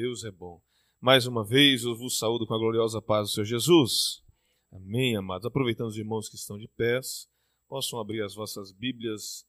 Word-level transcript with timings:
Deus 0.00 0.24
é 0.24 0.30
bom. 0.30 0.62
Mais 0.98 1.26
uma 1.26 1.44
vez 1.44 1.84
eu 1.84 1.94
vos 1.94 2.18
saúdo 2.18 2.46
com 2.46 2.54
a 2.54 2.58
gloriosa 2.58 3.02
paz 3.02 3.28
do 3.28 3.34
Senhor 3.34 3.44
Jesus. 3.44 4.24
Amém, 4.72 5.14
amados. 5.14 5.44
Aproveitando 5.44 5.88
os 5.88 5.98
irmãos 5.98 6.26
que 6.26 6.36
estão 6.36 6.56
de 6.56 6.66
pés, 6.68 7.28
possam 7.68 8.00
abrir 8.00 8.22
as 8.22 8.34
vossas 8.34 8.72
Bíblias 8.72 9.46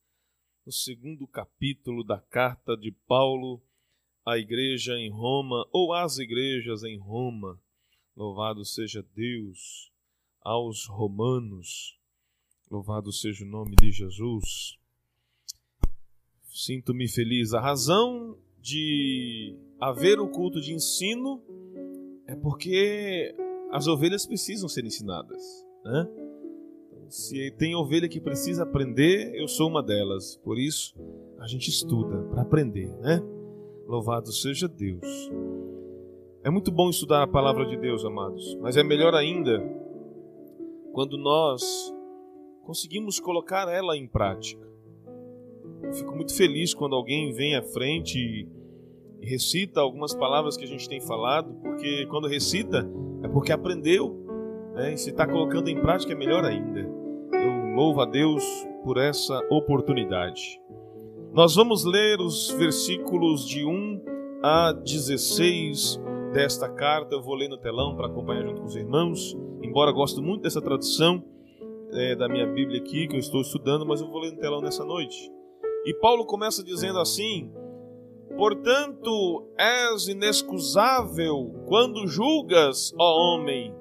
no 0.66 0.72
segundo 0.74 1.26
capítulo 1.26 2.04
da 2.04 2.20
carta 2.20 2.76
de 2.76 2.92
Paulo 2.92 3.64
à 4.26 4.38
igreja 4.38 4.98
em 4.98 5.10
Roma, 5.10 5.66
ou 5.72 5.94
às 5.94 6.18
igrejas 6.18 6.84
em 6.84 6.98
Roma. 6.98 7.58
Louvado 8.14 8.66
seja 8.66 9.02
Deus, 9.16 9.90
aos 10.42 10.86
romanos. 10.86 11.98
Louvado 12.70 13.10
seja 13.14 13.46
o 13.46 13.48
nome 13.48 13.78
de 13.78 13.90
Jesus. 13.90 14.78
Sinto-me 16.50 17.08
feliz. 17.08 17.54
A 17.54 17.62
razão 17.62 18.38
de 18.60 19.71
haver 19.82 20.20
o 20.20 20.28
culto 20.28 20.62
de 20.62 20.74
ensino 20.76 21.42
é 22.28 22.36
porque 22.36 23.34
as 23.72 23.88
ovelhas 23.88 24.28
precisam 24.28 24.70
ser 24.70 24.86
ensinadas, 24.86 25.42
né? 25.84 26.08
Então, 26.86 27.10
se 27.10 27.50
tem 27.58 27.76
ovelha 27.76 28.08
que 28.08 28.22
precisa 28.22 28.62
aprender, 28.62 29.34
eu 29.34 29.48
sou 29.48 29.68
uma 29.68 29.82
delas. 29.82 30.38
Por 30.44 30.60
isso, 30.60 30.94
a 31.40 31.48
gente 31.48 31.70
estuda 31.70 32.22
para 32.30 32.44
aprender, 32.44 32.90
né? 32.98 33.20
Louvado 33.88 34.32
seja 34.32 34.68
Deus. 34.68 35.32
É 36.44 36.50
muito 36.52 36.72
bom 36.72 36.90
estudar 36.90 37.24
a 37.24 37.28
palavra 37.28 37.66
de 37.66 37.76
Deus, 37.76 38.06
amados, 38.06 38.56
mas 38.62 38.78
é 38.78 38.84
melhor 38.84 39.16
ainda 39.16 39.60
quando 40.94 41.18
nós 41.18 41.92
conseguimos 42.64 43.20
colocar 43.20 43.68
ela 43.68 43.98
em 43.98 44.08
prática. 44.08 44.70
Eu 45.84 45.94
fico 45.94 46.16
muito 46.16 46.36
feliz 46.36 46.74
quando 46.74 46.96
alguém 46.96 47.34
vem 47.34 47.56
à 47.56 47.64
frente 47.64 48.18
e 48.18 48.61
recita 49.22 49.80
algumas 49.80 50.14
palavras 50.14 50.58
que 50.58 50.64
a 50.64 50.68
gente 50.68 50.90
tem 50.90 51.00
falado, 51.00 51.54
porque 51.62 52.06
quando 52.08 52.28
recita 52.28 52.90
é 53.24 53.28
porque 53.28 53.52
aprendeu, 53.52 54.26
né? 54.74 54.94
e 54.94 54.98
se 54.98 55.12
está 55.12 55.28
colocando 55.28 55.70
em 55.70 55.80
prática 55.80 56.14
é 56.14 56.16
melhor 56.16 56.44
ainda. 56.44 56.80
Eu 56.80 57.76
louvo 57.76 58.02
a 58.02 58.06
Deus 58.06 58.44
por 58.84 58.98
essa 58.98 59.40
oportunidade. 59.50 60.60
Nós 61.34 61.56
vamos 61.56 61.86
ler 61.86 62.20
os 62.20 62.52
versículos 62.52 63.48
de 63.48 63.64
1 63.66 64.02
a 64.44 64.74
16 64.74 66.02
desta 66.34 66.68
carta. 66.68 67.16
Eu 67.16 67.22
vou 67.22 67.36
ler 67.36 67.48
no 67.48 67.58
telão 67.58 67.96
para 67.96 68.08
acompanhar 68.08 68.44
junto 68.44 68.62
com 68.62 68.68
os 68.68 68.76
irmãos, 68.76 69.38
embora 69.62 69.92
gosto 69.92 70.22
muito 70.22 70.42
dessa 70.42 70.62
tradução 70.62 71.24
é, 71.94 72.16
da 72.16 72.28
minha 72.28 72.48
Bíblia 72.48 72.80
aqui, 72.80 73.08
que 73.08 73.16
eu 73.16 73.20
estou 73.20 73.42
estudando, 73.42 73.86
mas 73.86 74.02
eu 74.02 74.10
vou 74.10 74.20
ler 74.20 74.32
no 74.32 74.40
telão 74.40 74.62
nessa 74.62 74.84
noite. 74.84 75.32
E 75.86 75.94
Paulo 75.94 76.26
começa 76.26 76.64
dizendo 76.64 77.00
assim: 77.00 77.52
Portanto, 78.38 79.48
és 79.58 80.08
inexcusável 80.08 81.54
quando 81.68 82.08
julgas, 82.08 82.94
ó 82.98 83.36
homem, 83.36 83.74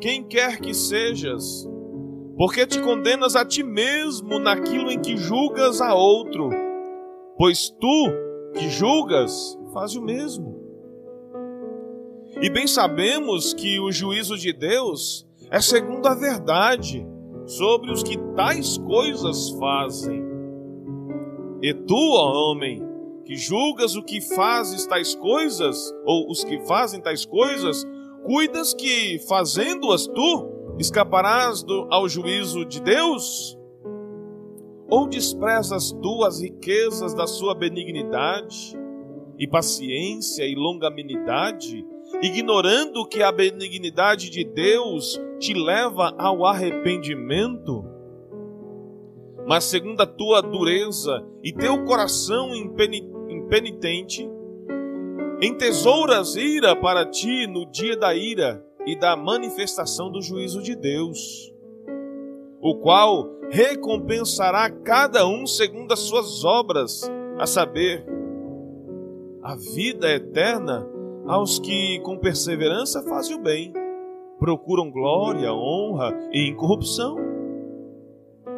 quem 0.00 0.24
quer 0.24 0.60
que 0.60 0.72
sejas, 0.72 1.68
porque 2.36 2.66
te 2.66 2.80
condenas 2.80 3.34
a 3.34 3.44
ti 3.44 3.62
mesmo 3.62 4.38
naquilo 4.38 4.90
em 4.90 5.00
que 5.00 5.16
julgas 5.16 5.80
a 5.80 5.94
outro, 5.94 6.50
pois 7.36 7.68
tu 7.68 8.06
que 8.54 8.68
julgas, 8.70 9.58
faz 9.72 9.96
o 9.96 10.02
mesmo. 10.02 10.56
E 12.40 12.48
bem 12.48 12.66
sabemos 12.66 13.52
que 13.52 13.80
o 13.80 13.90
juízo 13.90 14.36
de 14.36 14.52
Deus 14.52 15.26
é 15.50 15.60
segundo 15.60 16.06
a 16.06 16.14
verdade 16.14 17.04
sobre 17.46 17.90
os 17.90 18.02
que 18.02 18.16
tais 18.36 18.78
coisas 18.78 19.50
fazem. 19.58 20.22
E 21.60 21.74
tu, 21.74 21.96
ó 21.96 22.52
homem, 22.52 22.87
que 23.28 23.36
julgas 23.36 23.94
o 23.94 24.02
que 24.02 24.22
fazes 24.22 24.86
tais 24.86 25.14
coisas, 25.14 25.94
ou 26.06 26.30
os 26.30 26.42
que 26.42 26.60
fazem 26.60 26.98
tais 26.98 27.26
coisas, 27.26 27.86
cuidas 28.24 28.72
que, 28.72 29.18
fazendo-as 29.28 30.06
tu, 30.06 30.74
escaparás 30.78 31.62
do, 31.62 31.86
ao 31.90 32.08
juízo 32.08 32.64
de 32.64 32.80
Deus? 32.80 33.54
Ou 34.88 35.06
desprezas 35.06 35.92
tu 35.92 36.24
as 36.24 36.40
riquezas 36.40 37.12
da 37.12 37.26
sua 37.26 37.54
benignidade, 37.54 38.74
e 39.38 39.46
paciência 39.46 40.44
e 40.44 40.54
longanimidade, 40.54 41.84
ignorando 42.22 43.06
que 43.06 43.22
a 43.22 43.30
benignidade 43.30 44.30
de 44.30 44.42
Deus 44.42 45.20
te 45.38 45.52
leva 45.52 46.14
ao 46.16 46.46
arrependimento? 46.46 47.84
mas 49.46 49.64
segundo 49.64 49.98
a 50.02 50.06
tua 50.06 50.42
dureza 50.42 51.24
e 51.42 51.54
teu 51.54 51.82
coração 51.86 52.54
impenitente, 52.54 53.17
entesouras 55.40 56.36
ira 56.36 56.76
para 56.76 57.06
ti 57.06 57.46
no 57.46 57.64
dia 57.64 57.96
da 57.96 58.14
ira 58.14 58.64
e 58.86 58.96
da 58.96 59.16
manifestação 59.16 60.10
do 60.10 60.20
juízo 60.20 60.62
de 60.62 60.74
Deus, 60.74 61.52
o 62.60 62.74
qual 62.76 63.28
recompensará 63.50 64.70
cada 64.70 65.26
um 65.26 65.46
segundo 65.46 65.92
as 65.92 66.00
suas 66.00 66.44
obras, 66.44 67.10
a 67.38 67.46
saber, 67.46 68.04
a 69.42 69.54
vida 69.54 70.10
eterna 70.10 70.86
aos 71.26 71.58
que 71.58 72.00
com 72.00 72.18
perseverança 72.18 73.02
fazem 73.02 73.36
o 73.36 73.42
bem, 73.42 73.72
procuram 74.38 74.90
glória, 74.90 75.52
honra 75.52 76.18
e 76.32 76.48
incorrupção. 76.48 77.16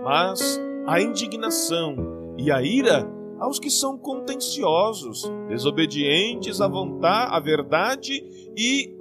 Mas 0.03 0.61
a 0.87 1.01
indignação 1.01 2.35
e 2.39 2.51
a 2.51 2.63
ira 2.63 3.07
aos 3.41 3.59
que 3.59 3.71
são 3.71 3.97
contenciosos, 3.97 5.23
desobedientes 5.49 6.61
à 6.61 6.69
vontade, 6.69 7.35
à 7.35 7.41
verdade 7.41 8.23
e 8.57 8.95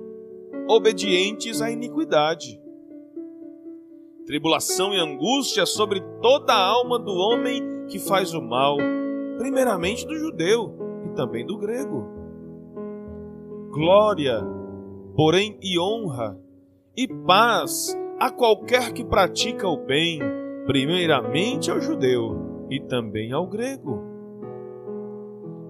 obedientes 0.68 1.62
à 1.62 1.70
iniquidade. 1.70 2.60
Tribulação 4.26 4.94
e 4.94 5.00
angústia 5.00 5.66
sobre 5.66 6.02
toda 6.22 6.54
a 6.54 6.66
alma 6.66 6.98
do 6.98 7.12
homem 7.12 7.86
que 7.90 8.00
faz 8.00 8.34
o 8.34 8.42
mal, 8.42 8.78
primeiramente 9.38 10.08
do 10.08 10.16
judeu 10.16 10.74
e 11.06 11.16
também 11.16 11.46
do 11.46 11.58
grego. 11.58 12.08
Glória, 13.72 14.42
porém, 15.16 15.58
e 15.62 15.78
honra 15.80 16.40
e 16.96 17.08
paz 17.08 17.98
a 18.20 18.30
qualquer 18.30 18.94
que 18.94 19.04
pratica 19.04 19.68
o 19.68 19.86
bem 19.86 20.20
primeiramente 20.66 21.72
ao 21.72 21.82
judeu 21.82 22.68
e 22.70 22.80
também 22.80 23.32
ao 23.32 23.48
grego. 23.48 24.09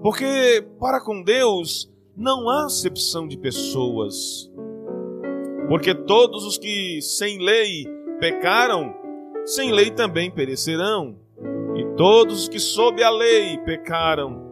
Porque 0.02 0.66
para 0.78 1.00
com 1.00 1.22
Deus 1.22 1.90
não 2.16 2.48
há 2.48 2.64
acepção 2.64 3.28
de 3.28 3.36
pessoas. 3.36 4.50
Porque 5.68 5.94
todos 5.94 6.44
os 6.44 6.58
que 6.58 7.00
sem 7.02 7.38
lei 7.38 7.86
pecaram, 8.18 8.94
sem 9.44 9.70
lei 9.72 9.90
também 9.90 10.30
perecerão. 10.30 11.16
E 11.76 11.84
todos 11.96 12.42
os 12.42 12.48
que 12.48 12.58
sob 12.58 13.02
a 13.02 13.10
lei 13.10 13.58
pecaram, 13.58 14.42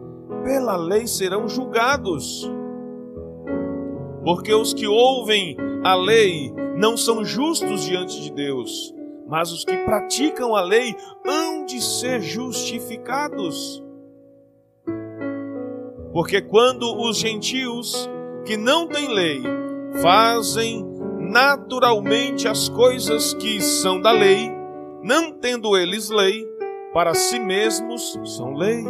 pela 0.43 0.77
lei 0.77 1.07
serão 1.07 1.47
julgados. 1.47 2.49
Porque 4.23 4.53
os 4.53 4.73
que 4.73 4.87
ouvem 4.87 5.57
a 5.83 5.95
lei 5.95 6.53
não 6.77 6.95
são 6.95 7.25
justos 7.25 7.83
diante 7.83 8.21
de 8.21 8.31
Deus, 8.31 8.93
mas 9.27 9.51
os 9.51 9.65
que 9.65 9.75
praticam 9.77 10.55
a 10.55 10.61
lei 10.61 10.95
hão 11.25 11.65
de 11.65 11.81
ser 11.81 12.21
justificados. 12.21 13.83
Porque 16.11 16.41
quando 16.41 16.97
os 16.97 17.17
gentios 17.17 18.09
que 18.45 18.57
não 18.57 18.87
têm 18.87 19.13
lei 19.13 19.43
fazem 20.01 20.85
naturalmente 21.19 22.47
as 22.47 22.67
coisas 22.69 23.33
que 23.35 23.61
são 23.61 24.01
da 24.01 24.11
lei, 24.11 24.51
não 25.03 25.31
tendo 25.31 25.77
eles 25.77 26.09
lei, 26.09 26.47
para 26.93 27.13
si 27.13 27.39
mesmos 27.39 28.17
são 28.25 28.53
lei. 28.53 28.83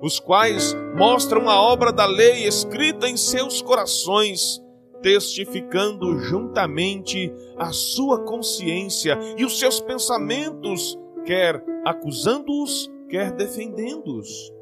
Os 0.00 0.20
quais 0.20 0.74
mostram 0.96 1.48
a 1.48 1.60
obra 1.60 1.92
da 1.92 2.06
lei 2.06 2.46
escrita 2.46 3.08
em 3.08 3.16
seus 3.16 3.60
corações, 3.60 4.62
testificando 5.02 6.18
juntamente 6.20 7.32
a 7.58 7.72
sua 7.72 8.20
consciência 8.20 9.18
e 9.36 9.44
os 9.44 9.58
seus 9.58 9.80
pensamentos, 9.80 10.96
quer 11.24 11.62
acusando-os, 11.84 12.90
quer 13.08 13.32
defendendo-os. 13.32 14.59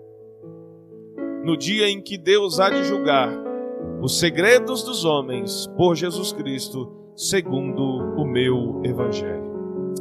No 1.44 1.56
dia 1.56 1.88
em 1.88 2.00
que 2.00 2.18
Deus 2.18 2.58
há 2.60 2.70
de 2.70 2.84
julgar 2.84 3.30
os 4.02 4.18
segredos 4.18 4.82
dos 4.82 5.04
homens 5.04 5.66
por 5.76 5.94
Jesus 5.94 6.32
Cristo, 6.32 6.92
segundo 7.16 7.82
o 7.82 8.24
meu 8.24 8.80
Evangelho. 8.84 9.48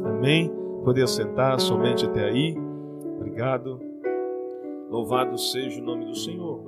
Amém? 0.04 0.52
Poder 0.84 1.08
sentar 1.08 1.58
somente 1.60 2.06
até 2.06 2.24
aí. 2.24 2.56
Obrigado. 3.16 3.80
Louvado 4.90 5.36
seja 5.36 5.80
o 5.80 5.84
nome 5.84 6.06
do 6.06 6.16
Senhor. 6.16 6.62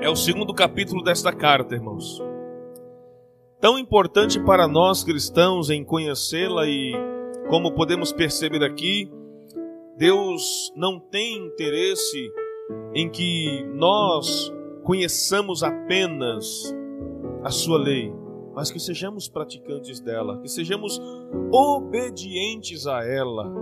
É 0.00 0.08
o 0.10 0.16
segundo 0.16 0.52
capítulo 0.52 1.02
desta 1.02 1.32
carta, 1.32 1.74
irmãos. 1.74 2.22
Tão 3.60 3.78
importante 3.78 4.38
para 4.38 4.68
nós 4.68 5.02
cristãos 5.02 5.70
em 5.70 5.82
conhecê-la 5.82 6.66
e, 6.66 6.92
como 7.48 7.72
podemos 7.72 8.12
perceber 8.12 8.62
aqui, 8.62 9.10
Deus 9.96 10.72
não 10.74 10.98
tem 10.98 11.46
interesse 11.46 12.32
em 12.94 13.08
que 13.08 13.64
nós 13.74 14.52
conheçamos 14.82 15.62
apenas 15.62 16.74
a 17.42 17.50
sua 17.50 17.78
lei, 17.78 18.12
mas 18.54 18.70
que 18.70 18.80
sejamos 18.80 19.28
praticantes 19.28 20.00
dela, 20.00 20.40
que 20.40 20.48
sejamos 20.48 21.00
obedientes 21.52 22.86
a 22.86 23.04
ela. 23.04 23.52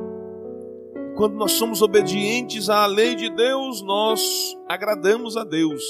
Quando 1.16 1.34
nós 1.34 1.52
somos 1.52 1.82
obedientes 1.82 2.70
à 2.70 2.86
lei 2.86 3.14
de 3.14 3.28
Deus, 3.28 3.82
nós 3.82 4.56
agradamos 4.66 5.36
a 5.36 5.44
Deus. 5.44 5.84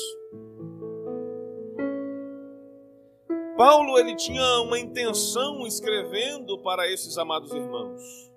Paulo 3.56 3.96
ele 3.96 4.16
tinha 4.16 4.60
uma 4.62 4.78
intenção 4.78 5.64
escrevendo 5.66 6.58
para 6.62 6.90
esses 6.90 7.16
amados 7.16 7.52
irmãos. 7.52 8.32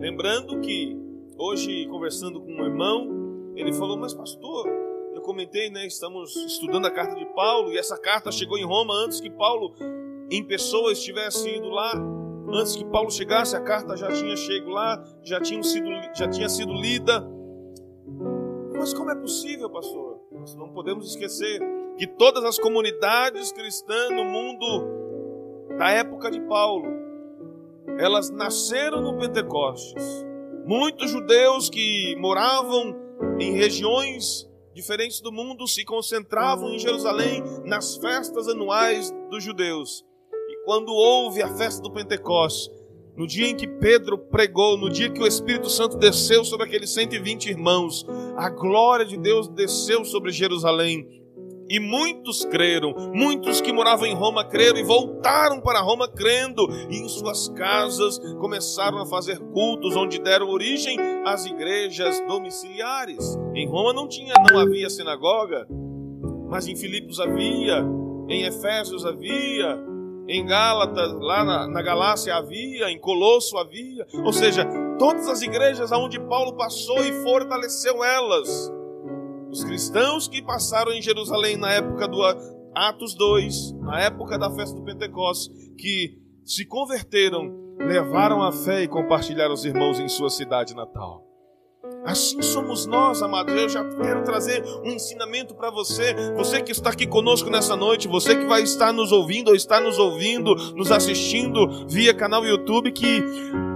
Lembrando 0.00 0.58
que 0.60 1.07
hoje 1.38 1.86
conversando 1.86 2.40
com 2.40 2.50
um 2.50 2.64
irmão, 2.64 3.52
ele 3.56 3.72
falou: 3.72 3.96
"Mas 3.96 4.12
pastor, 4.12 4.66
eu 5.14 5.22
comentei, 5.22 5.70
né, 5.70 5.86
estamos 5.86 6.34
estudando 6.36 6.86
a 6.86 6.90
carta 6.90 7.14
de 7.14 7.24
Paulo 7.34 7.72
e 7.72 7.78
essa 7.78 7.96
carta 7.96 8.30
chegou 8.30 8.58
em 8.58 8.64
Roma 8.64 8.94
antes 9.04 9.20
que 9.20 9.30
Paulo 9.30 9.74
em 10.30 10.44
pessoa 10.44 10.92
estivesse 10.92 11.48
ido 11.56 11.68
lá. 11.68 11.92
Antes 12.50 12.76
que 12.76 12.84
Paulo 12.84 13.10
chegasse, 13.10 13.54
a 13.54 13.60
carta 13.60 13.96
já 13.96 14.10
tinha 14.10 14.36
chegado 14.36 14.70
lá, 14.70 15.04
já 15.22 15.40
tinha 15.40 15.62
sido 15.62 15.86
já 16.14 16.28
tinha 16.28 16.48
sido 16.48 16.72
lida. 16.72 17.26
Mas 18.76 18.94
como 18.94 19.10
é 19.10 19.14
possível, 19.14 19.68
pastor? 19.68 20.20
Nós 20.32 20.54
não 20.54 20.68
podemos 20.68 21.08
esquecer 21.08 21.60
que 21.96 22.06
todas 22.06 22.44
as 22.44 22.58
comunidades 22.58 23.50
cristãs 23.52 24.10
no 24.10 24.24
mundo 24.24 24.98
da 25.76 25.90
época 25.90 26.30
de 26.30 26.40
Paulo, 26.42 26.86
elas 27.98 28.30
nasceram 28.30 29.00
no 29.00 29.16
Pentecostes. 29.18 30.24
Muitos 30.68 31.10
judeus 31.10 31.70
que 31.70 32.14
moravam 32.16 32.94
em 33.40 33.52
regiões 33.52 34.46
diferentes 34.74 35.18
do 35.18 35.32
mundo 35.32 35.66
se 35.66 35.82
concentravam 35.82 36.74
em 36.74 36.78
Jerusalém 36.78 37.42
nas 37.64 37.96
festas 37.96 38.48
anuais 38.48 39.10
dos 39.30 39.42
judeus. 39.42 40.04
E 40.30 40.64
quando 40.66 40.92
houve 40.92 41.40
a 41.40 41.48
festa 41.48 41.80
do 41.80 41.90
Pentecostes, 41.90 42.70
no 43.16 43.26
dia 43.26 43.48
em 43.48 43.56
que 43.56 43.66
Pedro 43.66 44.18
pregou, 44.18 44.76
no 44.76 44.90
dia 44.90 45.08
que 45.10 45.22
o 45.22 45.26
Espírito 45.26 45.70
Santo 45.70 45.96
desceu 45.96 46.44
sobre 46.44 46.66
aqueles 46.66 46.90
120 46.90 47.46
irmãos, 47.46 48.04
a 48.36 48.50
glória 48.50 49.06
de 49.06 49.16
Deus 49.16 49.48
desceu 49.48 50.04
sobre 50.04 50.30
Jerusalém 50.32 51.17
e 51.68 51.78
muitos 51.78 52.44
creram, 52.44 52.94
muitos 53.14 53.60
que 53.60 53.72
moravam 53.72 54.06
em 54.06 54.14
Roma 54.14 54.44
creram 54.44 54.78
e 54.78 54.82
voltaram 54.82 55.60
para 55.60 55.80
Roma 55.80 56.08
crendo, 56.08 56.66
e 56.88 56.96
em 56.96 57.08
suas 57.08 57.48
casas 57.50 58.18
começaram 58.40 58.98
a 58.98 59.06
fazer 59.06 59.38
cultos 59.38 59.94
onde 59.94 60.18
deram 60.18 60.48
origem 60.48 60.98
às 61.24 61.44
igrejas 61.44 62.20
domiciliares. 62.26 63.38
Em 63.54 63.68
Roma 63.68 63.92
não 63.92 64.08
tinha, 64.08 64.32
não 64.50 64.58
havia 64.58 64.88
sinagoga, 64.88 65.66
mas 66.48 66.66
em 66.66 66.76
Filipos 66.76 67.20
havia, 67.20 67.84
em 68.28 68.44
Efésios 68.44 69.04
havia, 69.04 69.78
em 70.26 70.44
Gálatas, 70.44 71.12
lá 71.20 71.44
na, 71.44 71.66
na 71.66 71.82
Galácia 71.82 72.34
havia, 72.34 72.90
em 72.90 72.98
Colosso 72.98 73.56
havia, 73.56 74.06
ou 74.24 74.32
seja, 74.32 74.66
todas 74.98 75.28
as 75.28 75.42
igrejas 75.42 75.90
aonde 75.90 76.20
Paulo 76.20 76.54
passou 76.54 77.02
e 77.04 77.12
fortaleceu 77.22 78.04
elas 78.04 78.77
os 79.50 79.64
cristãos 79.64 80.28
que 80.28 80.42
passaram 80.42 80.92
em 80.92 81.02
Jerusalém 81.02 81.56
na 81.56 81.72
época 81.72 82.06
do 82.06 82.22
Atos 82.74 83.14
2, 83.14 83.72
na 83.80 84.00
época 84.00 84.38
da 84.38 84.50
festa 84.50 84.74
do 84.76 84.84
Pentecostes, 84.84 85.54
que 85.76 86.18
se 86.44 86.64
converteram, 86.64 87.76
levaram 87.78 88.42
a 88.42 88.52
fé 88.52 88.82
e 88.82 88.88
compartilharam 88.88 89.54
os 89.54 89.64
irmãos 89.64 89.98
em 89.98 90.08
sua 90.08 90.30
cidade 90.30 90.74
natal. 90.74 91.27
Assim 92.08 92.40
somos 92.40 92.86
nós, 92.86 93.22
amados. 93.22 93.54
Eu 93.54 93.68
já 93.68 93.84
quero 93.84 94.24
trazer 94.24 94.64
um 94.82 94.92
ensinamento 94.92 95.54
para 95.54 95.70
você. 95.70 96.14
Você 96.36 96.62
que 96.62 96.72
está 96.72 96.88
aqui 96.88 97.06
conosco 97.06 97.50
nessa 97.50 97.76
noite, 97.76 98.08
você 98.08 98.34
que 98.34 98.46
vai 98.46 98.62
estar 98.62 98.94
nos 98.94 99.12
ouvindo 99.12 99.48
ou 99.48 99.54
está 99.54 99.78
nos 99.78 99.98
ouvindo, 99.98 100.54
nos 100.74 100.90
assistindo 100.90 101.86
via 101.86 102.14
canal 102.14 102.46
YouTube, 102.46 102.92
que 102.92 103.22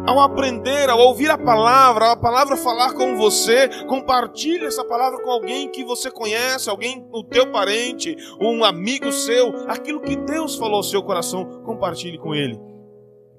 ao 0.07 0.19
aprender, 0.19 0.89
ao 0.89 0.99
ouvir 0.99 1.31
a 1.31 1.37
palavra, 1.37 2.13
a 2.13 2.17
palavra 2.17 2.57
falar 2.57 2.95
com 2.95 3.19
você, 3.19 3.69
compartilhe 3.85 4.65
essa 4.65 4.83
palavra 4.83 5.23
com 5.23 5.31
alguém 5.31 5.69
que 5.69 5.85
você 5.85 6.11
conhece, 6.11 6.71
alguém, 6.71 7.07
o 7.13 7.23
teu 7.23 7.53
parente, 7.53 8.17
um 8.41 8.65
amigo 8.65 9.13
seu, 9.13 9.69
aquilo 9.69 10.01
que 10.01 10.17
Deus 10.17 10.57
falou 10.57 10.77
ao 10.77 10.83
seu 10.83 11.03
coração, 11.03 11.63
compartilhe 11.67 12.17
com 12.17 12.35
ele. 12.35 12.59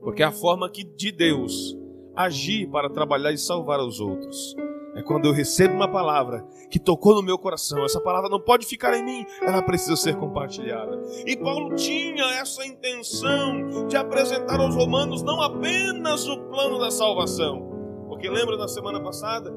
Porque 0.01 0.21
é 0.21 0.27
a 0.27 0.31
forma 0.31 0.69
que 0.69 0.83
de 0.83 1.11
Deus 1.11 1.75
agir 2.15 2.69
para 2.69 2.91
trabalhar 2.91 3.31
e 3.31 3.39
salvar 3.39 3.79
os 3.79 3.99
outros. 3.99 4.55
É 4.95 5.01
quando 5.01 5.25
eu 5.25 5.31
recebo 5.31 5.73
uma 5.73 5.87
palavra 5.87 6.45
que 6.69 6.79
tocou 6.79 7.15
no 7.15 7.23
meu 7.23 7.37
coração. 7.37 7.83
Essa 7.83 7.99
palavra 7.99 8.29
não 8.29 8.39
pode 8.39 8.65
ficar 8.65 8.95
em 8.95 9.03
mim, 9.03 9.25
ela 9.41 9.61
precisa 9.61 9.95
ser 9.95 10.15
compartilhada. 10.15 11.01
E 11.25 11.35
Paulo 11.35 11.75
tinha 11.75 12.25
essa 12.39 12.65
intenção 12.65 13.87
de 13.87 13.97
apresentar 13.97 14.59
aos 14.59 14.75
romanos 14.75 15.23
não 15.23 15.41
apenas 15.41 16.27
o 16.27 16.39
plano 16.43 16.77
da 16.77 16.91
salvação, 16.91 18.05
porque 18.07 18.29
lembra 18.29 18.55
da 18.55 18.67
semana 18.67 19.01
passada? 19.01 19.51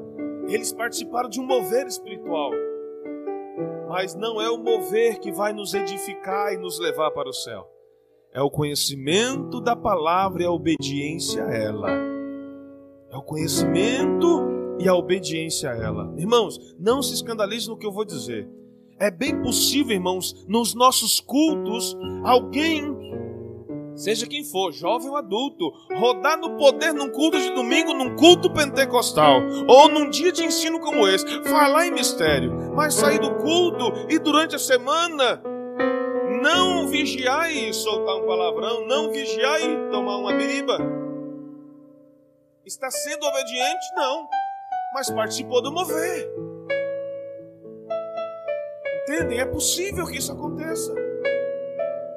Eles 0.47 0.73
participaram 0.73 1.29
de 1.29 1.39
um 1.39 1.45
mover 1.45 1.85
espiritual. 1.85 2.51
Mas 3.87 4.15
não 4.15 4.41
é 4.41 4.49
o 4.49 4.57
mover 4.57 5.19
que 5.19 5.31
vai 5.31 5.53
nos 5.53 5.73
edificar 5.73 6.53
e 6.53 6.57
nos 6.57 6.79
levar 6.79 7.11
para 7.11 7.29
o 7.29 7.33
céu. 7.33 7.67
É 8.33 8.41
o 8.41 8.49
conhecimento 8.49 9.61
da 9.61 9.75
palavra 9.75 10.43
e 10.43 10.45
a 10.45 10.51
obediência 10.51 11.45
a 11.45 11.53
ela. 11.53 11.89
É 13.09 13.15
o 13.15 13.21
conhecimento 13.21 14.56
e 14.79 14.87
a 14.87 14.95
obediência 14.95 15.71
a 15.71 15.75
ela. 15.75 16.13
Irmãos, 16.17 16.75
não 16.79 17.01
se 17.01 17.13
escandalize 17.13 17.67
no 17.67 17.77
que 17.77 17.85
eu 17.85 17.91
vou 17.91 18.05
dizer. 18.05 18.47
É 18.99 19.11
bem 19.11 19.41
possível, 19.41 19.93
irmãos, 19.93 20.45
nos 20.47 20.73
nossos 20.73 21.19
cultos, 21.19 21.95
alguém, 22.23 22.83
seja 23.95 24.25
quem 24.25 24.43
for, 24.43 24.71
jovem 24.71 25.09
ou 25.09 25.15
adulto, 25.15 25.71
rodar 25.95 26.39
no 26.39 26.57
poder 26.57 26.93
num 26.93 27.11
culto 27.11 27.39
de 27.39 27.51
domingo, 27.51 27.93
num 27.93 28.15
culto 28.15 28.51
pentecostal, 28.51 29.39
ou 29.67 29.87
num 29.87 30.09
dia 30.09 30.31
de 30.31 30.43
ensino 30.43 30.79
como 30.79 31.07
esse, 31.07 31.25
falar 31.43 31.85
em 31.85 31.91
mistério, 31.91 32.73
mas 32.75 32.95
sair 32.95 33.19
do 33.19 33.35
culto 33.35 33.93
e 34.09 34.17
durante 34.17 34.55
a 34.55 34.59
semana 34.59 35.43
não 36.41 36.87
vigiar 36.87 37.51
e 37.51 37.71
soltar 37.73 38.15
um 38.15 38.25
palavrão, 38.25 38.87
não 38.87 39.11
vigiar 39.11 39.61
e 39.61 39.91
tomar 39.91 40.17
uma 40.17 40.33
biriba. 40.33 40.77
Está 42.65 42.89
sendo 42.89 43.25
obediente? 43.25 43.95
Não 43.95 44.27
mas 44.97 45.11
participou 45.11 45.61
do 45.61 45.71
mover. 45.71 46.27
Entendem? 49.03 49.39
É 49.39 49.45
possível 49.45 50.07
que 50.07 50.17
isso 50.17 50.31
aconteça. 50.31 50.91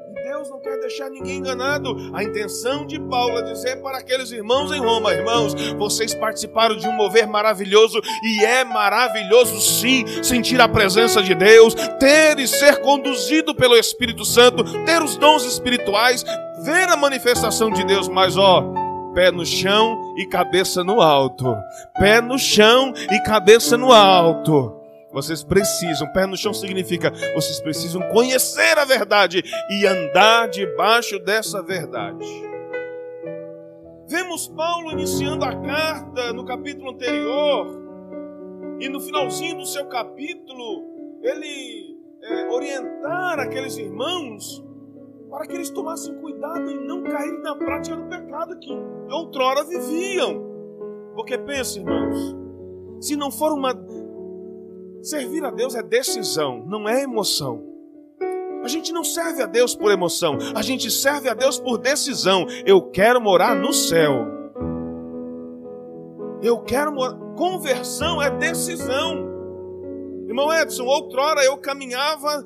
E 0.08 0.22
Deus 0.22 0.48
não 0.48 0.58
quer 0.60 0.80
deixar 0.80 1.10
ninguém 1.10 1.36
enganado. 1.36 1.94
A 2.14 2.24
intenção 2.24 2.86
de 2.86 2.98
Paulo 2.98 3.38
é 3.38 3.42
dizer 3.42 3.82
para 3.82 3.98
aqueles 3.98 4.32
irmãos 4.32 4.72
em 4.72 4.80
Roma: 4.80 5.12
irmãos, 5.12 5.52
vocês 5.76 6.14
participaram 6.14 6.74
de 6.74 6.88
um 6.88 6.92
mover 6.92 7.26
maravilhoso, 7.26 8.00
e 8.24 8.42
é 8.46 8.64
maravilhoso 8.64 9.60
sim 9.60 10.06
sentir 10.22 10.58
a 10.58 10.66
presença 10.66 11.22
de 11.22 11.34
Deus, 11.34 11.74
ter 11.98 12.38
e 12.38 12.48
ser 12.48 12.80
conduzido 12.80 13.54
pelo 13.54 13.76
Espírito 13.76 14.24
Santo, 14.24 14.64
ter 14.86 15.02
os 15.02 15.18
dons 15.18 15.44
espirituais, 15.44 16.24
ver 16.64 16.88
a 16.88 16.96
manifestação 16.96 17.70
de 17.70 17.84
Deus, 17.84 18.08
mas 18.08 18.38
ó 18.38 18.89
Pé 19.14 19.30
no 19.30 19.44
chão 19.44 20.14
e 20.16 20.26
cabeça 20.26 20.84
no 20.84 21.00
alto. 21.00 21.56
Pé 21.98 22.20
no 22.20 22.38
chão 22.38 22.92
e 23.10 23.20
cabeça 23.22 23.76
no 23.76 23.92
alto. 23.92 24.76
Vocês 25.12 25.42
precisam, 25.42 26.06
pé 26.12 26.24
no 26.24 26.36
chão 26.36 26.54
significa 26.54 27.10
vocês 27.34 27.60
precisam 27.60 28.00
conhecer 28.10 28.78
a 28.78 28.84
verdade 28.84 29.42
e 29.68 29.86
andar 29.86 30.48
debaixo 30.48 31.18
dessa 31.18 31.62
verdade. 31.62 32.24
Vemos 34.06 34.48
Paulo 34.48 34.92
iniciando 34.92 35.44
a 35.44 35.54
carta 35.54 36.32
no 36.32 36.44
capítulo 36.44 36.90
anterior, 36.90 37.80
e 38.80 38.88
no 38.88 38.98
finalzinho 38.98 39.58
do 39.58 39.66
seu 39.66 39.86
capítulo, 39.86 40.84
ele 41.22 41.98
é, 42.22 42.48
orientar 42.48 43.38
aqueles 43.38 43.76
irmãos 43.76 44.64
para 45.30 45.46
que 45.46 45.54
eles 45.54 45.70
tomassem 45.70 46.14
cuidado 46.16 46.68
em 46.68 46.86
não 46.86 47.04
caírem 47.04 47.40
na 47.40 47.54
prática 47.54 47.96
do 47.96 48.08
pecado 48.08 48.58
que 48.58 48.72
outrora 49.08 49.62
viviam. 49.64 50.42
Porque 51.14 51.38
pense, 51.38 51.78
irmãos, 51.78 52.36
se 53.00 53.16
não 53.16 53.30
for 53.30 53.52
uma. 53.52 53.72
Servir 55.02 55.44
a 55.44 55.50
Deus 55.50 55.74
é 55.74 55.82
decisão, 55.82 56.64
não 56.66 56.88
é 56.88 57.02
emoção. 57.02 57.64
A 58.62 58.68
gente 58.68 58.92
não 58.92 59.02
serve 59.02 59.42
a 59.42 59.46
Deus 59.46 59.74
por 59.74 59.90
emoção, 59.90 60.36
a 60.54 60.60
gente 60.60 60.90
serve 60.90 61.28
a 61.30 61.34
Deus 61.34 61.58
por 61.58 61.78
decisão. 61.78 62.46
Eu 62.66 62.82
quero 62.90 63.20
morar 63.20 63.56
no 63.56 63.72
céu. 63.72 64.26
Eu 66.42 66.60
quero 66.60 66.92
morar. 66.92 67.16
Conversão 67.36 68.20
é 68.20 68.30
decisão. 68.30 69.30
Irmão 70.26 70.52
Edson, 70.52 70.84
outrora 70.84 71.42
eu 71.42 71.56
caminhava 71.56 72.44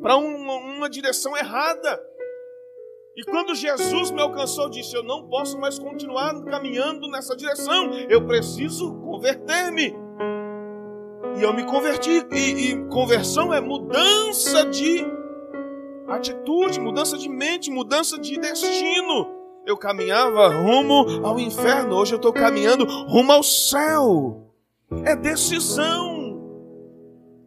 para 0.00 0.16
uma, 0.16 0.54
uma 0.54 0.90
direção 0.90 1.36
errada. 1.36 2.00
E 3.16 3.24
quando 3.24 3.54
Jesus 3.54 4.10
me 4.10 4.20
alcançou, 4.20 4.68
disse: 4.68 4.96
Eu 4.96 5.02
não 5.02 5.28
posso 5.28 5.58
mais 5.58 5.78
continuar 5.78 6.42
caminhando 6.44 7.08
nessa 7.08 7.36
direção, 7.36 7.92
eu 8.08 8.26
preciso 8.26 8.94
converter-me. 9.00 9.94
E 11.38 11.42
eu 11.42 11.52
me 11.52 11.64
converti. 11.64 12.26
E, 12.32 12.70
e 12.70 12.84
conversão 12.88 13.52
é 13.52 13.60
mudança 13.60 14.64
de 14.66 15.04
atitude, 16.08 16.80
mudança 16.80 17.16
de 17.16 17.28
mente, 17.28 17.70
mudança 17.70 18.18
de 18.18 18.38
destino. 18.38 19.38
Eu 19.66 19.76
caminhava 19.76 20.48
rumo 20.48 21.26
ao 21.26 21.38
inferno, 21.38 21.96
hoje 21.96 22.14
eu 22.14 22.16
estou 22.16 22.32
caminhando 22.32 22.84
rumo 22.84 23.32
ao 23.32 23.42
céu. 23.42 24.50
É 25.04 25.14
decisão. 25.14 26.40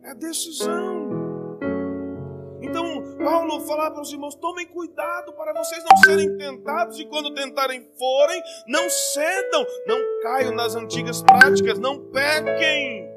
É 0.04 0.14
decisão. 0.14 0.93
Paulo 3.24 3.62
fala 3.62 3.92
para 3.92 4.02
os 4.02 4.12
irmãos: 4.12 4.36
tomem 4.36 4.68
cuidado 4.68 5.34
para 5.34 5.54
vocês 5.54 5.84
não 5.84 5.98
serem 5.98 6.38
tentados, 6.38 7.00
e 7.00 7.06
quando 7.06 7.34
tentarem 7.34 7.88
forem, 7.98 8.42
não 8.68 8.90
cedam, 8.90 9.66
não 9.88 10.00
caiam 10.22 10.54
nas 10.54 10.76
antigas 10.76 11.22
práticas, 11.22 11.80
não 11.80 12.00
pequem. 12.12 13.12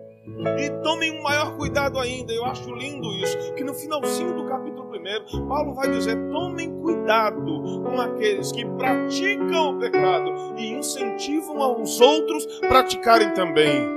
E 0.58 0.70
tomem 0.82 1.18
um 1.18 1.22
maior 1.22 1.56
cuidado 1.56 1.98
ainda, 2.00 2.32
eu 2.32 2.44
acho 2.44 2.74
lindo 2.74 3.12
isso, 3.12 3.54
que 3.54 3.62
no 3.62 3.72
finalzinho 3.74 4.34
do 4.34 4.44
capítulo 4.46 4.90
1, 4.90 5.48
Paulo 5.48 5.74
vai 5.74 5.88
dizer: 5.90 6.16
tomem 6.30 6.70
cuidado 6.80 7.82
com 7.82 8.00
aqueles 8.00 8.50
que 8.50 8.64
praticam 8.64 9.76
o 9.76 9.78
pecado 9.78 10.54
e 10.56 10.72
incentivam 10.72 11.62
aos 11.62 12.00
outros 12.00 12.44
praticarem 12.60 13.32
também. 13.34 13.88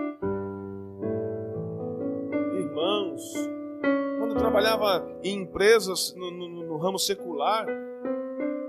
Irmãos, 2.54 3.49
trabalhava 4.40 5.08
em 5.24 5.42
empresas 5.42 6.16
no, 6.16 6.32
no, 6.32 6.50
no 6.50 6.78
ramo 6.78 6.98
secular, 6.98 7.68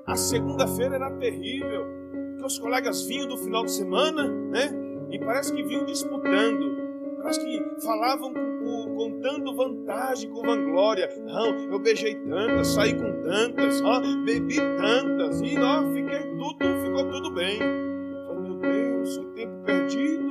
a 0.06 0.16
segunda-feira 0.16 0.96
era 0.96 1.10
terrível, 1.12 1.86
porque 2.32 2.46
os 2.46 2.58
colegas 2.58 3.02
vinham 3.02 3.28
do 3.28 3.38
final 3.38 3.64
de 3.64 3.72
semana, 3.72 4.28
né? 4.28 4.70
E 5.10 5.18
parece 5.18 5.52
que 5.52 5.62
vinham 5.62 5.84
disputando 5.84 6.80
Parece 7.22 7.40
que 7.44 7.82
falavam 7.82 8.32
com, 8.32 8.94
contando 8.96 9.54
vantagem 9.54 10.30
com 10.30 10.40
vanglória. 10.40 11.08
Não, 11.22 11.70
eu 11.70 11.78
beijei 11.78 12.14
tantas, 12.14 12.68
saí 12.68 12.94
com 12.94 13.22
tantas, 13.22 13.82
ó, 13.82 14.00
bebi 14.24 14.56
tantas, 14.56 15.40
e 15.42 15.58
ó, 15.58 15.82
fiquei 15.92 16.20
tudo, 16.20 16.82
ficou 16.82 17.10
tudo 17.10 17.30
bem. 17.32 17.58
Falei, 17.58 18.42
meu 18.42 18.56
Deus, 18.56 19.18
que 19.18 19.26
tempo 19.34 19.64
perdido. 19.64 20.29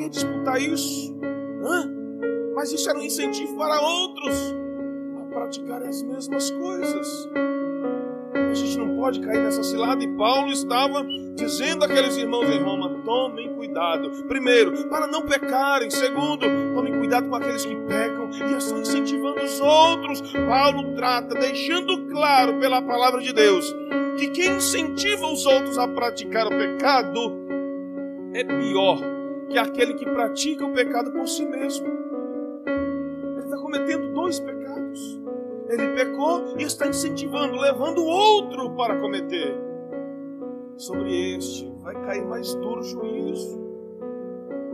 Para 0.00 0.08
que 0.08 0.08
disputar 0.08 0.62
isso? 0.62 1.14
Hã? 1.62 1.90
Mas 2.54 2.72
isso 2.72 2.88
era 2.88 2.98
um 2.98 3.02
incentivo 3.02 3.54
para 3.58 3.78
outros 3.82 4.54
a 5.20 5.24
praticar 5.26 5.82
as 5.82 6.02
mesmas 6.02 6.50
coisas. 6.52 7.28
A 8.34 8.54
gente 8.54 8.78
não 8.78 8.96
pode 8.96 9.20
cair 9.20 9.42
nessa 9.42 9.62
cilada. 9.62 10.02
E 10.02 10.08
Paulo 10.16 10.50
estava 10.50 11.04
dizendo 11.34 11.84
àqueles 11.84 12.16
irmãos 12.16 12.48
em 12.48 12.62
Roma: 12.62 13.02
tomem 13.04 13.54
cuidado. 13.54 14.10
Primeiro, 14.26 14.88
para 14.88 15.06
não 15.06 15.20
pecarem. 15.20 15.90
Segundo, 15.90 16.46
tomem 16.74 16.98
cuidado 16.98 17.28
com 17.28 17.36
aqueles 17.36 17.66
que 17.66 17.76
pecam 17.76 18.30
e 18.30 18.56
estão 18.56 18.80
incentivando 18.80 19.42
os 19.42 19.60
outros. 19.60 20.22
Paulo 20.32 20.94
trata, 20.94 21.34
deixando 21.34 22.06
claro 22.06 22.58
pela 22.58 22.80
palavra 22.80 23.20
de 23.20 23.34
Deus, 23.34 23.70
que 24.16 24.30
quem 24.30 24.56
incentiva 24.56 25.26
os 25.26 25.44
outros 25.44 25.76
a 25.76 25.86
praticar 25.86 26.46
o 26.46 26.50
pecado 26.50 27.38
é 28.32 28.44
pior 28.44 29.19
que 29.50 29.58
aquele 29.58 29.94
que 29.94 30.04
pratica 30.04 30.64
o 30.64 30.72
pecado 30.72 31.10
por 31.12 31.28
si 31.28 31.44
mesmo. 31.44 31.86
Ele 32.66 33.44
está 33.44 33.56
cometendo 33.58 34.12
dois 34.14 34.38
pecados. 34.38 35.20
Ele 35.68 35.88
pecou 35.94 36.56
e 36.56 36.62
está 36.62 36.86
incentivando, 36.86 37.56
levando 37.56 37.98
o 37.98 38.06
outro 38.06 38.70
para 38.76 39.00
cometer. 39.00 39.58
Sobre 40.76 41.36
este 41.36 41.70
vai 41.82 41.94
cair 42.06 42.24
mais 42.24 42.54
duro 42.54 42.82
juízo, 42.82 43.60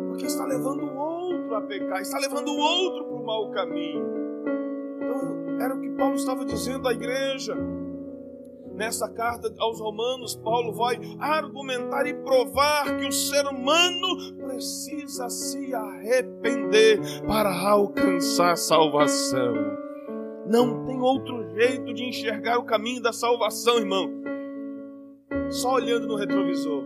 porque 0.09 0.27
está 0.27 0.45
levando 0.45 0.85
o 0.85 0.97
outro 0.97 1.55
a 1.55 1.63
pecar, 1.63 2.01
está 2.01 2.19
levando 2.19 2.49
o 2.49 2.57
outro 2.57 3.05
para 3.05 3.15
o 3.15 3.25
mau 3.25 3.51
caminho. 3.51 4.07
Então, 4.97 5.61
era 5.61 5.75
o 5.75 5.81
que 5.81 5.91
Paulo 5.91 6.15
estava 6.15 6.45
dizendo 6.45 6.87
à 6.87 6.93
igreja. 6.93 7.57
Nessa 8.77 9.09
carta 9.09 9.51
aos 9.59 9.81
Romanos, 9.81 10.37
Paulo 10.37 10.71
vai 10.73 10.99
argumentar 11.19 12.07
e 12.07 12.13
provar 12.13 12.99
que 12.99 13.07
o 13.07 13.13
ser 13.13 13.47
humano 13.47 14.37
precisa 14.37 15.31
se 15.31 15.75
arrepender 15.75 17.01
para 17.27 17.51
alcançar 17.51 18.55
salvação. 18.57 19.55
Não 20.47 20.85
tem 20.85 21.01
outro 21.01 21.49
jeito 21.55 21.95
de 21.95 22.05
enxergar 22.05 22.59
o 22.59 22.65
caminho 22.65 23.03
da 23.03 23.15
salvação, 23.15 23.79
irmão. 23.79 24.11
Só 25.49 25.75
olhando 25.75 26.07
no 26.07 26.17
retrovisor. 26.17 26.85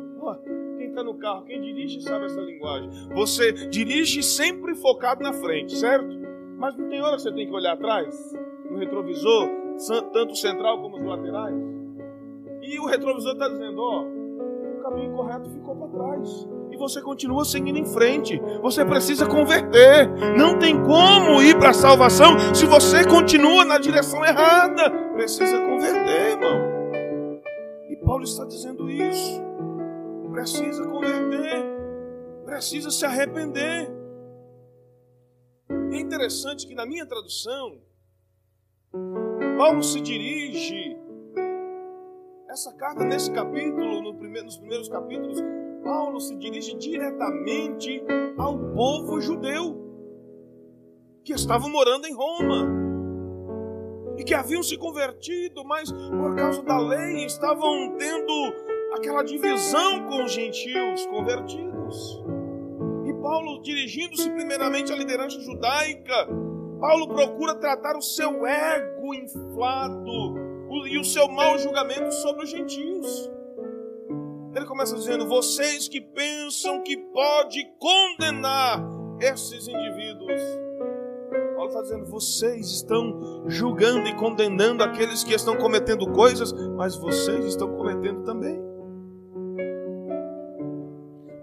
Quem 0.78 0.90
está 0.90 1.02
no 1.02 1.14
carro, 1.14 1.44
quem 1.44 1.61
dirige 1.61 2.00
sabe 2.02 2.26
essa 2.26 2.40
linguagem. 2.40 2.88
Você 3.14 3.52
dirige 3.52 4.23
sempre 4.23 4.76
focado 4.76 5.23
na 5.23 5.32
frente, 5.32 5.76
certo? 5.76 6.09
Mas 6.56 6.76
não 6.76 6.88
tem 6.88 7.02
hora 7.02 7.16
que 7.16 7.23
você 7.23 7.32
tem 7.32 7.49
que 7.49 7.52
olhar 7.52 7.73
atrás, 7.73 8.32
no 8.70 8.78
retrovisor, 8.78 9.49
tanto 10.12 10.37
central 10.37 10.80
como 10.80 10.97
os 10.99 11.04
laterais. 11.04 11.80
E 12.71 12.79
o 12.79 12.87
retrovisor 12.87 13.33
está 13.33 13.49
dizendo: 13.49 13.81
ó, 13.81 14.03
o 14.03 14.83
caminho 14.83 15.17
correto 15.17 15.50
ficou 15.50 15.77
para 15.77 15.89
trás 15.89 16.49
você 16.81 17.03
continua 17.03 17.45
seguindo 17.45 17.79
em 17.79 17.85
frente. 17.85 18.41
Você 18.62 18.85
precisa 18.85 19.27
converter. 19.27 20.09
Não 20.37 20.59
tem 20.59 20.83
como 20.83 21.43
ir 21.43 21.57
para 21.59 21.71
a 21.71 21.75
salvação 21.75 22.55
se 22.55 22.65
você 22.65 23.07
continua 23.07 23.65
na 23.65 23.79
direção 23.79 24.25
errada. 24.25 24.91
Precisa 25.12 25.61
converter, 25.61 26.31
irmão. 26.31 27.43
E 27.91 27.97
Paulo 27.97 28.25
está 28.25 28.47
dizendo 28.47 28.91
isso. 28.91 29.43
Precisa 30.33 30.89
converter. 30.89 31.62
Precisa 32.47 32.91
se 32.91 33.05
arrepender. 33.05 33.91
É 35.93 36.00
interessante 36.00 36.67
que 36.67 36.75
na 36.75 36.87
minha 36.87 37.05
tradução, 37.05 37.79
Paulo 39.59 39.83
se 39.83 40.00
dirige 40.00 40.89
essa 42.50 42.73
carta 42.73 43.04
nesse 43.04 43.30
capítulo, 43.30 44.02
no 44.02 44.14
primeiro, 44.14 44.47
nos 44.47 44.59
primeiros 44.59 44.88
capítulos, 44.88 45.38
Paulo 45.85 46.21
se 46.21 46.37
dirige 46.37 46.76
diretamente 46.76 48.02
ao 48.37 48.59
povo 48.75 49.21
judeu 49.21 49.88
que 51.23 51.33
estava 51.33 51.69
morando 51.69 52.09
em 52.09 52.12
Roma 52.12 52.69
e 54.19 54.25
que 54.25 54.35
haviam 54.35 54.64
se 54.64 54.76
convertido, 54.76 55.64
mas 55.64 55.92
por 55.92 56.35
causa 56.35 56.61
da 56.62 56.78
lei 56.78 57.25
estavam 57.25 57.97
tendo 57.97 58.33
aquela 58.97 59.23
divisão 59.23 60.09
com 60.09 60.25
os 60.25 60.33
gentios 60.33 61.07
convertidos. 61.07 62.21
E 63.07 63.14
Paulo, 63.23 63.62
dirigindo-se 63.62 64.28
primeiramente 64.28 64.92
à 64.92 64.97
liderança 64.97 65.38
judaica, 65.40 66.26
Paulo 66.80 67.07
procura 67.09 67.54
tratar 67.54 67.97
o 67.97 68.02
seu 68.02 68.45
ego 68.45 69.14
inflado 69.14 70.50
e 70.87 70.99
o 70.99 71.05
seu 71.05 71.29
mau 71.29 71.59
julgamento 71.59 72.12
sobre 72.12 72.45
os 72.45 72.50
gentios. 72.50 73.31
Ele 74.55 74.67
começa 74.67 74.95
dizendo: 74.97 75.27
vocês 75.27 75.89
que 75.89 76.00
pensam 76.00 76.83
que 76.83 76.97
pode 76.97 77.65
condenar 77.79 78.81
esses 79.21 79.69
indivíduos. 79.69 80.41
Paulo 81.55 81.69
está 81.69 81.83
dizendo: 81.83 82.07
vocês 82.07 82.71
estão 82.71 83.45
julgando 83.47 84.09
e 84.09 84.15
condenando 84.15 84.83
aqueles 84.83 85.23
que 85.23 85.35
estão 85.35 85.57
cometendo 85.57 86.11
coisas, 86.12 86.53
mas 86.77 86.97
vocês 86.97 87.45
estão 87.45 87.77
cometendo 87.77 88.23
também. 88.25 88.61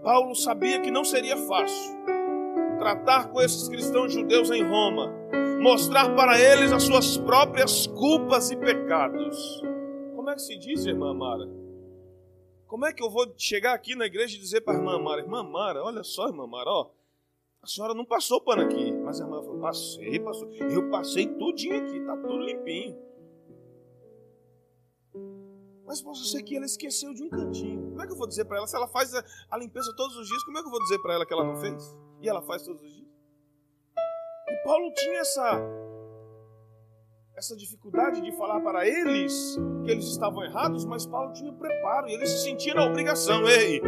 Paulo 0.03 0.33
sabia 0.35 0.79
que 0.79 0.89
não 0.89 1.03
seria 1.03 1.35
fácil 1.35 1.97
tratar 2.79 3.29
com 3.29 3.41
esses 3.41 3.67
cristãos 3.67 4.13
judeus 4.13 4.49
em 4.51 4.63
Roma, 4.63 5.11
mostrar 5.61 6.15
para 6.15 6.39
eles 6.39 6.71
as 6.71 6.83
suas 6.83 7.17
próprias 7.17 7.87
culpas 7.87 8.51
e 8.51 8.55
pecados. 8.55 9.61
Como 10.15 10.29
é 10.29 10.35
que 10.35 10.41
se 10.41 10.57
diz, 10.57 10.85
irmã 10.85 11.13
Mara? 11.13 11.47
Como 12.67 12.85
é 12.85 12.93
que 12.93 13.01
eu 13.01 13.09
vou 13.09 13.33
chegar 13.37 13.73
aqui 13.73 13.95
na 13.95 14.05
igreja 14.05 14.35
e 14.35 14.39
dizer 14.39 14.61
para 14.61 14.73
a 14.73 14.77
irmã 14.77 14.99
Mara, 14.99 15.21
irmã 15.21 15.43
Mara, 15.43 15.83
olha 15.83 16.03
só, 16.03 16.27
irmã 16.27 16.45
Mara, 16.45 16.69
ó, 16.69 16.91
a 17.61 17.67
senhora 17.67 17.93
não 17.93 18.05
passou 18.05 18.41
pano 18.41 18.61
aqui. 18.61 18.91
Mas 18.91 19.19
a 19.19 19.23
irmã 19.25 19.41
falou, 19.41 19.59
passei, 19.59 20.19
passou. 20.19 20.49
Eu 20.53 20.89
passei 20.89 21.27
tudinho 21.27 21.77
aqui, 21.77 21.99
tá 22.05 22.15
tudo 22.17 22.39
limpinho. 22.39 22.97
Mas 25.85 26.01
posso 26.01 26.25
ser 26.25 26.43
que 26.43 26.55
ela 26.55 26.65
esqueceu 26.65 27.13
de 27.13 27.23
um 27.23 27.29
cantinho. 27.29 27.89
Como 27.89 28.01
é 28.01 28.05
que 28.05 28.11
eu 28.11 28.17
vou 28.17 28.27
dizer 28.27 28.43
para 28.45 28.57
ela? 28.57 28.67
Se 28.67 28.75
ela 28.75 28.89
faz 28.89 29.13
a 29.13 29.57
limpeza 29.57 29.93
todos 29.95 30.17
os 30.17 30.27
dias, 30.27 30.43
como 30.43 30.57
é 30.57 30.61
que 30.61 30.67
eu 30.67 30.71
vou 30.71 30.81
dizer 30.81 30.99
para 30.99 31.13
ela 31.13 31.25
que 31.25 31.33
ela 31.33 31.45
não 31.45 31.55
fez? 31.55 31.95
E 32.21 32.27
ela 32.27 32.41
faz 32.41 32.63
todos 32.63 32.81
os 32.81 32.93
dias? 32.93 33.06
Paulo 34.67 34.91
tinha 34.93 35.21
essa 35.21 35.61
essa 37.37 37.55
dificuldade 37.55 38.19
de 38.19 38.35
falar 38.35 38.59
para 38.59 38.85
eles 38.85 39.57
que 39.85 39.91
eles 39.91 40.05
estavam 40.07 40.43
errados, 40.43 40.83
mas 40.83 41.05
Paulo 41.05 41.31
tinha 41.31 41.53
preparo 41.53 42.09
e 42.09 42.13
ele 42.13 42.25
se 42.25 42.43
sentia 42.43 42.73
na 42.73 42.83
obrigação. 42.83 43.47
Ei, 43.47 43.79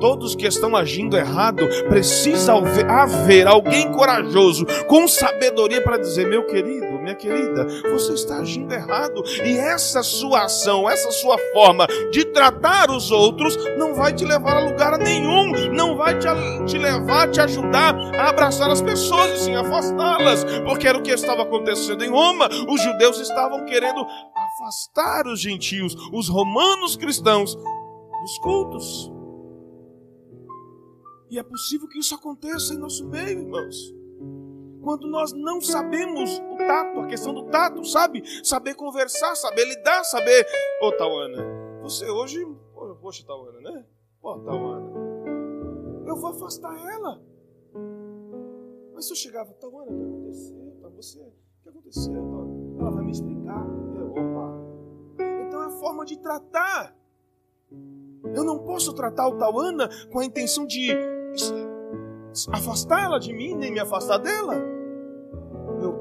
todos 0.00 0.34
que 0.34 0.46
estão 0.46 0.74
agindo 0.74 1.18
errado, 1.18 1.68
precisa 1.88 2.54
haver 2.88 3.46
alguém 3.46 3.92
corajoso, 3.92 4.64
com 4.86 5.06
sabedoria 5.06 5.82
para 5.82 5.98
dizer: 5.98 6.26
meu 6.26 6.46
querido, 6.46 6.91
minha 7.02 7.14
querida, 7.14 7.66
você 7.90 8.14
está 8.14 8.38
agindo 8.38 8.72
errado. 8.72 9.22
E 9.44 9.58
essa 9.58 10.02
sua 10.02 10.44
ação, 10.44 10.88
essa 10.88 11.10
sua 11.10 11.36
forma 11.52 11.86
de 12.10 12.24
tratar 12.26 12.90
os 12.90 13.10
outros, 13.10 13.56
não 13.76 13.94
vai 13.94 14.12
te 14.12 14.24
levar 14.24 14.56
a 14.56 14.70
lugar 14.70 14.98
nenhum, 14.98 15.72
não 15.72 15.96
vai 15.96 16.18
te, 16.18 16.26
te 16.66 16.78
levar, 16.78 17.30
te 17.30 17.40
ajudar 17.40 17.94
a 17.94 18.28
abraçar 18.28 18.70
as 18.70 18.80
pessoas 18.80 19.32
e 19.32 19.44
sim 19.44 19.54
afastá-las, 19.54 20.44
porque 20.64 20.86
era 20.86 20.98
o 20.98 21.02
que 21.02 21.10
estava 21.10 21.42
acontecendo 21.42 22.04
em 22.04 22.10
Roma. 22.10 22.48
Os 22.68 22.80
judeus 22.80 23.18
estavam 23.20 23.64
querendo 23.64 24.06
afastar 24.34 25.26
os 25.26 25.40
gentios, 25.40 25.94
os 26.12 26.28
romanos 26.28 26.96
cristãos, 26.96 27.54
dos 27.54 28.38
cultos. 28.38 29.12
E 31.30 31.38
é 31.38 31.42
possível 31.42 31.88
que 31.88 31.98
isso 31.98 32.14
aconteça 32.14 32.74
em 32.74 32.78
nosso 32.78 33.08
meio, 33.08 33.40
irmãos. 33.40 34.01
Quando 34.82 35.06
nós 35.06 35.32
não 35.32 35.60
sabemos 35.60 36.38
o 36.38 36.56
tato, 36.56 37.00
a 37.00 37.06
questão 37.06 37.32
do 37.32 37.44
tato, 37.44 37.84
sabe? 37.84 38.22
Saber 38.44 38.74
conversar, 38.74 39.36
saber 39.36 39.64
lidar, 39.64 40.02
saber. 40.04 40.44
Ô, 40.82 40.88
oh, 40.88 40.92
Tauana, 40.92 41.80
você 41.80 42.10
hoje. 42.10 42.44
Poxa, 43.00 43.24
Tauana, 43.24 43.60
né? 43.60 43.86
Ó, 44.22 44.34
oh, 44.34 44.40
Tauana. 44.40 44.90
Eu 46.06 46.16
vou 46.16 46.30
afastar 46.30 46.74
ela. 46.90 47.22
Mas 48.92 49.06
se 49.06 49.12
eu 49.12 49.16
chegava, 49.16 49.52
Tauana, 49.54 49.90
o 49.90 49.96
que 49.96 50.04
aconteceu? 50.04 50.80
Tá 50.82 50.88
você? 50.88 51.20
O 51.20 51.62
que 51.62 51.68
aconteceu? 51.68 52.76
Ela 52.80 52.90
vai 52.90 53.04
me 53.04 53.12
explicar. 53.12 53.64
Eu, 53.96 54.10
opa. 54.10 55.46
Então 55.46 55.62
é 55.62 55.66
a 55.66 55.70
forma 55.78 56.04
de 56.04 56.18
tratar. 56.18 56.96
Eu 58.34 58.44
não 58.44 58.58
posso 58.58 58.92
tratar 58.92 59.28
o 59.28 59.38
Tauana 59.38 59.88
com 60.10 60.18
a 60.18 60.24
intenção 60.24 60.66
de 60.66 60.92
afastá-la 62.52 63.18
de 63.18 63.32
mim, 63.32 63.54
nem 63.54 63.72
me 63.72 63.80
afastar 63.80 64.18
dela. 64.18 64.71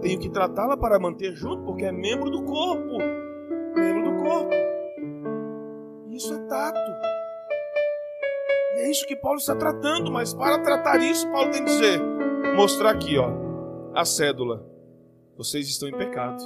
Tenho 0.01 0.19
que 0.19 0.29
tratá-la 0.29 0.75
para 0.75 0.99
manter 0.99 1.33
junto, 1.33 1.63
porque 1.63 1.85
é 1.85 1.91
membro 1.91 2.29
do 2.29 2.43
corpo. 2.43 2.97
Membro 3.75 4.11
do 4.11 4.23
corpo. 4.23 4.51
Isso 6.09 6.33
é 6.33 6.39
tato. 6.47 6.91
E 8.75 8.79
é 8.79 8.89
isso 8.89 9.05
que 9.05 9.15
Paulo 9.15 9.37
está 9.37 9.55
tratando, 9.55 10.11
mas 10.11 10.33
para 10.33 10.59
tratar 10.59 10.99
isso, 11.01 11.29
Paulo 11.31 11.51
tem 11.51 11.63
que 11.63 11.69
dizer, 11.69 12.01
mostrar 12.55 12.91
aqui, 12.91 13.17
ó, 13.17 13.29
a 13.93 14.03
cédula. 14.03 14.65
Vocês 15.37 15.67
estão 15.67 15.87
em 15.87 15.97
pecado. 15.97 16.43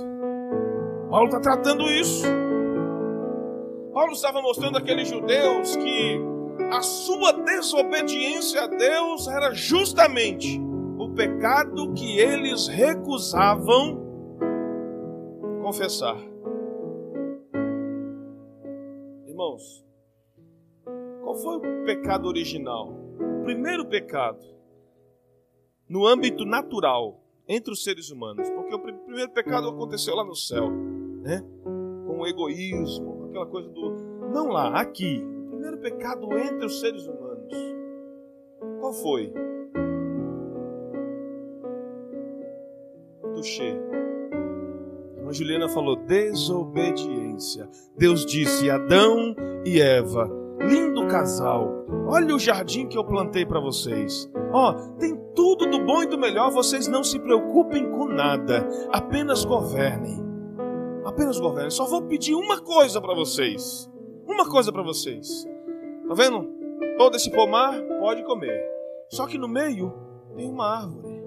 Paulo 1.10 1.28
está 1.28 1.40
tratando 1.40 1.84
isso. 1.90 2.26
Paulo 3.94 4.12
estava 4.12 4.42
mostrando 4.42 4.78
aqueles 4.78 5.08
judeus 5.08 5.78
que 5.78 6.20
a 6.72 6.82
sua 6.82 7.32
desobediência 7.32 8.64
a 8.64 8.68
Deus 8.68 9.28
era 9.28 9.54
justamente 9.54 10.62
o 10.98 11.10
pecado 11.10 11.94
que 11.94 12.20
eles 12.20 12.68
recusavam 12.68 14.04
confessar. 15.62 16.18
Irmãos, 19.28 19.86
qual 21.24 21.36
foi 21.36 21.58
o 21.58 21.86
pecado 21.86 22.28
original? 22.28 22.94
O 23.42 23.44
primeiro 23.44 23.86
pecado, 23.86 24.46
no 25.90 26.08
âmbito 26.08 26.46
natural, 26.46 27.22
entre 27.48 27.72
os 27.72 27.84
seres 27.84 28.10
humanos, 28.10 28.50
porque 28.50 28.74
o 28.74 28.80
primeiro 28.80 29.32
pecado 29.32 29.70
aconteceu 29.70 30.16
lá 30.16 30.24
no 30.24 30.36
céu, 30.36 30.70
né? 31.22 31.44
Com 31.64 32.20
o 32.20 32.28
egoísmo, 32.28 33.26
aquela 33.30 33.46
coisa 33.46 33.70
do. 33.70 33.92
Não 34.34 34.48
lá, 34.48 34.80
aqui, 34.80 35.22
primeiro 35.50 35.78
pecado 35.78 36.32
entre 36.38 36.66
os 36.66 36.80
seres 36.80 37.06
humanos. 37.06 37.54
Qual 38.80 38.94
foi? 38.94 39.34
Tuxê. 43.46 43.78
A 45.28 45.32
Juliana 45.32 45.70
falou 45.70 45.96
desobediência. 45.96 47.70
Deus 47.96 48.26
disse 48.26 48.70
Adão 48.72 49.36
e 49.64 49.80
Eva, 49.80 50.28
lindo 50.68 51.08
casal. 51.08 51.86
Olha 52.08 52.36
o 52.36 52.40
jardim 52.40 52.88
que 52.88 52.98
eu 52.98 53.04
plantei 53.04 53.46
para 53.46 53.60
vocês. 53.60 54.30
Ó, 54.52 54.72
oh, 54.72 54.98
tem 54.98 55.16
tudo 55.36 55.68
do 55.68 55.86
bom 55.86 56.02
e 56.02 56.08
do 56.08 56.18
melhor, 56.18 56.52
vocês 56.52 56.88
não 56.88 57.04
se 57.04 57.20
preocupem 57.20 57.92
com 57.92 58.06
nada, 58.08 58.68
apenas 58.92 59.46
governem. 59.46 60.24
Apenas 61.06 61.40
governem. 61.40 61.70
Só 61.70 61.86
vou 61.86 62.02
pedir 62.02 62.34
uma 62.34 62.60
coisa 62.62 63.00
para 63.00 63.14
vocês. 63.14 63.88
Uma 64.28 64.50
coisa 64.50 64.72
para 64.72 64.82
vocês. 64.82 65.48
Tá 66.08 66.16
vendo? 66.16 66.50
Todo 66.98 67.16
esse 67.16 67.30
pomar 67.30 67.80
pode 68.00 68.24
comer. 68.24 68.60
Só 69.10 69.28
que 69.28 69.38
no 69.38 69.48
meio 69.48 69.94
tem 70.36 70.50
uma 70.50 70.82
árvore. 70.82 71.24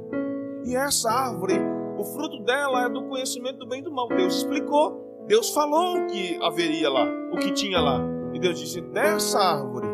E 0.64 0.74
essa 0.74 1.10
árvore, 1.10 1.54
o 1.98 2.04
fruto 2.04 2.38
dela 2.44 2.84
é 2.84 2.88
do 2.88 3.02
conhecimento 3.02 3.58
do 3.58 3.66
bem 3.66 3.80
e 3.80 3.82
do 3.82 3.90
mal. 3.90 4.08
Deus 4.08 4.36
explicou, 4.36 5.24
Deus 5.26 5.50
falou 5.50 5.98
o 5.98 6.06
que 6.06 6.38
haveria 6.42 6.88
lá, 6.88 7.04
o 7.32 7.36
que 7.38 7.52
tinha 7.52 7.80
lá. 7.80 8.00
E 8.32 8.38
Deus 8.38 8.58
disse: 8.58 8.80
dessa 8.80 9.38
árvore 9.38 9.88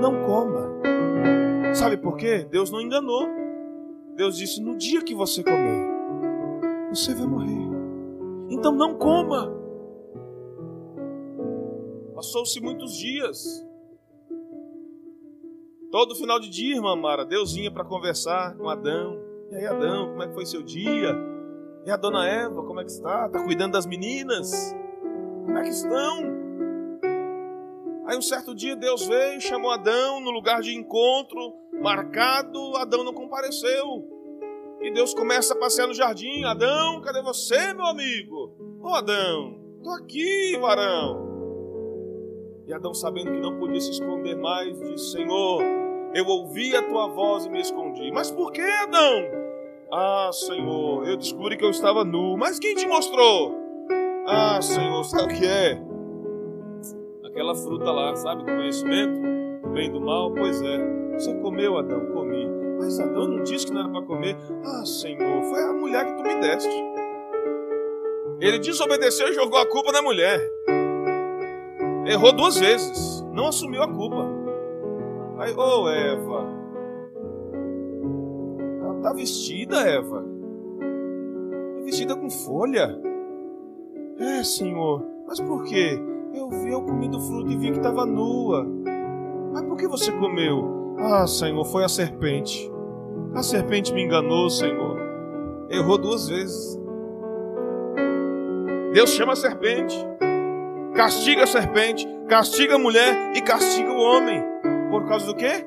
não 0.00 0.26
coma. 0.26 0.68
Sabe 1.74 1.96
por 1.96 2.16
quê? 2.16 2.46
Deus 2.50 2.70
não 2.70 2.80
enganou. 2.80 3.26
Deus 4.14 4.36
disse: 4.36 4.60
no 4.60 4.76
dia 4.76 5.02
que 5.02 5.14
você 5.14 5.42
comer, 5.42 5.88
você 6.90 7.14
vai 7.14 7.26
morrer. 7.26 7.66
Então 8.50 8.72
não 8.72 8.94
coma. 8.94 9.56
Passou-se 12.14 12.60
muitos 12.60 12.94
dias. 12.94 13.66
Todo 15.90 16.14
final 16.14 16.38
de 16.38 16.50
dia, 16.50 16.76
irmã 16.76 16.94
Mara, 16.94 17.24
Deus 17.24 17.54
vinha 17.54 17.70
para 17.70 17.84
conversar 17.84 18.54
com 18.56 18.68
Adão. 18.68 19.18
E 19.50 19.56
aí, 19.56 19.66
Adão, 19.66 20.10
como 20.10 20.22
é 20.22 20.28
que 20.28 20.34
foi 20.34 20.44
seu 20.44 20.62
dia? 20.62 21.37
E 21.88 21.90
a 21.90 21.96
dona 21.96 22.28
Eva, 22.28 22.62
como 22.64 22.80
é 22.80 22.84
que 22.84 22.90
está? 22.90 23.24
Está 23.24 23.42
cuidando 23.42 23.72
das 23.72 23.86
meninas? 23.86 24.76
Como 25.46 25.56
é 25.56 25.62
que 25.62 25.70
estão? 25.70 26.18
Aí 28.04 28.14
um 28.14 28.20
certo 28.20 28.54
dia 28.54 28.76
Deus 28.76 29.06
veio, 29.06 29.40
chamou 29.40 29.70
Adão 29.70 30.20
no 30.20 30.30
lugar 30.30 30.60
de 30.60 30.76
encontro 30.76 31.54
marcado, 31.80 32.76
Adão 32.76 33.02
não 33.02 33.14
compareceu. 33.14 34.06
E 34.82 34.92
Deus 34.92 35.14
começa 35.14 35.54
a 35.54 35.56
passear 35.56 35.86
no 35.86 35.94
jardim. 35.94 36.44
Adão, 36.44 37.00
cadê 37.00 37.22
você, 37.22 37.72
meu 37.72 37.86
amigo? 37.86 38.54
Ô 38.82 38.88
Adão, 38.88 39.58
tô 39.82 39.88
aqui, 39.88 40.58
varão. 40.60 41.26
E 42.66 42.74
Adão, 42.74 42.92
sabendo 42.92 43.32
que 43.32 43.40
não 43.40 43.58
podia 43.58 43.80
se 43.80 43.92
esconder 43.92 44.36
mais, 44.36 44.78
disse: 44.78 45.12
Senhor, 45.12 45.62
eu 46.12 46.26
ouvi 46.26 46.76
a 46.76 46.82
tua 46.82 47.08
voz 47.08 47.46
e 47.46 47.48
me 47.48 47.62
escondi. 47.62 48.12
Mas 48.12 48.30
por 48.30 48.52
que, 48.52 48.60
Adão? 48.60 49.37
Ah, 49.90 50.28
Senhor, 50.32 51.08
eu 51.08 51.16
descobri 51.16 51.56
que 51.56 51.64
eu 51.64 51.70
estava 51.70 52.04
nu. 52.04 52.36
Mas 52.36 52.58
quem 52.58 52.74
te 52.74 52.86
mostrou? 52.86 53.56
Ah, 54.26 54.60
Senhor, 54.60 55.02
sabe 55.04 55.32
o 55.32 55.36
que 55.36 55.46
é? 55.46 55.80
Aquela 57.24 57.54
fruta 57.54 57.90
lá, 57.90 58.14
sabe, 58.14 58.44
do 58.44 58.54
conhecimento, 58.54 59.18
do 59.62 59.68
bem 59.70 59.88
e 59.88 59.90
do 59.90 60.00
mal? 60.00 60.30
Pois 60.34 60.60
é. 60.60 60.78
Você 61.14 61.34
comeu, 61.36 61.78
Adão? 61.78 62.04
Comi. 62.12 62.46
Mas 62.78 63.00
Adão 63.00 63.28
não 63.28 63.42
disse 63.42 63.66
que 63.66 63.72
não 63.72 63.80
era 63.80 63.90
para 63.90 64.02
comer. 64.02 64.36
Ah, 64.64 64.84
Senhor, 64.84 65.42
foi 65.44 65.62
a 65.62 65.72
mulher 65.72 66.04
que 66.04 66.14
tu 66.16 66.22
me 66.22 66.34
deste. 66.40 66.84
Ele 68.40 68.58
desobedeceu 68.58 69.28
e 69.28 69.32
jogou 69.32 69.58
a 69.58 69.66
culpa 69.66 69.90
na 69.90 70.02
mulher. 70.02 70.38
Errou 72.06 72.32
duas 72.32 72.58
vezes. 72.58 73.24
Não 73.32 73.48
assumiu 73.48 73.82
a 73.82 73.88
culpa. 73.88 74.26
Aí, 75.38 75.52
ô 75.54 75.82
oh, 75.82 75.88
Eva, 75.88 76.57
ela 78.98 79.02
tá 79.02 79.12
vestida, 79.12 79.80
Eva. 79.80 80.24
Tá 81.76 81.82
vestida 81.84 82.16
com 82.16 82.28
folha. 82.28 83.00
É, 84.18 84.42
Senhor, 84.42 85.06
mas 85.26 85.40
por 85.40 85.64
quê? 85.64 85.98
Eu 86.34 86.50
vi, 86.50 86.72
eu 86.72 86.82
comi 86.82 87.08
do 87.08 87.18
fruto 87.20 87.50
e 87.50 87.56
vi 87.56 87.70
que 87.70 87.78
estava 87.78 88.04
nua. 88.04 88.66
Mas 89.52 89.62
por 89.62 89.76
que 89.76 89.86
você 89.86 90.10
comeu? 90.12 90.96
Ah, 90.98 91.24
Senhor, 91.26 91.64
foi 91.64 91.84
a 91.84 91.88
serpente. 91.88 92.70
A 93.34 93.42
serpente 93.42 93.94
me 93.94 94.02
enganou, 94.02 94.50
Senhor. 94.50 94.98
Errou 95.70 95.96
duas 95.96 96.28
vezes. 96.28 96.78
Deus 98.92 99.08
chama 99.10 99.32
a 99.34 99.36
serpente, 99.36 99.96
castiga 100.94 101.44
a 101.44 101.46
serpente, 101.46 102.08
castiga 102.26 102.74
a 102.76 102.78
mulher 102.78 103.32
e 103.36 103.42
castiga 103.42 103.92
o 103.92 103.98
homem. 103.98 104.42
Por 104.90 105.06
causa 105.06 105.26
do 105.26 105.34
quê? 105.34 105.66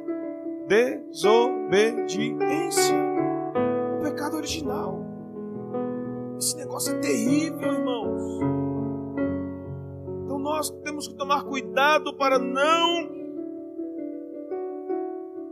Desobediência. 0.67 3.10
Pecado 4.31 4.37
original. 4.37 5.05
Esse 6.37 6.55
negócio 6.55 6.95
é 6.95 6.99
terrível, 6.99 7.73
irmãos. 7.73 8.39
Então 10.23 10.39
nós 10.39 10.69
temos 10.83 11.07
que 11.07 11.15
tomar 11.15 11.43
cuidado 11.43 12.15
para 12.15 12.39
não 12.39 13.11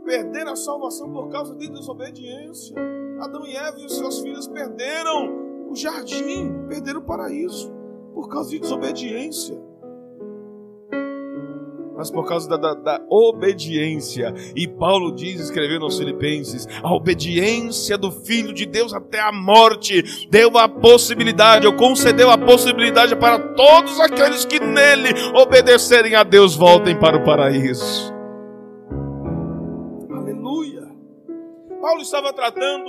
perder 0.04 0.48
a 0.48 0.56
salvação 0.56 1.12
por 1.12 1.28
causa 1.28 1.54
de 1.54 1.68
desobediência. 1.68 2.74
Adão 3.20 3.46
e 3.46 3.54
Eva 3.54 3.78
e 3.78 3.84
os 3.84 3.96
seus 3.96 4.20
filhos 4.20 4.48
perderam 4.48 5.68
o 5.70 5.76
jardim, 5.76 6.66
perderam 6.68 7.00
o 7.00 7.04
paraíso 7.04 7.70
por 8.14 8.28
causa 8.28 8.50
de 8.50 8.58
desobediência. 8.58 9.60
Mas 12.00 12.10
por 12.10 12.26
causa 12.26 12.48
da, 12.48 12.56
da, 12.56 12.72
da, 12.72 13.00
obediência. 13.10 14.32
E 14.56 14.66
Paulo 14.66 15.14
diz, 15.14 15.38
escrevendo 15.38 15.84
aos 15.84 15.98
Filipenses: 15.98 16.66
a 16.82 16.90
obediência 16.94 17.98
do 17.98 18.10
Filho 18.10 18.54
de 18.54 18.64
Deus 18.64 18.94
até 18.94 19.20
a 19.20 19.30
morte 19.30 20.26
deu 20.30 20.56
a 20.56 20.66
possibilidade, 20.66 21.66
ou 21.66 21.74
concedeu 21.74 22.30
a 22.30 22.38
possibilidade 22.38 23.14
para 23.16 23.38
todos 23.54 24.00
aqueles 24.00 24.46
que 24.46 24.58
nele 24.58 25.10
obedecerem 25.34 26.14
a 26.14 26.22
Deus, 26.22 26.56
voltem 26.56 26.98
para 26.98 27.18
o 27.18 27.22
paraíso. 27.22 28.14
Aleluia! 30.10 30.88
Paulo 31.82 32.00
estava 32.00 32.32
tratando 32.32 32.88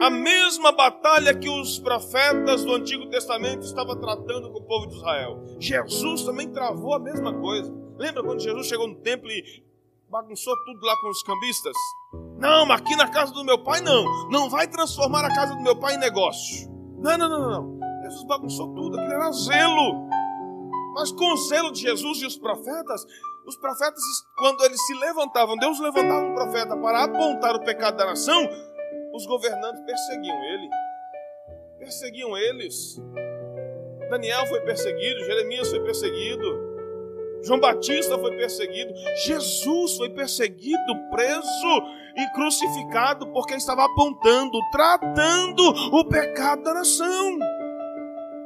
a 0.00 0.08
mesma 0.08 0.72
batalha 0.72 1.34
que 1.34 1.50
os 1.50 1.78
profetas 1.78 2.64
do 2.64 2.72
Antigo 2.72 3.10
Testamento 3.10 3.60
estavam 3.66 3.94
tratando 3.94 4.50
com 4.50 4.58
o 4.58 4.64
povo 4.64 4.86
de 4.86 4.96
Israel. 4.96 5.38
Jesus 5.58 6.24
também 6.24 6.48
travou 6.48 6.94
a 6.94 6.98
mesma 6.98 7.34
coisa. 7.34 7.81
Lembra 8.02 8.20
quando 8.24 8.40
Jesus 8.40 8.66
chegou 8.66 8.88
no 8.88 8.96
templo 8.96 9.30
e 9.30 9.64
bagunçou 10.10 10.52
tudo 10.64 10.84
lá 10.84 10.96
com 10.96 11.08
os 11.08 11.22
cambistas? 11.22 11.72
Não, 12.36 12.66
mas 12.66 12.80
aqui 12.80 12.96
na 12.96 13.08
casa 13.08 13.32
do 13.32 13.44
meu 13.44 13.62
pai 13.62 13.80
não. 13.80 14.28
Não 14.28 14.50
vai 14.50 14.66
transformar 14.66 15.24
a 15.24 15.32
casa 15.32 15.54
do 15.54 15.62
meu 15.62 15.78
pai 15.78 15.94
em 15.94 15.98
negócio. 15.98 16.68
Não, 16.98 17.16
não, 17.16 17.28
não, 17.28 17.48
não. 17.48 18.02
Jesus 18.02 18.24
bagunçou 18.24 18.74
tudo, 18.74 18.98
aquilo 18.98 19.14
era 19.14 19.30
zelo. 19.30 20.08
Mas 20.94 21.12
com 21.12 21.32
o 21.32 21.36
zelo 21.36 21.70
de 21.70 21.82
Jesus 21.82 22.18
e 22.22 22.26
os 22.26 22.36
profetas, 22.36 23.06
os 23.46 23.56
profetas, 23.58 24.02
quando 24.36 24.64
eles 24.64 24.84
se 24.84 24.94
levantavam, 24.94 25.56
Deus 25.56 25.78
levantava 25.78 26.26
um 26.26 26.34
profeta 26.34 26.76
para 26.78 27.04
apontar 27.04 27.54
o 27.54 27.64
pecado 27.64 27.98
da 27.98 28.06
nação, 28.06 28.48
os 29.14 29.24
governantes 29.26 29.80
perseguiam 29.84 30.42
ele. 30.42 30.68
Perseguiam 31.78 32.36
eles. 32.36 33.00
Daniel 34.10 34.44
foi 34.46 34.60
perseguido, 34.62 35.24
Jeremias 35.24 35.70
foi 35.70 35.78
perseguido. 35.84 36.71
João 37.44 37.58
Batista 37.58 38.18
foi 38.18 38.36
perseguido, 38.36 38.92
Jesus 39.24 39.96
foi 39.96 40.10
perseguido, 40.10 41.10
preso 41.10 41.82
e 42.16 42.32
crucificado 42.34 43.26
porque 43.32 43.54
estava 43.54 43.84
apontando, 43.84 44.58
tratando 44.70 45.62
o 45.92 46.04
pecado 46.04 46.62
da 46.62 46.74
nação. 46.74 47.38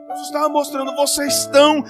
Jesus 0.08 0.26
estava 0.26 0.48
mostrando: 0.48 0.94
vocês 0.96 1.36
estão 1.40 1.82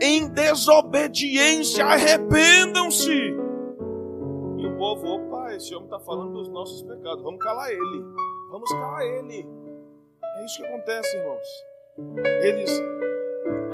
em 0.00 0.28
desobediência, 0.28 1.84
arrependam-se. 1.84 3.12
E 3.12 4.66
o 4.66 4.76
povo, 4.78 5.06
opa, 5.06 5.54
esse 5.54 5.74
homem 5.74 5.86
está 5.86 6.00
falando 6.00 6.32
dos 6.32 6.48
nossos 6.48 6.82
pecados, 6.82 7.22
vamos 7.22 7.42
calar 7.42 7.70
ele, 7.70 8.04
vamos 8.50 8.70
calar 8.70 9.02
ele. 9.02 9.46
É 10.36 10.44
isso 10.44 10.56
que 10.56 10.66
acontece, 10.66 11.16
irmãos. 11.16 11.46
Eles 12.42 12.70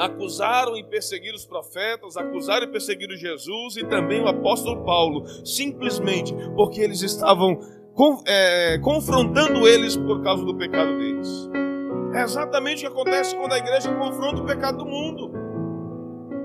acusaram 0.00 0.76
e 0.76 0.82
perseguiram 0.82 1.36
os 1.36 1.44
profetas, 1.44 2.16
acusaram 2.16 2.64
e 2.64 2.70
perseguiram 2.70 3.16
Jesus 3.16 3.76
e 3.76 3.84
também 3.84 4.22
o 4.22 4.28
apóstolo 4.28 4.82
Paulo, 4.84 5.26
simplesmente 5.44 6.34
porque 6.56 6.80
eles 6.80 7.02
estavam 7.02 7.60
é, 8.26 8.78
confrontando 8.78 9.68
eles 9.68 9.96
por 9.96 10.22
causa 10.22 10.44
do 10.44 10.56
pecado 10.56 10.96
deles. 10.96 11.50
É 12.14 12.22
exatamente 12.22 12.78
o 12.78 12.90
que 12.90 12.98
acontece 12.98 13.36
quando 13.36 13.52
a 13.52 13.58
igreja 13.58 13.94
confronta 13.94 14.42
o 14.42 14.46
pecado 14.46 14.78
do 14.78 14.86
mundo. 14.86 15.30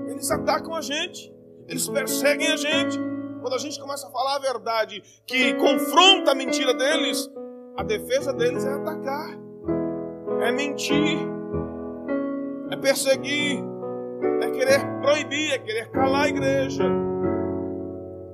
Eles 0.08 0.30
atacam 0.30 0.74
a 0.74 0.80
gente, 0.80 1.32
eles 1.66 1.88
perseguem 1.88 2.48
a 2.48 2.56
gente. 2.56 2.98
Quando 3.40 3.54
a 3.54 3.58
gente 3.58 3.80
começa 3.80 4.06
a 4.06 4.10
falar 4.10 4.36
a 4.36 4.38
verdade 4.40 5.02
que 5.26 5.54
confronta 5.54 6.32
a 6.32 6.34
mentira 6.34 6.74
deles, 6.74 7.30
a 7.76 7.82
defesa 7.82 8.32
deles 8.32 8.64
é 8.64 8.72
atacar, 8.72 9.38
é 10.42 10.52
mentir 10.52 11.35
é 12.70 12.76
perseguir, 12.76 13.62
é 14.42 14.50
querer 14.50 15.00
proibir, 15.00 15.52
é 15.52 15.58
querer 15.58 15.90
calar 15.90 16.24
a 16.24 16.28
igreja. 16.28 16.84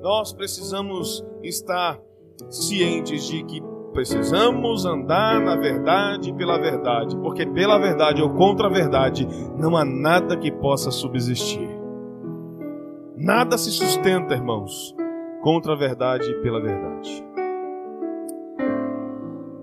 Nós 0.01 0.33
precisamos 0.33 1.25
estar 1.43 2.01
cientes 2.51 3.25
de 3.25 3.45
que 3.45 3.63
precisamos 3.93 4.85
andar 4.85 5.41
na 5.41 5.55
verdade 5.55 6.33
pela 6.35 6.59
verdade, 6.59 7.17
porque 7.19 7.47
pela 7.47 7.79
verdade 7.79 8.23
ou 8.23 8.31
contra 8.31 8.67
a 8.67 8.71
verdade 8.71 9.29
não 9.57 9.77
há 9.77 9.85
nada 9.85 10.37
que 10.37 10.51
possa 10.51 10.91
subsistir. 10.91 11.69
Nada 13.17 13.57
se 13.57 13.71
sustenta, 13.71 14.35
irmãos, 14.35 14.95
contra 15.43 15.75
a 15.75 15.77
verdade 15.77 16.29
e 16.29 16.43
pela 16.43 16.61
verdade. 16.61 17.25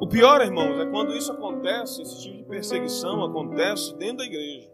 Pior, 0.09 0.41
irmãos, 0.41 0.79
é 0.79 0.87
quando 0.87 1.15
isso 1.15 1.31
acontece, 1.31 2.01
esse 2.01 2.23
tipo 2.23 2.37
de 2.37 2.43
perseguição 2.45 3.23
acontece 3.23 3.95
dentro 3.95 4.17
da 4.17 4.25
igreja. 4.25 4.67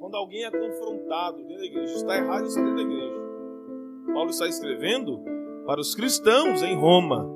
Quando 0.00 0.16
alguém 0.16 0.44
é 0.44 0.50
confrontado 0.50 1.36
dentro 1.38 1.58
da 1.58 1.64
igreja, 1.66 1.94
está 1.94 2.16
errado 2.16 2.46
isso 2.46 2.56
dentro 2.56 2.76
da 2.76 2.82
igreja. 2.82 3.20
Paulo 4.14 4.30
está 4.30 4.46
escrevendo 4.48 5.20
para 5.66 5.80
os 5.80 5.94
cristãos 5.94 6.62
em 6.62 6.74
Roma. 6.74 7.28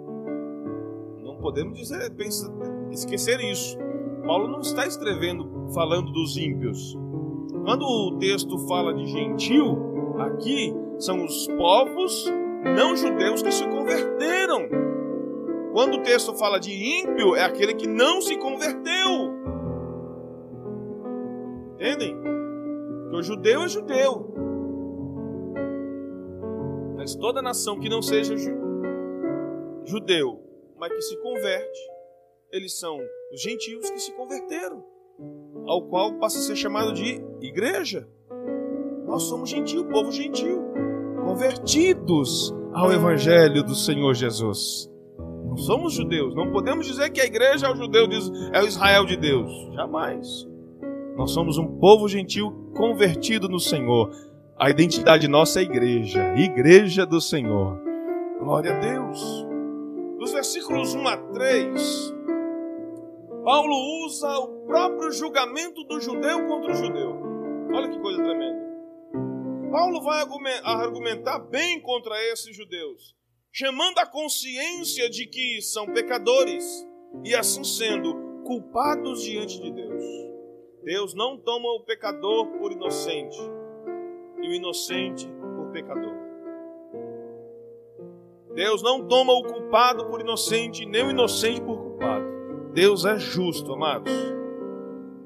Não 1.22 1.37
podemos 1.37 1.78
dizer, 1.78 2.11
pensa, 2.14 2.50
esquecer 2.90 3.40
isso. 3.40 3.76
Paulo 4.26 4.48
não 4.48 4.61
está 4.61 4.87
escrevendo 4.87 5.68
falando 5.74 6.11
dos 6.11 6.38
ímpios. 6.38 6.96
Quando 7.62 7.82
o 7.85 8.16
texto 8.18 8.59
fala 8.66 8.94
de 8.94 9.06
gentil, 9.06 10.16
aqui 10.18 10.74
são 10.98 11.24
os 11.24 11.46
povos 11.59 12.24
não 12.74 12.96
judeus 12.96 13.42
que 13.42 13.52
se 13.52 13.68
converteram 13.68 14.86
quando 15.76 15.98
o 15.98 16.02
texto 16.02 16.32
fala 16.32 16.58
de 16.58 16.72
ímpio, 16.72 17.36
é 17.36 17.44
aquele 17.44 17.74
que 17.74 17.86
não 17.86 18.22
se 18.22 18.34
converteu. 18.38 19.34
Entendem? 21.74 22.16
Porque 23.02 23.16
o 23.16 23.22
judeu 23.22 23.62
é 23.62 23.68
judeu. 23.68 24.34
Mas 26.96 27.14
toda 27.14 27.42
nação 27.42 27.78
que 27.78 27.90
não 27.90 28.00
seja 28.00 28.34
judeu, 29.84 30.40
mas 30.78 30.94
que 30.94 31.02
se 31.02 31.14
converte, 31.18 31.80
eles 32.50 32.80
são 32.80 32.98
os 33.30 33.42
gentios 33.42 33.90
que 33.90 33.98
se 33.98 34.12
converteram, 34.12 34.82
ao 35.66 35.82
qual 35.90 36.14
passa 36.14 36.38
a 36.38 36.42
ser 36.42 36.56
chamado 36.56 36.94
de 36.94 37.20
igreja. 37.42 38.08
Nós 39.04 39.24
somos 39.24 39.50
gentil, 39.50 39.84
povo 39.88 40.10
gentil, 40.10 40.58
convertidos 41.22 42.50
ao 42.72 42.90
evangelho 42.90 43.62
do 43.62 43.74
Senhor 43.74 44.14
Jesus 44.14 44.95
somos 45.57 45.95
judeus. 45.95 46.35
Não 46.35 46.51
podemos 46.51 46.87
dizer 46.87 47.11
que 47.11 47.21
a 47.21 47.25
igreja 47.25 47.66
é 47.66 47.73
o 47.73 47.77
judeu, 47.77 48.07
é 48.53 48.62
o 48.62 48.66
Israel 48.66 49.05
de 49.05 49.16
Deus. 49.16 49.51
Jamais. 49.75 50.47
Nós 51.16 51.31
somos 51.31 51.59
um 51.59 51.79
povo 51.79 52.09
gentil 52.09 52.51
convertido 52.77 53.49
no 53.49 53.59
Senhor. 53.59 54.11
A 54.59 54.71
identidade 54.71 55.29
nossa 55.29 55.61
é 55.61 55.62
igreja, 55.62 56.35
igreja 56.37 57.07
do 57.07 57.21
Senhor. 57.21 57.79
Glória 58.38 58.75
a 58.75 58.79
Deus. 58.79 59.47
Nos 60.19 60.33
versículos 60.33 60.95
1 60.95 61.09
a 61.09 61.16
3, 61.16 62.14
Paulo 63.45 64.07
usa 64.07 64.29
o 64.38 64.66
próprio 64.66 65.11
julgamento 65.12 65.85
do 65.85 66.01
judeu 66.01 66.47
contra 66.47 66.73
o 66.73 66.77
judeu. 66.77 67.16
Olha 67.73 67.88
que 67.88 67.99
coisa 67.99 68.23
tremenda. 68.23 68.66
Paulo 69.71 70.03
vai 70.03 70.25
argumentar 70.64 71.38
bem 71.38 71.81
contra 71.81 72.14
esses 72.33 72.57
judeus 72.57 73.16
chamando 73.59 73.99
a 74.01 74.07
consciência 74.07 75.09
de 75.09 75.27
que 75.27 75.62
são 75.62 75.87
pecadores 75.87 76.87
e, 77.25 77.35
assim 77.35 77.64
sendo, 77.64 78.14
culpados 78.45 79.23
diante 79.23 79.59
de 79.62 79.73
Deus. 79.73 80.05
Deus 80.85 81.14
não 81.14 81.38
toma 81.38 81.66
o 81.71 81.81
pecador 81.81 82.49
por 82.59 82.71
inocente 82.71 83.38
e 84.42 84.47
o 84.47 84.53
inocente 84.53 85.27
por 85.57 85.71
pecador. 85.73 86.14
Deus 88.55 88.83
não 88.83 89.09
toma 89.09 89.33
o 89.33 89.45
culpado 89.45 90.05
por 90.05 90.21
inocente, 90.21 90.85
nem 90.85 91.07
o 91.07 91.11
inocente 91.11 91.62
por 91.62 91.79
culpado. 91.79 92.27
Deus 92.75 93.07
é 93.07 93.19
justo, 93.19 93.73
amados. 93.73 94.12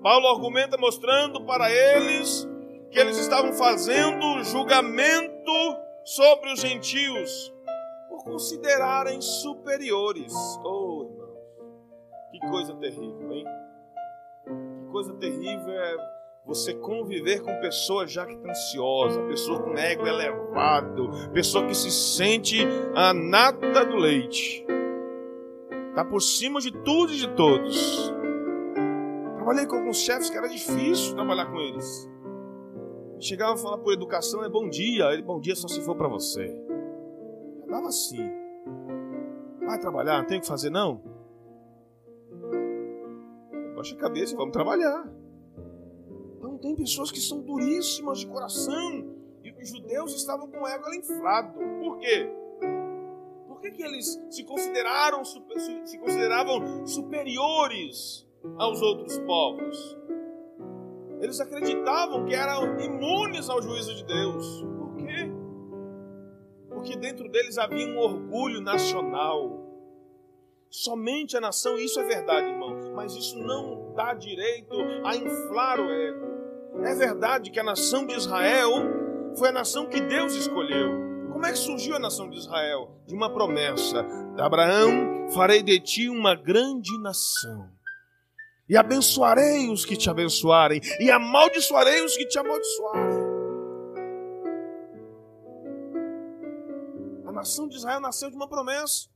Paulo 0.04 0.28
argumenta 0.28 0.78
mostrando 0.78 1.44
para 1.44 1.68
eles 1.68 2.48
que 2.92 2.98
eles 3.00 3.16
estavam 3.16 3.52
fazendo 3.52 4.44
julgamento 4.44 5.52
sobre 6.04 6.52
os 6.52 6.60
gentios 6.60 7.52
considerarem 8.24 9.20
superiores. 9.20 10.32
Oh, 10.64 11.08
irmãos, 11.10 11.30
que 12.30 12.40
coisa 12.40 12.74
terrível, 12.76 13.32
hein? 13.32 13.44
Que 14.44 14.90
coisa 14.90 15.12
terrível 15.14 15.72
é 15.72 15.96
você 16.44 16.74
conviver 16.74 17.42
com 17.42 17.54
pessoas 17.60 18.10
já 18.10 18.26
que 18.26 18.32
estão 18.32 18.50
ansiosas, 18.50 19.24
pessoa 19.28 19.62
com 19.62 19.76
ego 19.76 20.06
elevado, 20.06 21.10
pessoa 21.32 21.66
que 21.66 21.74
se 21.74 21.90
sente 21.90 22.58
a 22.94 23.12
nata 23.12 23.84
do 23.84 23.96
leite. 23.96 24.66
Está 25.90 26.04
por 26.04 26.20
cima 26.20 26.60
de 26.60 26.72
tudo 26.72 27.12
e 27.12 27.16
de 27.16 27.28
todos. 27.34 28.12
Trabalhei 29.36 29.66
com 29.66 29.76
alguns 29.76 29.98
chefes 29.98 30.30
que 30.30 30.36
era 30.36 30.48
difícil 30.48 31.14
trabalhar 31.14 31.46
com 31.46 31.58
eles. 31.58 32.08
Chegava 33.18 33.54
a 33.54 33.56
falar 33.56 33.78
por 33.78 33.92
educação, 33.92 34.42
é 34.42 34.48
bom 34.48 34.68
dia. 34.68 35.12
Ele, 35.12 35.22
bom 35.22 35.40
dia 35.40 35.54
só 35.54 35.68
se 35.68 35.80
for 35.82 35.94
para 35.94 36.08
você. 36.08 36.69
Dava 37.70 37.88
assim. 37.88 38.28
Vai 39.64 39.78
trabalhar, 39.78 40.18
não 40.18 40.26
tem 40.26 40.38
o 40.38 40.40
que 40.40 40.46
fazer 40.46 40.70
não? 40.70 41.00
Baixa 43.76 43.94
a 43.94 43.98
cabeça 43.98 44.34
e 44.34 44.36
vamos 44.36 44.52
trabalhar. 44.52 45.08
Então 46.36 46.58
tem 46.58 46.74
pessoas 46.74 47.12
que 47.12 47.20
são 47.20 47.40
duríssimas 47.40 48.18
de 48.18 48.26
coração. 48.26 49.06
E, 49.44 49.52
os 49.62 49.68
judeus 49.68 50.14
estavam 50.14 50.48
com 50.48 50.62
o 50.62 50.66
ego 50.66 50.92
inflado. 50.92 51.54
Por 51.80 51.98
quê? 51.98 52.30
Por 53.46 53.60
que, 53.60 53.70
que 53.70 53.82
eles 53.82 54.20
se 54.30 54.42
consideraram 54.44 55.24
se 55.24 55.98
consideravam 55.98 56.86
superiores 56.86 58.26
aos 58.58 58.82
outros 58.82 59.18
povos? 59.20 59.98
Eles 61.20 61.38
acreditavam 61.40 62.24
que 62.24 62.34
eram 62.34 62.80
imunes 62.80 63.48
ao 63.48 63.62
juízo 63.62 63.94
de 63.94 64.04
Deus. 64.04 64.69
Porque 66.80 66.96
dentro 66.96 67.28
deles 67.28 67.58
havia 67.58 67.86
um 67.86 67.98
orgulho 67.98 68.58
nacional. 68.58 69.68
Somente 70.70 71.36
a 71.36 71.40
nação, 71.40 71.76
isso 71.76 72.00
é 72.00 72.04
verdade, 72.04 72.48
irmão, 72.48 72.94
mas 72.94 73.14
isso 73.14 73.38
não 73.38 73.92
dá 73.94 74.14
direito 74.14 74.74
a 75.04 75.14
inflar 75.14 75.78
o 75.78 75.90
ego. 75.90 76.26
É 76.82 76.94
verdade 76.94 77.50
que 77.50 77.60
a 77.60 77.62
nação 77.62 78.06
de 78.06 78.14
Israel 78.14 78.70
foi 79.36 79.50
a 79.50 79.52
nação 79.52 79.90
que 79.90 80.00
Deus 80.00 80.34
escolheu. 80.34 80.88
Como 81.30 81.44
é 81.44 81.52
que 81.52 81.58
surgiu 81.58 81.96
a 81.96 81.98
nação 81.98 82.30
de 82.30 82.38
Israel? 82.38 82.90
De 83.06 83.14
uma 83.14 83.28
promessa: 83.30 84.02
Abraão, 84.38 85.28
farei 85.34 85.62
de 85.62 85.78
ti 85.80 86.08
uma 86.08 86.34
grande 86.34 86.98
nação. 87.02 87.68
E 88.66 88.74
abençoarei 88.74 89.68
os 89.68 89.84
que 89.84 89.96
te 89.96 90.08
abençoarem, 90.08 90.80
e 90.98 91.10
amaldiçoarei 91.10 92.02
os 92.02 92.16
que 92.16 92.24
te 92.24 92.38
amaldiçoarem. 92.38 93.19
Nação 97.40 97.66
de 97.66 97.76
Israel 97.76 98.00
nasceu 98.00 98.28
de 98.28 98.36
uma 98.36 98.46
promessa 98.46 99.08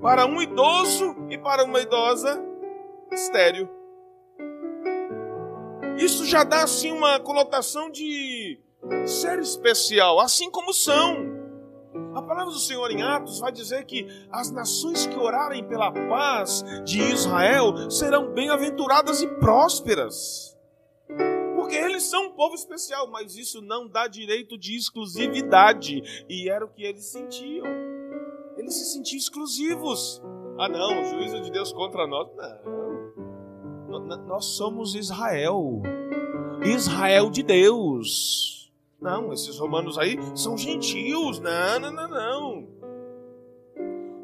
para 0.00 0.24
um 0.26 0.40
idoso 0.40 1.16
e 1.28 1.36
para 1.36 1.64
uma 1.64 1.80
idosa 1.80 2.40
estéreo. 3.10 3.68
Isso 5.98 6.24
já 6.24 6.44
dá 6.44 6.62
assim 6.62 6.92
uma 6.92 7.18
conotação 7.18 7.90
de 7.90 8.60
ser 9.06 9.40
especial, 9.40 10.20
assim 10.20 10.50
como 10.50 10.72
são. 10.72 11.42
A 12.14 12.22
palavra 12.22 12.52
do 12.52 12.58
Senhor 12.60 12.90
em 12.92 13.02
Atos 13.02 13.40
vai 13.40 13.50
dizer 13.50 13.84
que 13.86 14.06
as 14.30 14.50
nações 14.52 15.06
que 15.06 15.18
orarem 15.18 15.66
pela 15.66 15.90
paz 15.90 16.64
de 16.84 17.00
Israel 17.00 17.90
serão 17.90 18.32
bem-aventuradas 18.32 19.20
e 19.20 19.26
prósperas. 19.26 20.56
Porque 21.72 21.86
eles 21.86 22.02
são 22.02 22.26
um 22.26 22.30
povo 22.32 22.54
especial, 22.54 23.10
mas 23.10 23.34
isso 23.34 23.62
não 23.62 23.88
dá 23.88 24.06
direito 24.06 24.58
de 24.58 24.76
exclusividade. 24.76 26.02
E 26.28 26.50
era 26.50 26.66
o 26.66 26.68
que 26.68 26.84
eles 26.84 27.06
sentiam. 27.06 27.64
Eles 28.58 28.74
se 28.74 28.92
sentiam 28.92 29.16
exclusivos. 29.16 30.20
Ah, 30.58 30.68
não, 30.68 31.00
o 31.00 31.04
juízo 31.06 31.40
de 31.40 31.50
Deus 31.50 31.72
contra 31.72 32.06
nós. 32.06 32.28
Não. 33.88 34.00
Nós 34.26 34.44
somos 34.44 34.94
Israel. 34.94 35.80
Israel 36.62 37.30
de 37.30 37.42
Deus. 37.42 38.70
Não, 39.00 39.32
esses 39.32 39.58
romanos 39.58 39.96
aí 39.96 40.18
são 40.36 40.58
gentios. 40.58 41.40
Não, 41.40 41.80
não, 41.80 41.90
não, 41.90 42.08
não. 42.08 42.68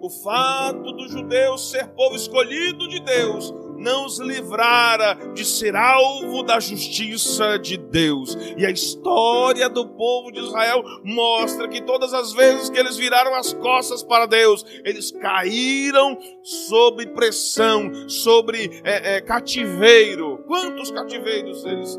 O 0.03 0.11
fato 0.11 0.93
do 0.93 1.09
judeu 1.09 1.57
ser 1.57 1.89
povo 1.95 2.15
escolhido 2.15 2.87
de 2.89 3.01
Deus 3.01 3.55
não 3.79 4.07
os 4.07 4.19
livrara 4.19 5.15
de 5.33 5.45
ser 5.45 5.75
alvo 5.77 6.43
da 6.43 6.61
justiça 6.61 7.59
de 7.59 7.77
Deus. 7.77 8.37
E 8.57 8.67
a 8.67 8.71
história 8.71 9.69
do 9.69 9.87
povo 9.89 10.31
de 10.31 10.41
Israel 10.41 10.83
mostra 11.05 11.69
que 11.69 11.81
todas 11.81 12.13
as 12.13 12.33
vezes 12.33 12.69
que 12.69 12.79
eles 12.79 12.97
viraram 12.97 13.35
as 13.35 13.53
costas 13.53 14.03
para 14.03 14.27
Deus, 14.27 14.65
eles 14.85 15.11
caíram 15.11 16.19
sob 16.43 17.07
pressão, 17.09 18.09
sobre 18.09 18.83
é, 18.85 19.17
é, 19.17 19.21
cativeiro. 19.21 20.45
Quantos 20.47 20.91
cativeiros 20.91 21.65
eles 21.65 21.99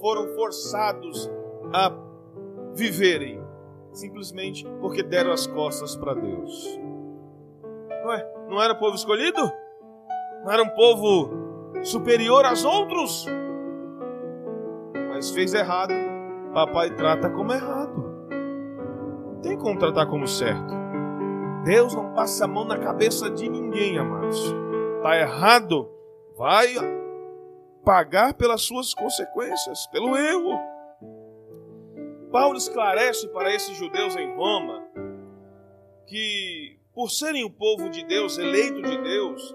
foram 0.00 0.34
forçados 0.34 1.30
a 1.72 1.92
viverem 2.74 3.40
simplesmente 3.92 4.66
porque 4.80 5.02
deram 5.02 5.32
as 5.32 5.46
costas 5.46 5.94
para 5.94 6.14
Deus. 6.14 6.78
Não, 8.02 8.12
é? 8.12 8.34
não 8.48 8.62
era 8.62 8.74
povo 8.74 8.96
escolhido? 8.96 9.40
Não 10.44 10.50
era 10.50 10.62
um 10.62 10.68
povo 10.68 11.30
superior 11.82 12.44
aos 12.44 12.64
outros? 12.64 13.26
Mas 15.10 15.30
fez 15.30 15.54
errado, 15.54 15.94
papai 16.52 16.90
trata 16.90 17.30
como 17.30 17.52
errado. 17.52 18.02
Não 19.34 19.40
tem 19.40 19.56
como 19.56 19.78
tratar 19.78 20.06
como 20.06 20.26
certo. 20.26 20.74
Deus 21.64 21.94
não 21.94 22.12
passa 22.12 22.44
a 22.44 22.48
mão 22.48 22.64
na 22.64 22.76
cabeça 22.76 23.30
de 23.30 23.48
ninguém, 23.48 23.98
amados. 23.98 24.52
Está 24.96 25.16
errado, 25.16 25.88
vai 26.36 26.74
pagar 27.84 28.34
pelas 28.34 28.62
suas 28.62 28.92
consequências, 28.94 29.86
pelo 29.88 30.16
erro. 30.16 30.58
Paulo 32.32 32.56
esclarece 32.56 33.28
para 33.28 33.54
esses 33.54 33.76
judeus 33.76 34.16
em 34.16 34.34
Roma 34.34 34.82
que, 36.06 36.78
por 36.92 37.10
serem 37.10 37.44
o 37.44 37.50
povo 37.50 37.88
de 37.88 38.04
Deus, 38.04 38.38
eleito 38.38 38.82
de 38.82 38.98
Deus, 39.02 39.54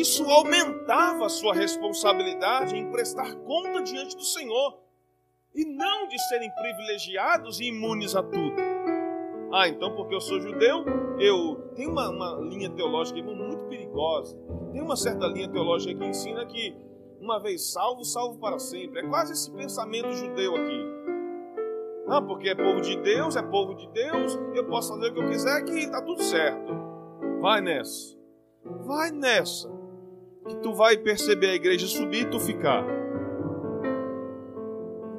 isso 0.00 0.28
aumentava 0.30 1.26
a 1.26 1.28
sua 1.28 1.54
responsabilidade 1.54 2.76
em 2.76 2.90
prestar 2.90 3.34
conta 3.36 3.82
diante 3.82 4.16
do 4.16 4.24
Senhor 4.24 4.78
e 5.54 5.64
não 5.64 6.08
de 6.08 6.18
serem 6.28 6.50
privilegiados 6.50 7.60
e 7.60 7.66
imunes 7.66 8.16
a 8.16 8.22
tudo. 8.22 8.56
Ah, 9.52 9.68
então 9.68 9.94
porque 9.94 10.14
eu 10.14 10.20
sou 10.20 10.40
judeu, 10.40 10.84
eu 11.18 11.70
tenho 11.76 11.90
uma, 11.90 12.08
uma 12.10 12.40
linha 12.40 12.68
teológica 12.70 13.22
muito 13.22 13.68
perigosa. 13.68 14.36
Tem 14.72 14.82
uma 14.82 14.96
certa 14.96 15.26
linha 15.26 15.48
teológica 15.48 15.94
que 15.94 16.06
ensina 16.06 16.44
que 16.44 16.76
uma 17.20 17.38
vez 17.38 17.72
salvo, 17.72 18.04
salvo 18.04 18.38
para 18.38 18.58
sempre. 18.58 19.00
É 19.00 19.06
quase 19.06 19.32
esse 19.32 19.50
pensamento 19.52 20.12
judeu 20.12 20.56
aqui. 20.56 20.94
Ah, 22.08 22.20
porque 22.20 22.48
é 22.48 22.54
povo 22.54 22.80
de 22.80 22.96
Deus, 22.96 23.36
é 23.36 23.42
povo 23.42 23.74
de 23.74 23.88
Deus, 23.88 24.38
eu 24.54 24.66
posso 24.66 24.92
fazer 24.92 25.08
o 25.08 25.14
que 25.14 25.20
eu 25.20 25.28
quiser 25.28 25.64
que 25.64 25.72
está 25.72 26.02
tudo 26.02 26.22
certo. 26.22 26.74
Vai 27.40 27.60
nessa. 27.60 28.16
Vai 28.84 29.10
nessa. 29.10 29.73
Que 30.46 30.56
tu 30.56 30.74
vai 30.74 30.96
perceber 30.96 31.50
a 31.50 31.54
igreja 31.54 31.86
subir 31.86 32.22
e 32.22 32.30
tu 32.30 32.38
ficar. 32.38 32.84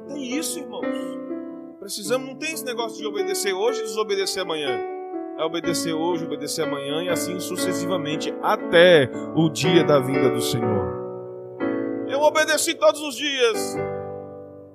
Não 0.08 0.14
tem 0.14 0.38
isso, 0.38 0.58
irmãos. 0.58 0.86
Precisamos, 1.80 2.28
não 2.28 2.36
tem 2.36 2.52
esse 2.52 2.64
negócio 2.64 2.98
de 2.98 3.06
obedecer 3.06 3.52
hoje 3.52 3.80
e 3.80 3.84
desobedecer 3.84 4.42
amanhã. 4.42 4.76
É 5.38 5.44
obedecer 5.44 5.92
hoje, 5.92 6.24
obedecer 6.24 6.62
amanhã 6.62 7.02
e 7.02 7.08
assim 7.08 7.38
sucessivamente 7.38 8.34
até 8.42 9.10
o 9.34 9.48
dia 9.48 9.84
da 9.84 10.00
vinda 10.00 10.30
do 10.30 10.40
Senhor. 10.40 10.96
Eu 12.08 12.20
obedeci 12.20 12.74
todos 12.74 13.00
os 13.00 13.14
dias. 13.16 13.76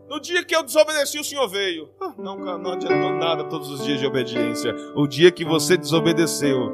No 0.07 0.19
dia 0.19 0.43
que 0.43 0.55
eu 0.55 0.63
desobedeci, 0.63 1.19
o 1.19 1.23
Senhor 1.23 1.47
veio. 1.47 1.89
Ah, 1.99 2.13
não, 2.17 2.37
não 2.37 2.73
adiantou 2.73 3.13
nada 3.13 3.45
todos 3.45 3.71
os 3.71 3.83
dias 3.83 3.99
de 3.99 4.05
obediência. 4.05 4.73
O 4.95 5.07
dia 5.07 5.31
que 5.31 5.43
você 5.43 5.77
desobedeceu 5.77 6.71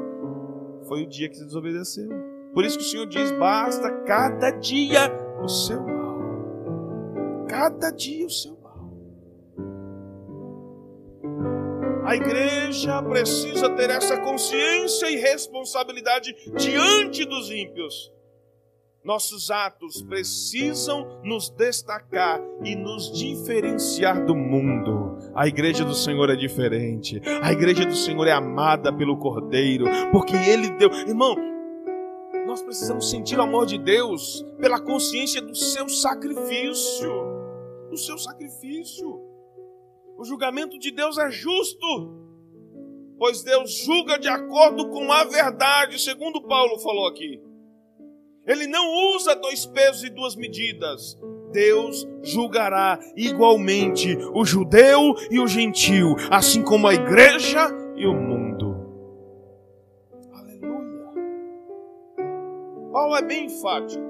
foi 0.86 1.04
o 1.04 1.08
dia 1.08 1.28
que 1.28 1.36
você 1.36 1.44
desobedeceu. 1.44 2.37
Por 2.58 2.64
isso 2.64 2.76
que 2.76 2.82
o 2.82 2.88
Senhor 2.88 3.06
diz: 3.06 3.30
basta 3.38 3.88
cada 4.04 4.50
dia 4.50 5.12
o 5.40 5.48
seu 5.48 5.80
mal. 5.80 7.46
Cada 7.48 7.92
dia 7.92 8.26
o 8.26 8.30
seu 8.30 8.58
mal. 8.60 8.90
A 12.04 12.16
igreja 12.16 13.00
precisa 13.00 13.70
ter 13.76 13.90
essa 13.90 14.18
consciência 14.18 15.08
e 15.08 15.14
responsabilidade 15.14 16.34
diante 16.56 17.24
dos 17.24 17.48
ímpios 17.48 18.12
nossos 19.04 19.50
atos 19.50 20.02
precisam 20.02 21.20
nos 21.22 21.48
destacar 21.48 22.42
e 22.62 22.76
nos 22.76 23.10
diferenciar 23.10 24.26
do 24.26 24.34
mundo. 24.34 25.16
A 25.34 25.46
igreja 25.46 25.82
do 25.82 25.94
Senhor 25.94 26.28
é 26.28 26.36
diferente. 26.36 27.22
A 27.40 27.50
igreja 27.50 27.86
do 27.86 27.94
Senhor 27.94 28.26
é 28.26 28.32
amada 28.32 28.92
pelo 28.92 29.16
Cordeiro, 29.16 29.86
porque 30.12 30.36
Ele 30.36 30.68
deu. 30.72 30.90
Irmão, 31.06 31.34
nós 32.48 32.62
precisamos 32.62 33.10
sentir 33.10 33.38
o 33.38 33.42
amor 33.42 33.66
de 33.66 33.76
Deus 33.76 34.42
pela 34.58 34.80
consciência 34.80 35.42
do 35.42 35.54
seu 35.54 35.86
sacrifício. 35.86 37.12
Do 37.90 37.96
seu 37.98 38.16
sacrifício. 38.16 39.20
O 40.16 40.24
julgamento 40.24 40.78
de 40.78 40.90
Deus 40.90 41.18
é 41.18 41.30
justo, 41.30 41.86
pois 43.18 43.42
Deus 43.42 43.70
julga 43.84 44.18
de 44.18 44.28
acordo 44.28 44.88
com 44.88 45.12
a 45.12 45.24
verdade, 45.24 46.00
segundo 46.00 46.40
Paulo 46.40 46.78
falou 46.78 47.06
aqui. 47.06 47.38
Ele 48.46 48.66
não 48.66 49.14
usa 49.14 49.36
dois 49.36 49.66
pesos 49.66 50.02
e 50.04 50.08
duas 50.08 50.34
medidas. 50.34 51.18
Deus 51.52 52.08
julgará 52.22 52.98
igualmente 53.14 54.16
o 54.32 54.42
judeu 54.42 55.14
e 55.30 55.38
o 55.38 55.46
gentil, 55.46 56.16
assim 56.30 56.62
como 56.62 56.88
a 56.88 56.94
igreja 56.94 57.68
e 57.94 58.06
o 58.06 58.14
mundo. 58.14 58.37
Paulo 63.08 63.16
é 63.16 63.22
bem 63.22 63.46
enfático 63.46 64.04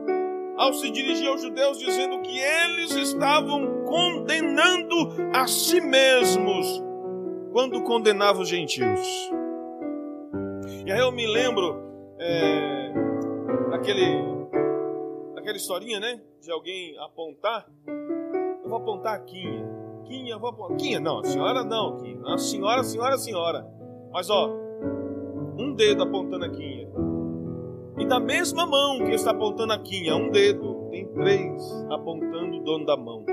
ao 0.56 0.72
se 0.72 0.90
dirigir 0.90 1.28
aos 1.28 1.40
judeus, 1.40 1.78
dizendo 1.78 2.20
que 2.20 2.36
eles 2.36 2.90
estavam 2.96 3.84
condenando 3.84 5.14
a 5.32 5.46
si 5.46 5.80
mesmos 5.80 6.82
quando 7.52 7.80
condenavam 7.84 8.42
os 8.42 8.48
gentios. 8.48 9.30
E 10.84 10.90
aí 10.90 10.98
eu 10.98 11.12
me 11.12 11.28
lembro. 11.28 11.86
É 12.18 12.92
aquele, 13.72 14.04
aquela 15.36 15.56
historinha, 15.56 16.00
né? 16.00 16.20
De 16.42 16.50
alguém 16.50 16.98
apontar. 16.98 17.70
Eu 18.64 18.68
vou 18.68 18.78
apontar 18.78 19.14
a 19.14 19.20
Quinha. 19.20 19.64
Quinha, 20.06 20.36
vou 20.38 20.50
apontar. 20.50 20.76
Quinha, 20.76 20.98
não, 20.98 21.20
a 21.20 21.24
senhora 21.24 21.62
não, 21.62 21.98
Quinha. 21.98 22.20
A 22.26 22.36
senhora, 22.36 22.82
senhora, 22.82 23.16
senhora. 23.16 23.64
Mas 24.10 24.28
ó, 24.28 24.50
um 25.56 25.72
dedo 25.72 26.02
apontando 26.02 26.46
a 26.46 26.48
Quinha. 26.48 27.07
E 27.98 28.06
da 28.06 28.20
mesma 28.20 28.64
mão 28.64 28.98
que 29.04 29.12
está 29.12 29.32
apontando 29.32 29.72
a 29.72 29.78
Quinha, 29.78 30.14
um 30.14 30.30
dedo, 30.30 30.88
tem 30.90 31.06
três 31.08 31.86
apontando 31.90 32.58
o 32.58 32.60
dono 32.60 32.86
da 32.86 32.96
mão. 32.96 33.24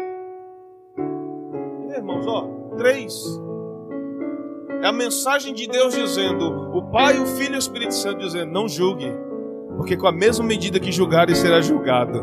E, 1.87 1.93
irmãos, 1.93 2.25
ó, 2.25 2.47
três. 2.75 3.13
É 4.81 4.87
a 4.87 4.91
mensagem 4.91 5.53
de 5.53 5.67
Deus 5.67 5.93
dizendo, 5.95 6.75
o 6.75 6.89
Pai, 6.91 7.19
o 7.19 7.25
Filho 7.25 7.53
e 7.53 7.57
o 7.57 7.59
Espírito 7.59 7.93
Santo 7.93 8.19
dizendo, 8.19 8.51
não 8.51 8.67
julgue, 8.67 9.11
porque 9.77 9.95
com 9.95 10.07
a 10.07 10.11
mesma 10.11 10.45
medida 10.45 10.79
que 10.79 10.91
julgares 10.91 11.37
será 11.37 11.61
julgado. 11.61 12.17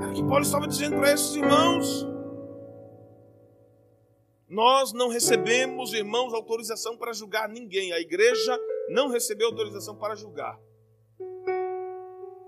Era 0.00 0.10
o 0.10 0.12
que 0.12 0.22
Paulo 0.22 0.42
estava 0.42 0.68
dizendo 0.68 0.96
para 0.96 1.12
esses 1.12 1.34
irmãos. 1.34 2.08
Nós 4.48 4.92
não 4.92 5.08
recebemos, 5.08 5.92
irmãos, 5.92 6.32
autorização 6.32 6.96
para 6.96 7.12
julgar 7.12 7.48
ninguém. 7.48 7.92
A 7.92 7.98
igreja 7.98 8.56
não 8.88 9.08
recebeu 9.08 9.48
autorização 9.48 9.96
para 9.96 10.14
julgar. 10.14 10.58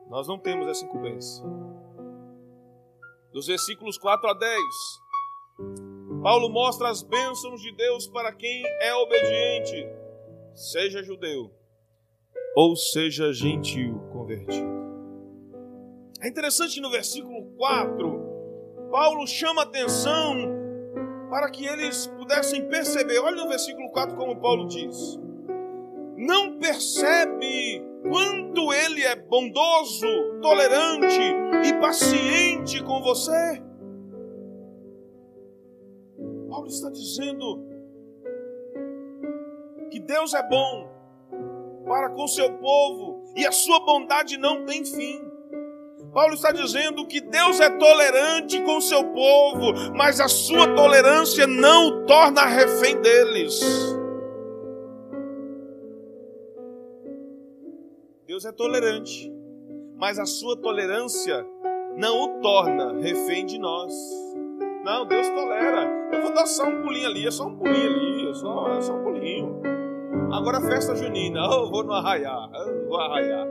Nós 0.09 0.29
não 0.29 0.39
temos 0.39 0.69
essa 0.69 0.85
incumbência. 0.85 1.45
Dos 3.33 3.47
versículos 3.47 3.99
4 3.99 4.31
a 4.31 4.35
10, 4.35 4.61
Paulo 6.23 6.49
mostra 6.49 6.89
as 6.89 7.03
bênçãos 7.03 7.61
de 7.61 7.73
Deus 7.73 8.07
para 8.09 8.33
quem 8.33 8.65
é 8.81 8.95
obediente, 8.95 9.89
seja 10.55 11.03
judeu 11.03 11.53
ou 12.57 12.75
seja 12.75 13.33
gentil 13.33 14.01
convertido. 14.13 14.77
É 16.23 16.29
interessante 16.29 16.81
no 16.81 16.91
versículo 16.91 17.45
4, 17.57 18.89
Paulo 18.91 19.27
chama 19.27 19.63
atenção 19.63 20.57
para 21.29 21.51
que 21.51 21.67
eles 21.67 22.07
pudessem 22.07 22.67
perceber. 22.69 23.19
Olha 23.19 23.37
no 23.37 23.49
versículo 23.49 23.91
4 23.91 24.17
como 24.17 24.41
Paulo 24.41 24.67
diz: 24.67 25.19
Não 26.17 26.59
percebe 26.59 27.85
quanto 28.03 28.73
ele 28.73 29.03
é 29.03 29.15
bondoso, 29.17 30.07
tolerante 30.41 31.21
e 31.65 31.73
paciente 31.75 32.83
com 32.83 33.03
você? 33.03 33.63
Paulo 36.49 36.69
está 36.69 36.89
dizendo 36.91 37.63
que 39.91 40.01
Deus 40.01 40.33
é 40.33 40.43
bom 40.49 40.89
para 41.87 42.09
com 42.11 42.27
seu 42.27 42.51
povo 42.55 43.23
e 43.37 43.47
a 43.47 43.53
sua 43.53 43.81
bondade 43.81 44.39
não 44.39 44.65
tem 44.65 44.85
fim. 44.85 45.21
Paulo 46.15 46.33
está 46.33 46.51
dizendo 46.51 47.07
que 47.07 47.21
Deus 47.21 47.61
é 47.61 47.69
tolerante 47.69 48.59
com 48.63 48.81
seu 48.81 49.05
povo, 49.13 49.93
mas 49.95 50.19
a 50.19 50.29
sua 50.29 50.75
tolerância 50.75 51.47
não 51.47 51.89
o 51.89 52.07
torna 52.07 52.47
refém 52.47 52.99
deles. 53.03 53.61
Deus 58.37 58.45
é 58.45 58.53
tolerante, 58.53 59.33
mas 59.97 60.19
a 60.19 60.27
sua 60.27 60.59
tolerância 60.59 61.43
não 61.97 62.23
o 62.23 62.41
torna 62.43 62.93
refém 63.01 63.47
de 63.47 63.59
nós. 63.59 63.95
Não, 64.85 65.07
Deus 65.07 65.27
tolera. 65.31 65.91
Eu 66.13 66.21
vou 66.21 66.35
dar 66.35 66.45
só 66.45 66.69
um 66.69 66.83
pulinho 66.83 67.07
ali, 67.07 67.27
é 67.27 67.31
só 67.31 67.47
um 67.47 67.57
pulinho 67.57 67.89
ali, 67.89 68.29
é 68.29 68.35
só, 68.35 68.69
é 68.77 68.81
só 68.83 68.93
um 68.93 69.03
pulinho. 69.03 69.63
Agora 70.31 70.61
festa 70.61 70.95
junina, 70.95 71.41
eu 71.51 71.71
vou 71.71 71.83
no 71.83 71.95
arraiar, 71.95 72.51
eu 72.53 72.87
vou 72.87 73.01
arraiar. 73.01 73.47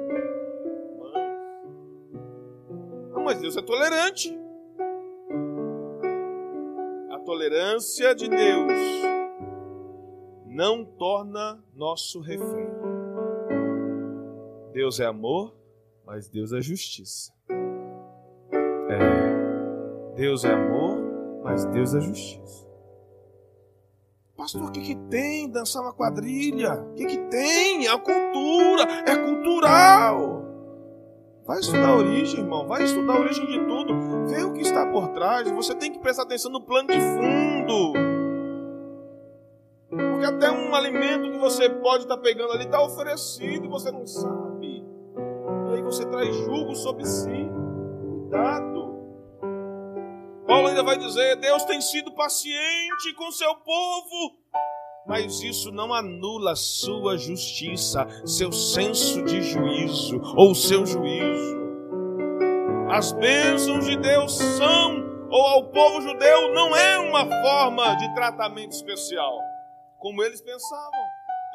Não, 3.11 3.23
mas 3.23 3.41
Deus 3.41 3.57
é 3.57 3.63
tolerante. 3.63 4.39
A 7.09 7.17
tolerância 7.25 8.13
de 8.13 8.29
Deus 8.29 8.71
não 10.45 10.85
torna 10.85 11.59
nosso 11.73 12.21
refém. 12.21 12.84
Deus 14.75 14.99
é 14.99 15.05
amor, 15.05 15.55
mas 16.05 16.27
Deus 16.27 16.51
é 16.51 16.59
justiça. 16.59 17.31
É. 18.89 20.15
Deus 20.17 20.43
é 20.43 20.51
amor, 20.51 20.97
mas 21.41 21.63
Deus 21.67 21.95
é 21.95 22.01
justiça. 22.01 22.67
Pastor, 24.35 24.63
o 24.63 24.71
que, 24.73 24.81
que 24.81 24.95
tem 25.09 25.49
dançar 25.49 25.81
uma 25.81 25.93
quadrilha? 25.93 26.73
O 26.73 26.93
que, 26.93 27.05
que 27.05 27.17
tem? 27.29 27.87
É 27.87 27.89
a 27.89 27.97
cultura, 27.97 28.83
é 29.07 29.15
cultural. 29.15 30.43
Vai 31.45 31.61
estudar 31.61 31.87
a 31.87 31.95
origem, 31.95 32.41
irmão. 32.41 32.67
Vai 32.67 32.83
estudar 32.83 33.13
a 33.13 33.19
origem 33.21 33.45
de 33.45 33.59
tudo. 33.65 34.27
Vê 34.27 34.43
o 34.43 34.51
que 34.51 34.61
está 34.61 34.85
por 34.91 35.07
trás. 35.13 35.49
Você 35.51 35.73
tem 35.73 35.89
que 35.89 35.99
prestar 35.99 36.23
atenção 36.23 36.51
no 36.51 36.59
plano 36.59 36.89
de 36.89 36.99
fundo. 36.99 37.93
Porque 39.87 40.25
até 40.25 40.51
um 40.51 40.75
alimento 40.75 41.31
que 41.31 41.37
você 41.37 41.69
pode 41.69 42.03
estar 42.03 42.17
pegando 42.17 42.51
ali 42.51 42.65
está 42.65 42.83
oferecido 42.83 43.63
e 43.63 43.69
você 43.69 43.89
não 43.89 44.05
sabe. 44.05 44.44
Você 45.85 46.03
traz 46.07 46.35
julgo 46.35 46.75
sobre 46.75 47.05
si. 47.05 47.29
Cuidado. 48.01 48.95
Paulo 50.47 50.67
ainda 50.67 50.81
vai 50.81 50.97
dizer: 50.97 51.35
Deus 51.35 51.63
tem 51.65 51.79
sido 51.79 52.11
paciente 52.15 53.13
com 53.15 53.31
seu 53.31 53.55
povo, 53.57 54.35
mas 55.05 55.41
isso 55.43 55.71
não 55.71 55.93
anula 55.93 56.55
sua 56.55 57.17
justiça, 57.17 58.07
seu 58.25 58.51
senso 58.51 59.21
de 59.23 59.43
juízo 59.43 60.19
ou 60.35 60.55
seu 60.55 60.87
juízo. 60.87 61.55
As 62.89 63.11
bênçãos 63.11 63.85
de 63.85 63.95
Deus 63.95 64.35
são, 64.35 65.27
ou 65.29 65.41
ao 65.47 65.67
povo 65.67 66.01
judeu, 66.01 66.51
não 66.51 66.75
é 66.75 66.97
uma 66.97 67.25
forma 67.27 67.93
de 67.95 68.11
tratamento 68.15 68.71
especial, 68.71 69.39
como 69.99 70.23
eles 70.23 70.41
pensavam. 70.41 70.99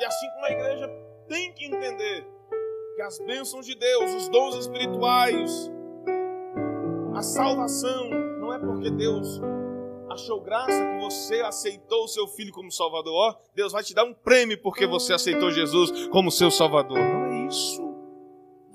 E 0.00 0.04
assim 0.04 0.30
como 0.30 0.46
a 0.46 0.50
igreja 0.52 0.90
tem 1.28 1.52
que 1.52 1.66
entender 1.66 2.29
que 3.00 3.02
as 3.02 3.18
bênçãos 3.18 3.64
de 3.64 3.74
Deus, 3.74 4.12
os 4.12 4.28
dons 4.28 4.54
espirituais, 4.56 5.70
a 7.14 7.22
salvação, 7.22 8.10
não 8.38 8.52
é 8.52 8.58
porque 8.58 8.90
Deus 8.90 9.40
achou 10.10 10.38
graça 10.42 10.70
que 10.70 10.98
você 11.02 11.40
aceitou 11.40 12.04
o 12.04 12.08
seu 12.08 12.28
filho 12.28 12.52
como 12.52 12.70
Salvador. 12.70 13.14
Ó, 13.14 13.34
Deus 13.54 13.72
vai 13.72 13.82
te 13.82 13.94
dar 13.94 14.04
um 14.04 14.12
prêmio 14.12 14.60
porque 14.60 14.86
você 14.86 15.14
aceitou 15.14 15.50
Jesus 15.50 16.08
como 16.08 16.30
seu 16.30 16.50
Salvador. 16.50 16.98
Não 16.98 17.24
é 17.24 17.46
isso. 17.46 17.80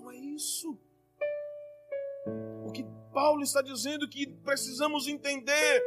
Não 0.01 0.11
é 0.11 0.15
isso. 0.15 0.75
O 2.65 2.71
que 2.71 2.83
Paulo 3.13 3.43
está 3.43 3.61
dizendo 3.61 4.09
que 4.09 4.25
precisamos 4.25 5.07
entender 5.07 5.83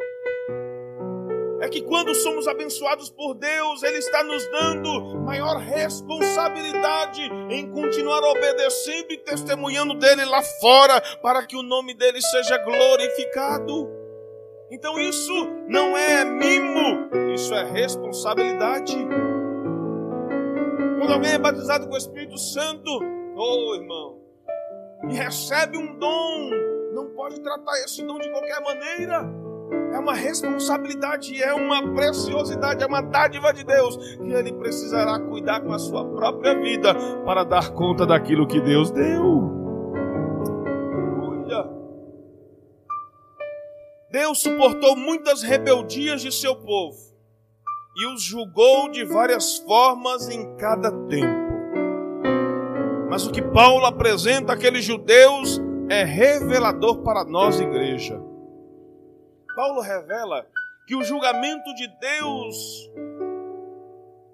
é 1.61 1.68
que 1.68 1.83
quando 1.83 2.14
somos 2.14 2.47
abençoados 2.47 3.11
por 3.11 3.35
Deus, 3.35 3.83
Ele 3.83 3.99
está 3.99 4.23
nos 4.23 4.47
dando 4.51 5.18
maior 5.21 5.57
responsabilidade 5.57 7.23
em 7.51 7.71
continuar 7.71 8.23
obedecendo 8.23 9.12
e 9.12 9.18
testemunhando 9.18 9.94
dele 9.94 10.25
lá 10.25 10.40
fora, 10.61 11.01
para 11.21 11.44
que 11.44 11.57
o 11.57 11.62
nome 11.62 11.94
dele 11.94 12.21
seja 12.21 12.59
glorificado. 12.59 13.90
Então 14.71 14.99
isso 15.01 15.33
não 15.66 15.97
é 15.97 16.25
mimo, 16.25 17.33
isso 17.35 17.53
é 17.55 17.64
responsabilidade. 17.64 18.97
Quando 20.99 21.12
alguém 21.12 21.33
é 21.33 21.38
batizado 21.38 21.88
com 21.88 21.94
o 21.94 21.99
Espírito 21.99 22.38
Santo, 22.38 22.90
oh 23.37 23.75
irmão, 23.75 24.21
e 25.09 25.14
recebe 25.14 25.77
um 25.77 25.99
dom, 25.99 26.51
não 26.92 27.11
pode 27.11 27.40
tratar 27.40 27.79
esse 27.85 28.05
dom 28.05 28.18
de 28.18 28.31
qualquer 28.31 28.61
maneira 28.61 29.48
é 29.92 29.98
uma 29.98 30.14
responsabilidade, 30.14 31.42
é 31.42 31.53
uma 31.53 31.94
preciosidade, 31.94 32.83
é 32.83 32.87
uma 32.87 33.01
dádiva 33.01 33.53
de 33.53 33.64
Deus 33.64 33.96
que 33.96 34.33
ele 34.33 34.53
precisará 34.53 35.18
cuidar 35.18 35.61
com 35.61 35.72
a 35.72 35.79
sua 35.79 36.05
própria 36.05 36.59
vida 36.59 36.94
para 37.24 37.44
dar 37.44 37.70
conta 37.70 38.07
daquilo 38.07 38.46
que 38.46 38.61
Deus 38.61 38.90
deu. 38.90 39.59
Deus 44.11 44.40
suportou 44.40 44.96
muitas 44.96 45.42
rebeldias 45.42 46.22
de 46.22 46.33
seu 46.33 46.57
povo 46.57 46.96
e 47.94 48.07
os 48.07 48.22
julgou 48.22 48.90
de 48.90 49.05
várias 49.05 49.59
formas 49.59 50.31
em 50.31 50.57
cada 50.57 50.90
tempo. 51.09 51.48
Mas 53.11 53.27
o 53.27 53.31
que 53.31 53.42
Paulo 53.42 53.85
apresenta 53.85 54.55
àqueles 54.55 54.85
judeus 54.85 55.61
é 55.90 56.05
revelador 56.05 57.03
para 57.03 57.24
nós, 57.24 57.61
igreja. 57.61 58.18
Paulo 59.59 59.81
revela 59.81 60.46
que 60.87 60.94
o 60.94 61.02
julgamento 61.02 61.75
de 61.75 61.88
Deus 61.98 62.92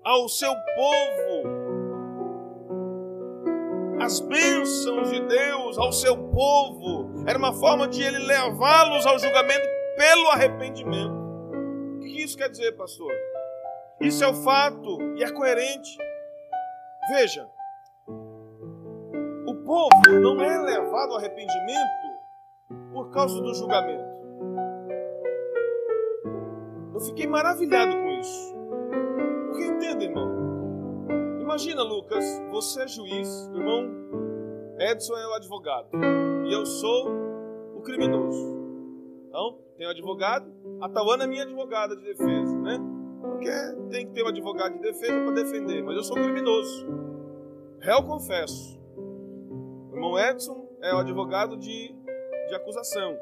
ao 0.05 0.29
seu 0.29 0.55
povo, 0.55 1.49
as 4.03 4.21
bênçãos 4.21 5.09
de 5.09 5.21
Deus 5.21 5.79
ao 5.79 5.93
seu 5.93 6.15
povo, 6.29 7.25
era 7.27 7.39
uma 7.39 7.55
forma 7.55 7.89
de 7.89 8.03
ele 8.03 8.19
levá-los 8.19 9.07
ao 9.07 9.19
julgamento 9.19 9.67
pelo 9.97 10.29
arrependimento. 10.29 11.17
O 11.97 12.01
que 12.01 12.23
isso 12.23 12.37
quer 12.37 12.51
dizer, 12.51 12.73
pastor? 12.73 13.11
Isso 14.03 14.23
é 14.23 14.29
o 14.29 14.35
fato 14.35 15.01
e 15.17 15.25
é 15.25 15.33
coerente. 15.33 15.97
Veja, 17.09 17.49
o 19.47 19.55
povo 19.65 20.21
não 20.21 20.43
é 20.43 20.59
levado 20.59 21.13
ao 21.13 21.17
arrependimento 21.17 22.13
por 22.93 23.11
causa 23.11 23.41
do 23.41 23.55
julgamento. 23.55 24.14
Eu 26.95 27.01
fiquei 27.01 27.27
maravilhado 27.27 27.97
com 27.97 28.09
isso. 28.21 28.55
Porque 29.49 29.65
entenda, 29.65 30.05
irmão. 30.05 30.31
Imagina, 31.41 31.83
Lucas, 31.83 32.25
você 32.51 32.83
é 32.83 32.89
juiz, 32.89 33.49
o 33.53 33.57
irmão 33.57 34.05
Edson 34.79 35.15
é 35.15 35.27
o 35.29 35.35
advogado 35.35 35.89
e 36.47 36.53
eu 36.53 36.65
sou 36.65 37.09
o 37.77 37.81
criminoso. 37.83 38.55
Então, 39.29 39.59
tem 39.77 39.87
um 39.87 39.91
advogado, 39.91 40.53
a 40.81 40.89
Tawana 40.89 41.25
é 41.25 41.27
minha 41.27 41.43
advogada 41.43 41.97
de 41.97 42.03
defesa, 42.03 42.59
né? 42.61 42.79
Porque 43.21 43.51
tem 43.91 44.07
que 44.07 44.13
ter 44.13 44.25
um 44.25 44.29
advogado 44.29 44.75
de 44.75 44.81
defesa 44.81 45.21
para 45.21 45.33
defender, 45.33 45.83
mas 45.83 45.97
eu 45.97 46.03
sou 46.03 46.17
criminoso. 46.17 46.87
Réu 47.81 48.03
confesso. 48.05 48.81
O 48.97 49.95
irmão 49.95 50.19
Edson 50.19 50.69
é 50.83 50.95
o 50.95 50.99
advogado 50.99 51.57
de, 51.57 51.95
de 52.49 52.55
acusação. 52.55 53.17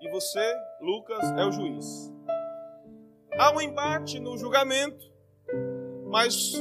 E 0.00 0.10
você, 0.10 0.54
Lucas, 0.80 1.32
é 1.32 1.44
o 1.44 1.50
juiz. 1.50 2.13
Há 3.36 3.50
um 3.52 3.60
embate 3.60 4.20
no 4.20 4.38
julgamento, 4.38 5.04
mas 6.06 6.52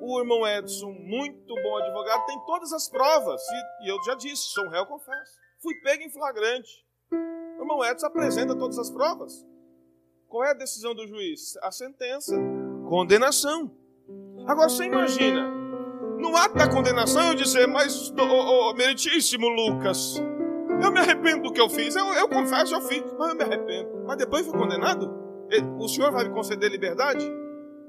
o 0.00 0.20
irmão 0.20 0.46
Edson, 0.46 0.92
muito 0.92 1.54
bom 1.54 1.76
advogado, 1.76 2.24
tem 2.26 2.38
todas 2.46 2.72
as 2.72 2.88
provas. 2.88 3.42
E, 3.42 3.86
e 3.86 3.88
eu 3.90 4.00
já 4.04 4.14
disse, 4.14 4.42
sou 4.52 4.64
um 4.66 4.70
réu 4.70 4.86
confesso. 4.86 5.32
Fui 5.60 5.74
pego 5.82 6.04
em 6.04 6.10
flagrante. 6.10 6.70
O 7.12 7.62
irmão 7.62 7.84
Edson 7.84 8.06
apresenta 8.06 8.54
todas 8.54 8.78
as 8.78 8.90
provas. 8.90 9.44
Qual 10.28 10.44
é 10.44 10.50
a 10.50 10.54
decisão 10.54 10.94
do 10.94 11.06
juiz? 11.06 11.56
A 11.62 11.72
sentença. 11.72 12.36
Condenação. 12.88 13.70
Agora 14.46 14.68
você 14.68 14.84
imagina, 14.84 15.50
no 16.18 16.36
ato 16.36 16.54
da 16.54 16.70
condenação 16.70 17.28
eu 17.28 17.34
dizer, 17.34 17.66
mas, 17.66 18.10
oh, 18.10 18.70
oh, 18.70 18.74
meritíssimo 18.74 19.48
Lucas, 19.48 20.16
eu 20.82 20.92
me 20.92 21.00
arrependo 21.00 21.42
do 21.42 21.52
que 21.52 21.60
eu 21.60 21.68
fiz. 21.68 21.96
Eu, 21.96 22.06
eu 22.14 22.28
confesso, 22.28 22.72
eu 22.72 22.82
fiz, 22.82 23.02
mas 23.18 23.30
eu 23.30 23.34
me 23.34 23.42
arrependo. 23.42 24.04
Mas 24.06 24.16
depois 24.16 24.46
fui 24.46 24.56
condenado? 24.56 25.29
O 25.78 25.88
senhor 25.88 26.12
vai 26.12 26.24
me 26.24 26.34
conceder 26.34 26.70
liberdade? 26.70 27.26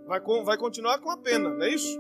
Vai, 0.08 0.20
vai 0.44 0.58
continuar 0.58 1.00
com 1.00 1.10
a 1.10 1.18
pena, 1.18 1.50
não 1.50 1.64
é 1.64 1.70
isso? 1.70 2.00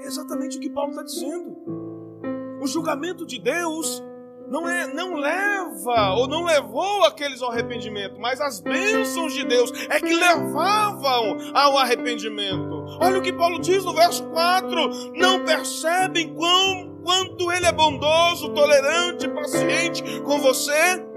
É 0.00 0.06
exatamente 0.06 0.58
o 0.58 0.60
que 0.60 0.70
Paulo 0.70 0.90
está 0.90 1.02
dizendo. 1.02 1.56
O 2.60 2.66
julgamento 2.66 3.24
de 3.24 3.40
Deus 3.40 4.02
não, 4.50 4.68
é, 4.68 4.92
não 4.92 5.14
leva 5.14 6.14
ou 6.14 6.26
não 6.26 6.44
levou 6.44 7.04
aqueles 7.04 7.40
ao 7.40 7.50
arrependimento, 7.50 8.20
mas 8.20 8.40
as 8.40 8.60
bênçãos 8.60 9.32
de 9.32 9.44
Deus 9.44 9.72
é 9.88 10.00
que 10.00 10.12
levavam 10.12 11.38
ao 11.54 11.78
arrependimento. 11.78 12.84
Olha 13.00 13.18
o 13.18 13.22
que 13.22 13.32
Paulo 13.32 13.60
diz 13.60 13.84
no 13.84 13.94
verso 13.94 14.24
4: 14.30 15.12
Não 15.14 15.44
percebem 15.44 16.34
quão, 16.34 17.00
quanto 17.02 17.50
ele 17.52 17.66
é 17.66 17.72
bondoso, 17.72 18.52
tolerante, 18.52 19.28
paciente 19.28 20.20
com 20.22 20.38
você? 20.38 21.09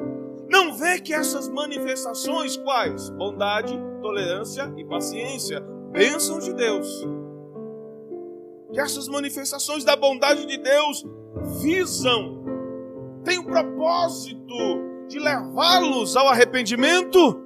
Não 0.50 0.78
vê 0.78 1.00
que 1.00 1.14
essas 1.14 1.50
manifestações, 1.50 2.58
quais? 2.58 3.10
Bondade, 3.12 3.74
tolerância 4.02 4.72
e 4.78 4.86
paciência, 4.86 5.62
bênçãos 5.91 6.46
de 6.46 6.54
Deus. 6.54 6.88
Que 8.72 8.80
essas 8.80 9.08
manifestações 9.08 9.84
da 9.84 9.96
bondade 9.96 10.46
de 10.46 10.58
Deus 10.58 11.06
visam 11.62 12.44
tem 13.24 13.39
o 13.39 13.46
propósito 13.46 14.54
de 15.08 15.20
levá-los 15.20 16.16
ao 16.16 16.28
arrependimento. 16.28 17.43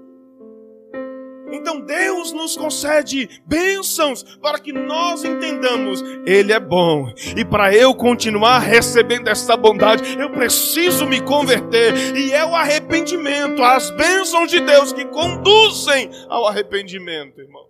Então 1.51 1.79
Deus 1.79 2.31
nos 2.31 2.55
concede 2.57 3.41
bênçãos 3.45 4.23
para 4.41 4.59
que 4.59 4.73
nós 4.73 5.23
entendamos, 5.23 6.01
Ele 6.25 6.51
é 6.51 6.59
bom, 6.59 7.11
e 7.35 7.45
para 7.45 7.73
eu 7.73 7.95
continuar 7.95 8.59
recebendo 8.59 9.27
essa 9.27 9.55
bondade, 9.55 10.17
eu 10.19 10.29
preciso 10.31 11.05
me 11.05 11.21
converter, 11.21 12.15
e 12.15 12.33
é 12.33 12.45
o 12.45 12.55
arrependimento, 12.55 13.63
as 13.63 13.89
bênçãos 13.91 14.49
de 14.49 14.59
Deus 14.59 14.91
que 14.91 15.05
conduzem 15.05 16.09
ao 16.27 16.45
arrependimento, 16.47 17.39
irmãos. 17.39 17.67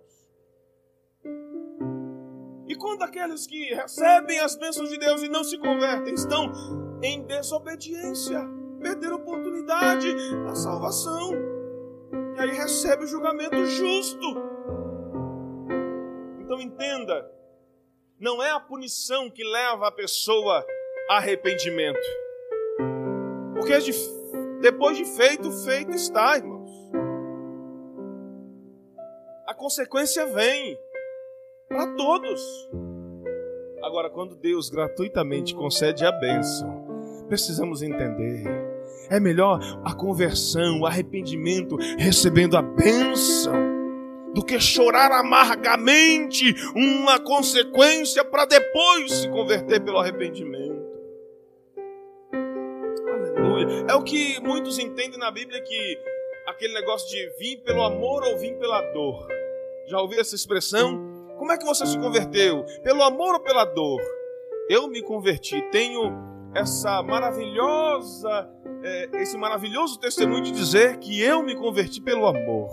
E 2.66 2.74
quando 2.74 3.02
aqueles 3.02 3.46
que 3.46 3.74
recebem 3.74 4.38
as 4.40 4.56
bênçãos 4.56 4.90
de 4.90 4.98
Deus 4.98 5.22
e 5.22 5.28
não 5.28 5.42
se 5.42 5.56
convertem 5.56 6.12
estão 6.12 6.52
em 7.02 7.22
desobediência, 7.22 8.40
perder 8.80 9.12
a 9.12 9.16
oportunidade 9.16 10.14
da 10.44 10.54
salvação. 10.54 11.57
E 12.38 12.40
aí 12.40 12.56
recebe 12.56 13.02
o 13.02 13.06
julgamento 13.08 13.66
justo. 13.66 14.36
Então 16.38 16.60
entenda, 16.60 17.28
não 18.16 18.40
é 18.40 18.52
a 18.52 18.60
punição 18.60 19.28
que 19.28 19.42
leva 19.42 19.88
a 19.88 19.90
pessoa 19.90 20.64
a 21.10 21.16
arrependimento. 21.16 21.98
Porque 23.56 23.72
depois 24.60 24.96
de 24.96 25.04
feito, 25.04 25.50
feito 25.64 25.90
está, 25.90 26.36
irmãos. 26.36 26.70
A 29.44 29.52
consequência 29.52 30.24
vem 30.26 30.78
para 31.66 31.92
todos. 31.96 32.70
Agora, 33.82 34.08
quando 34.10 34.36
Deus 34.36 34.70
gratuitamente 34.70 35.56
concede 35.56 36.04
a 36.04 36.12
bênção, 36.12 36.86
precisamos 37.26 37.82
entender. 37.82 38.67
É 39.10 39.18
melhor 39.18 39.60
a 39.84 39.94
conversão, 39.94 40.80
o 40.80 40.86
arrependimento, 40.86 41.76
recebendo 41.96 42.56
a 42.56 42.62
bênção, 42.62 43.68
do 44.34 44.44
que 44.44 44.60
chorar 44.60 45.10
amargamente 45.10 46.54
uma 46.74 47.18
consequência 47.18 48.24
para 48.24 48.44
depois 48.44 49.12
se 49.12 49.28
converter 49.28 49.80
pelo 49.82 49.98
arrependimento. 49.98 50.86
Aleluia. 53.08 53.86
É 53.88 53.94
o 53.94 54.02
que 54.02 54.40
muitos 54.40 54.78
entendem 54.78 55.18
na 55.18 55.30
Bíblia 55.30 55.60
que 55.62 55.98
aquele 56.46 56.74
negócio 56.74 57.08
de 57.08 57.30
vir 57.38 57.58
pelo 57.64 57.82
amor 57.82 58.22
ou 58.24 58.38
vir 58.38 58.56
pela 58.58 58.80
dor. 58.92 59.26
Já 59.86 60.00
ouviu 60.00 60.20
essa 60.20 60.34
expressão? 60.34 61.00
Como 61.38 61.50
é 61.50 61.56
que 61.56 61.64
você 61.64 61.86
se 61.86 61.98
converteu? 61.98 62.64
Pelo 62.82 63.02
amor 63.02 63.34
ou 63.34 63.40
pela 63.40 63.64
dor? 63.64 64.00
Eu 64.68 64.88
me 64.88 65.00
converti, 65.02 65.62
tenho 65.70 66.12
essa 66.54 67.02
maravilhosa, 67.02 68.50
é, 68.82 69.22
esse 69.22 69.36
maravilhoso 69.36 69.98
testemunho 69.98 70.42
de 70.42 70.52
dizer 70.52 70.98
que 70.98 71.20
eu 71.20 71.42
me 71.42 71.54
converti 71.54 72.00
pelo 72.00 72.26
amor. 72.26 72.70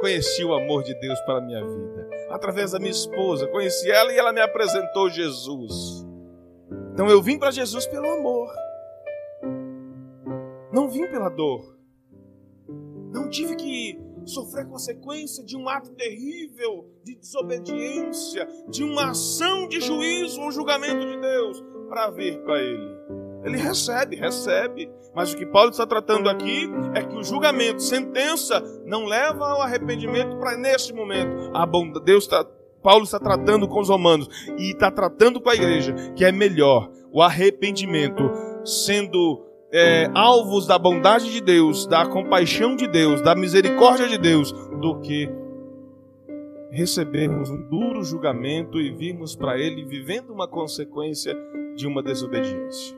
Conheci 0.00 0.44
o 0.44 0.54
amor 0.54 0.82
de 0.82 0.94
Deus 0.94 1.20
para 1.20 1.38
a 1.38 1.40
minha 1.40 1.62
vida. 1.64 2.08
Através 2.30 2.72
da 2.72 2.78
minha 2.78 2.90
esposa, 2.90 3.46
conheci 3.48 3.90
ela 3.90 4.12
e 4.12 4.18
ela 4.18 4.32
me 4.32 4.40
apresentou 4.40 5.10
Jesus. 5.10 6.06
Então 6.92 7.08
eu 7.08 7.20
vim 7.20 7.38
para 7.38 7.50
Jesus 7.50 7.86
pelo 7.86 8.08
amor. 8.08 8.48
Não 10.72 10.88
vim 10.88 11.06
pela 11.08 11.28
dor. 11.28 11.76
Não 13.12 13.28
tive 13.28 13.56
que 13.56 14.00
sofrer 14.24 14.66
consequência 14.68 15.44
de 15.44 15.56
um 15.56 15.68
ato 15.68 15.90
terrível 15.92 16.88
de 17.02 17.16
desobediência, 17.16 18.46
de 18.68 18.84
uma 18.84 19.10
ação 19.10 19.66
de 19.66 19.80
juízo 19.80 20.40
ou 20.40 20.52
julgamento 20.52 21.04
de 21.04 21.20
Deus 21.20 21.69
para 21.90 22.08
vir 22.08 22.38
para 22.44 22.62
Ele. 22.62 22.96
Ele 23.42 23.58
recebe, 23.58 24.14
recebe. 24.14 24.88
Mas 25.14 25.32
o 25.32 25.36
que 25.36 25.44
Paulo 25.44 25.70
está 25.70 25.84
tratando 25.84 26.30
aqui 26.30 26.70
é 26.94 27.02
que 27.02 27.16
o 27.16 27.24
julgamento, 27.24 27.82
sentença, 27.82 28.62
não 28.86 29.06
leva 29.06 29.44
ao 29.44 29.60
arrependimento 29.60 30.36
para 30.36 30.56
neste 30.56 30.94
momento. 30.94 31.50
A 31.52 31.66
bondade, 31.66 32.04
Deus 32.04 32.24
está, 32.24 32.46
Paulo 32.80 33.02
está 33.02 33.18
tratando 33.18 33.66
com 33.66 33.80
os 33.80 33.88
romanos 33.88 34.28
e 34.56 34.70
está 34.70 34.88
tratando 34.90 35.40
com 35.40 35.50
a 35.50 35.54
igreja 35.54 35.92
que 36.14 36.24
é 36.24 36.30
melhor 36.30 36.88
o 37.12 37.20
arrependimento 37.20 38.22
sendo 38.64 39.44
é, 39.72 40.08
alvos 40.14 40.66
da 40.66 40.78
bondade 40.78 41.32
de 41.32 41.40
Deus, 41.40 41.86
da 41.86 42.06
compaixão 42.06 42.76
de 42.76 42.86
Deus, 42.86 43.20
da 43.20 43.34
misericórdia 43.34 44.06
de 44.06 44.18
Deus, 44.18 44.52
do 44.80 45.00
que 45.00 45.28
recebermos 46.70 47.50
um 47.50 47.68
duro 47.68 48.02
julgamento 48.02 48.80
e 48.80 48.90
virmos 48.90 49.34
para 49.34 49.58
Ele 49.58 49.84
vivendo 49.84 50.32
uma 50.32 50.48
consequência 50.48 51.34
de 51.76 51.86
uma 51.86 52.02
desobediência. 52.02 52.96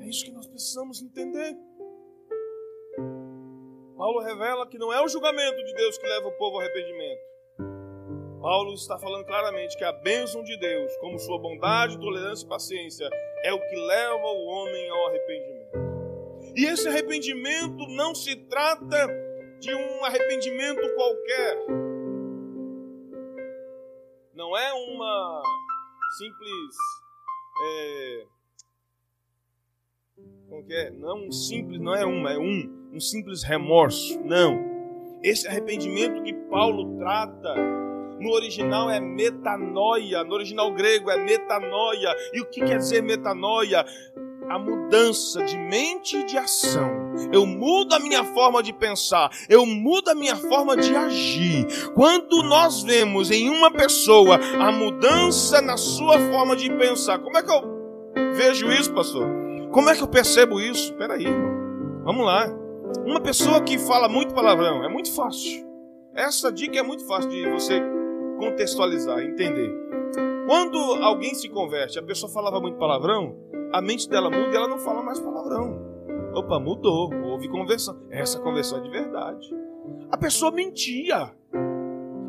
É 0.00 0.08
isso 0.08 0.24
que 0.24 0.32
nós 0.32 0.46
precisamos 0.46 1.02
entender. 1.02 1.54
Paulo 3.96 4.20
revela 4.20 4.66
que 4.66 4.78
não 4.78 4.92
é 4.92 5.00
o 5.02 5.08
julgamento 5.08 5.64
de 5.64 5.74
Deus 5.74 5.96
que 5.98 6.06
leva 6.06 6.28
o 6.28 6.32
povo 6.32 6.56
ao 6.56 6.62
arrependimento. 6.62 7.32
Paulo 8.40 8.74
está 8.74 8.98
falando 8.98 9.24
claramente 9.24 9.76
que 9.76 9.84
a 9.84 9.92
bênção 9.92 10.42
de 10.42 10.58
Deus, 10.58 10.96
como 10.96 11.18
sua 11.18 11.38
bondade, 11.38 12.00
tolerância 12.00 12.44
e 12.44 12.48
paciência, 12.48 13.08
é 13.44 13.52
o 13.52 13.60
que 13.60 13.76
leva 13.76 14.26
o 14.26 14.46
homem 14.46 14.90
ao 14.90 15.06
arrependimento. 15.06 16.52
E 16.56 16.64
esse 16.66 16.88
arrependimento 16.88 17.86
não 17.88 18.14
se 18.14 18.34
trata 18.48 19.06
de 19.60 19.72
um 19.72 20.04
arrependimento 20.04 20.80
qualquer. 20.94 21.81
Não 24.34 24.56
é 24.56 24.72
uma 24.72 25.42
simples 26.18 26.76
é, 27.64 28.26
como 30.48 30.64
que 30.64 30.74
é? 30.74 30.90
Não 30.90 31.10
é 31.10 31.14
um 31.14 31.32
simples, 31.32 31.80
não 31.80 31.94
é 31.94 32.04
uma, 32.04 32.32
é 32.32 32.38
um, 32.38 32.90
um 32.92 33.00
simples 33.00 33.42
remorso. 33.42 34.20
Não. 34.22 34.70
Esse 35.22 35.46
arrependimento 35.46 36.22
que 36.22 36.34
Paulo 36.50 36.98
trata 36.98 37.54
no 38.20 38.30
original 38.32 38.90
é 38.90 39.00
metanoia, 39.00 40.22
no 40.24 40.34
original 40.34 40.72
grego 40.72 41.10
é 41.10 41.16
metanoia. 41.16 42.14
E 42.32 42.40
o 42.40 42.46
que 42.46 42.60
quer 42.60 42.78
dizer 42.78 43.02
metanoia? 43.02 43.84
A 44.48 44.58
mudança 44.58 45.42
de 45.44 45.56
mente 45.56 46.18
e 46.18 46.24
de 46.24 46.36
ação. 46.36 47.01
Eu 47.32 47.46
mudo 47.46 47.94
a 47.94 47.98
minha 47.98 48.24
forma 48.24 48.62
de 48.62 48.72
pensar, 48.72 49.30
eu 49.48 49.64
mudo 49.66 50.10
a 50.10 50.14
minha 50.14 50.36
forma 50.36 50.76
de 50.76 50.94
agir. 50.94 51.66
Quando 51.94 52.42
nós 52.42 52.82
vemos 52.82 53.30
em 53.30 53.48
uma 53.48 53.70
pessoa 53.70 54.38
a 54.58 54.72
mudança 54.72 55.60
na 55.60 55.76
sua 55.76 56.18
forma 56.30 56.56
de 56.56 56.70
pensar, 56.70 57.18
como 57.18 57.36
é 57.36 57.42
que 57.42 57.50
eu 57.50 57.62
vejo 58.34 58.70
isso, 58.70 58.92
pastor? 58.92 59.26
Como 59.70 59.88
é 59.88 59.96
que 59.96 60.02
eu 60.02 60.08
percebo 60.08 60.60
isso? 60.60 60.92
Peraí, 60.94 61.24
irmão. 61.24 62.02
Vamos 62.04 62.26
lá. 62.26 62.46
Uma 63.06 63.20
pessoa 63.20 63.60
que 63.62 63.78
fala 63.78 64.08
muito 64.08 64.34
palavrão 64.34 64.84
é 64.84 64.88
muito 64.88 65.14
fácil. 65.14 65.66
Essa 66.14 66.52
dica 66.52 66.78
é 66.78 66.82
muito 66.82 67.06
fácil 67.06 67.30
de 67.30 67.48
você 67.48 67.80
contextualizar, 68.38 69.20
entender. 69.20 69.70
Quando 70.46 70.76
alguém 71.02 71.34
se 71.34 71.48
converte, 71.48 71.98
a 71.98 72.02
pessoa 72.02 72.30
falava 72.30 72.60
muito 72.60 72.76
palavrão, 72.76 73.34
a 73.72 73.80
mente 73.80 74.08
dela 74.08 74.28
muda 74.28 74.52
e 74.52 74.56
ela 74.56 74.68
não 74.68 74.78
fala 74.78 75.02
mais 75.02 75.18
palavrão. 75.18 75.91
Opa, 76.34 76.58
mudou, 76.58 77.12
houve 77.24 77.48
conversão. 77.48 77.96
Essa 78.10 78.40
conversão 78.40 78.78
é 78.78 78.80
de 78.80 78.90
verdade. 78.90 79.54
A 80.10 80.16
pessoa 80.16 80.50
mentia. 80.50 81.30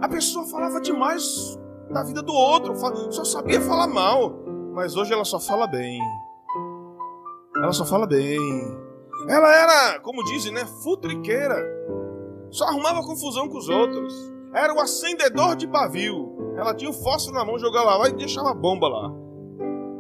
A 0.01 0.09
pessoa 0.09 0.45
falava 0.45 0.81
demais 0.81 1.57
da 1.89 2.03
vida 2.03 2.21
do 2.21 2.33
outro, 2.33 2.75
só 3.11 3.23
sabia 3.23 3.61
falar 3.61 3.87
mal. 3.87 4.43
Mas 4.73 4.95
hoje 4.95 5.13
ela 5.13 5.23
só 5.23 5.39
fala 5.39 5.67
bem. 5.67 5.99
Ela 7.55 7.71
só 7.71 7.85
fala 7.85 8.05
bem. 8.05 8.39
Ela 9.29 9.55
era, 9.55 9.99
como 9.99 10.23
dizem, 10.23 10.51
né, 10.51 10.65
futriqueira. 10.83 11.55
Só 12.49 12.65
arrumava 12.65 13.01
confusão 13.01 13.47
com 13.47 13.57
os 13.57 13.69
outros. 13.69 14.13
Era 14.53 14.73
o 14.73 14.79
acendedor 14.81 15.55
de 15.55 15.67
pavio. 15.67 16.53
Ela 16.57 16.75
tinha 16.75 16.89
o 16.89 16.93
fósforo 16.93 17.37
na 17.37 17.45
mão, 17.45 17.57
jogava 17.57 17.95
lá 17.95 18.09
e 18.09 18.13
deixava 18.13 18.51
a 18.51 18.53
bomba 18.53 18.87
lá. 18.87 19.11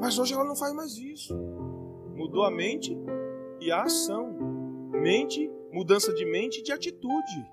Mas 0.01 0.19
hoje 0.19 0.33
ela 0.33 0.43
não 0.43 0.55
faz 0.55 0.73
mais 0.73 0.97
isso. 0.97 1.33
Mudou 2.15 2.43
a 2.43 2.51
mente 2.51 2.97
e 3.63 3.71
a 3.71 3.83
ação. 3.83 4.33
Mente, 4.91 5.49
mudança 5.71 6.13
de 6.13 6.25
mente 6.25 6.59
e 6.59 6.63
de 6.63 6.71
atitude. 6.71 7.51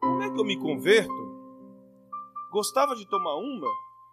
Como 0.00 0.22
é 0.22 0.30
que 0.30 0.38
eu 0.38 0.44
me 0.44 0.58
converto? 0.58 1.12
Gostava 2.52 2.94
de 2.94 3.08
tomar 3.08 3.36
uma? 3.36 3.66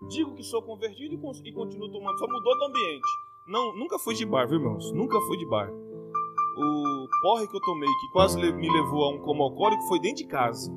Digo 0.10 0.34
que 0.34 0.44
sou 0.44 0.62
convertido 0.62 1.14
e 1.14 1.54
continuo 1.54 1.92
tomando. 1.92 2.18
Só 2.18 2.28
mudou 2.28 2.58
do 2.58 2.66
ambiente. 2.66 3.08
Não, 3.48 3.76
nunca 3.76 4.00
fui 4.00 4.16
de 4.16 4.26
bar, 4.26 4.48
viu, 4.48 4.58
irmãos? 4.58 4.92
Nunca 4.92 5.20
fui 5.22 5.38
de 5.38 5.46
bar. 5.46 5.70
O 5.70 7.08
porre 7.22 7.48
que 7.48 7.56
eu 7.56 7.62
tomei, 7.62 7.90
que 7.90 8.12
quase 8.14 8.38
me 8.38 8.72
levou 8.72 9.04
a 9.04 9.10
um 9.10 9.20
coma 9.20 9.44
alcoólico, 9.44 9.84
foi 9.84 10.00
dentro 10.00 10.18
de 10.18 10.28
casa. 10.28 10.72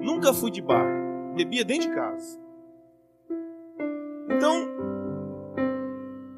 Nunca 0.00 0.34
fui 0.34 0.50
de 0.50 0.60
bar. 0.60 0.86
Bebia 1.34 1.64
dentro 1.64 1.88
de 1.88 1.94
casa. 1.94 2.40
Então, 4.30 4.66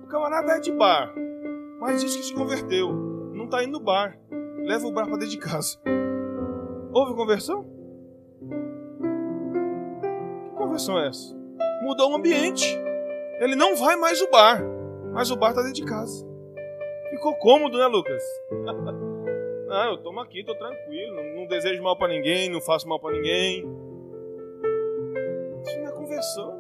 o 0.05 0.07
camarada 0.07 0.53
é 0.53 0.61
de 0.61 0.73
bar, 0.73 1.15
mas 1.85 2.01
diz 2.01 2.17
que 2.17 2.23
se 2.23 2.33
converteu. 2.35 2.91
Não 3.35 3.45
está 3.45 3.63
indo 3.63 3.73
no 3.73 3.81
bar. 3.81 4.19
Leva 4.57 4.87
o 4.87 4.91
bar 4.91 5.05
para 5.05 5.19
dentro 5.19 5.29
de 5.29 5.39
casa. 5.39 5.79
Houve 6.95 7.15
conversão? 7.15 7.67
Que 10.45 10.57
conversão 10.57 10.99
é 10.99 11.09
essa? 11.09 11.37
Mudou 11.83 12.11
o 12.11 12.17
ambiente. 12.17 12.67
Ele 13.39 13.55
não 13.55 13.77
vai 13.77 13.97
mais 13.97 14.23
o 14.23 14.31
bar, 14.31 14.63
mas 15.13 15.31
o 15.31 15.37
bar 15.37 15.51
está 15.51 15.61
dentro 15.61 15.83
de 15.83 15.85
casa. 15.85 16.27
Ficou 17.11 17.35
cômodo, 17.35 17.77
né, 17.77 17.87
Lucas? 17.87 18.23
não, 19.69 19.85
eu 19.93 19.99
tomo 19.99 20.21
aqui, 20.21 20.43
tô 20.43 20.55
tranquilo, 20.55 21.15
não, 21.15 21.41
não 21.41 21.47
desejo 21.47 21.83
mal 21.83 21.99
para 21.99 22.09
ninguém, 22.09 22.49
não 22.49 22.63
faço 22.63 22.89
mal 22.89 22.99
para 22.99 23.15
ninguém. 23.15 23.59
Isso 25.63 25.79
não 25.81 25.89
é 25.89 25.93
conversão, 25.93 26.54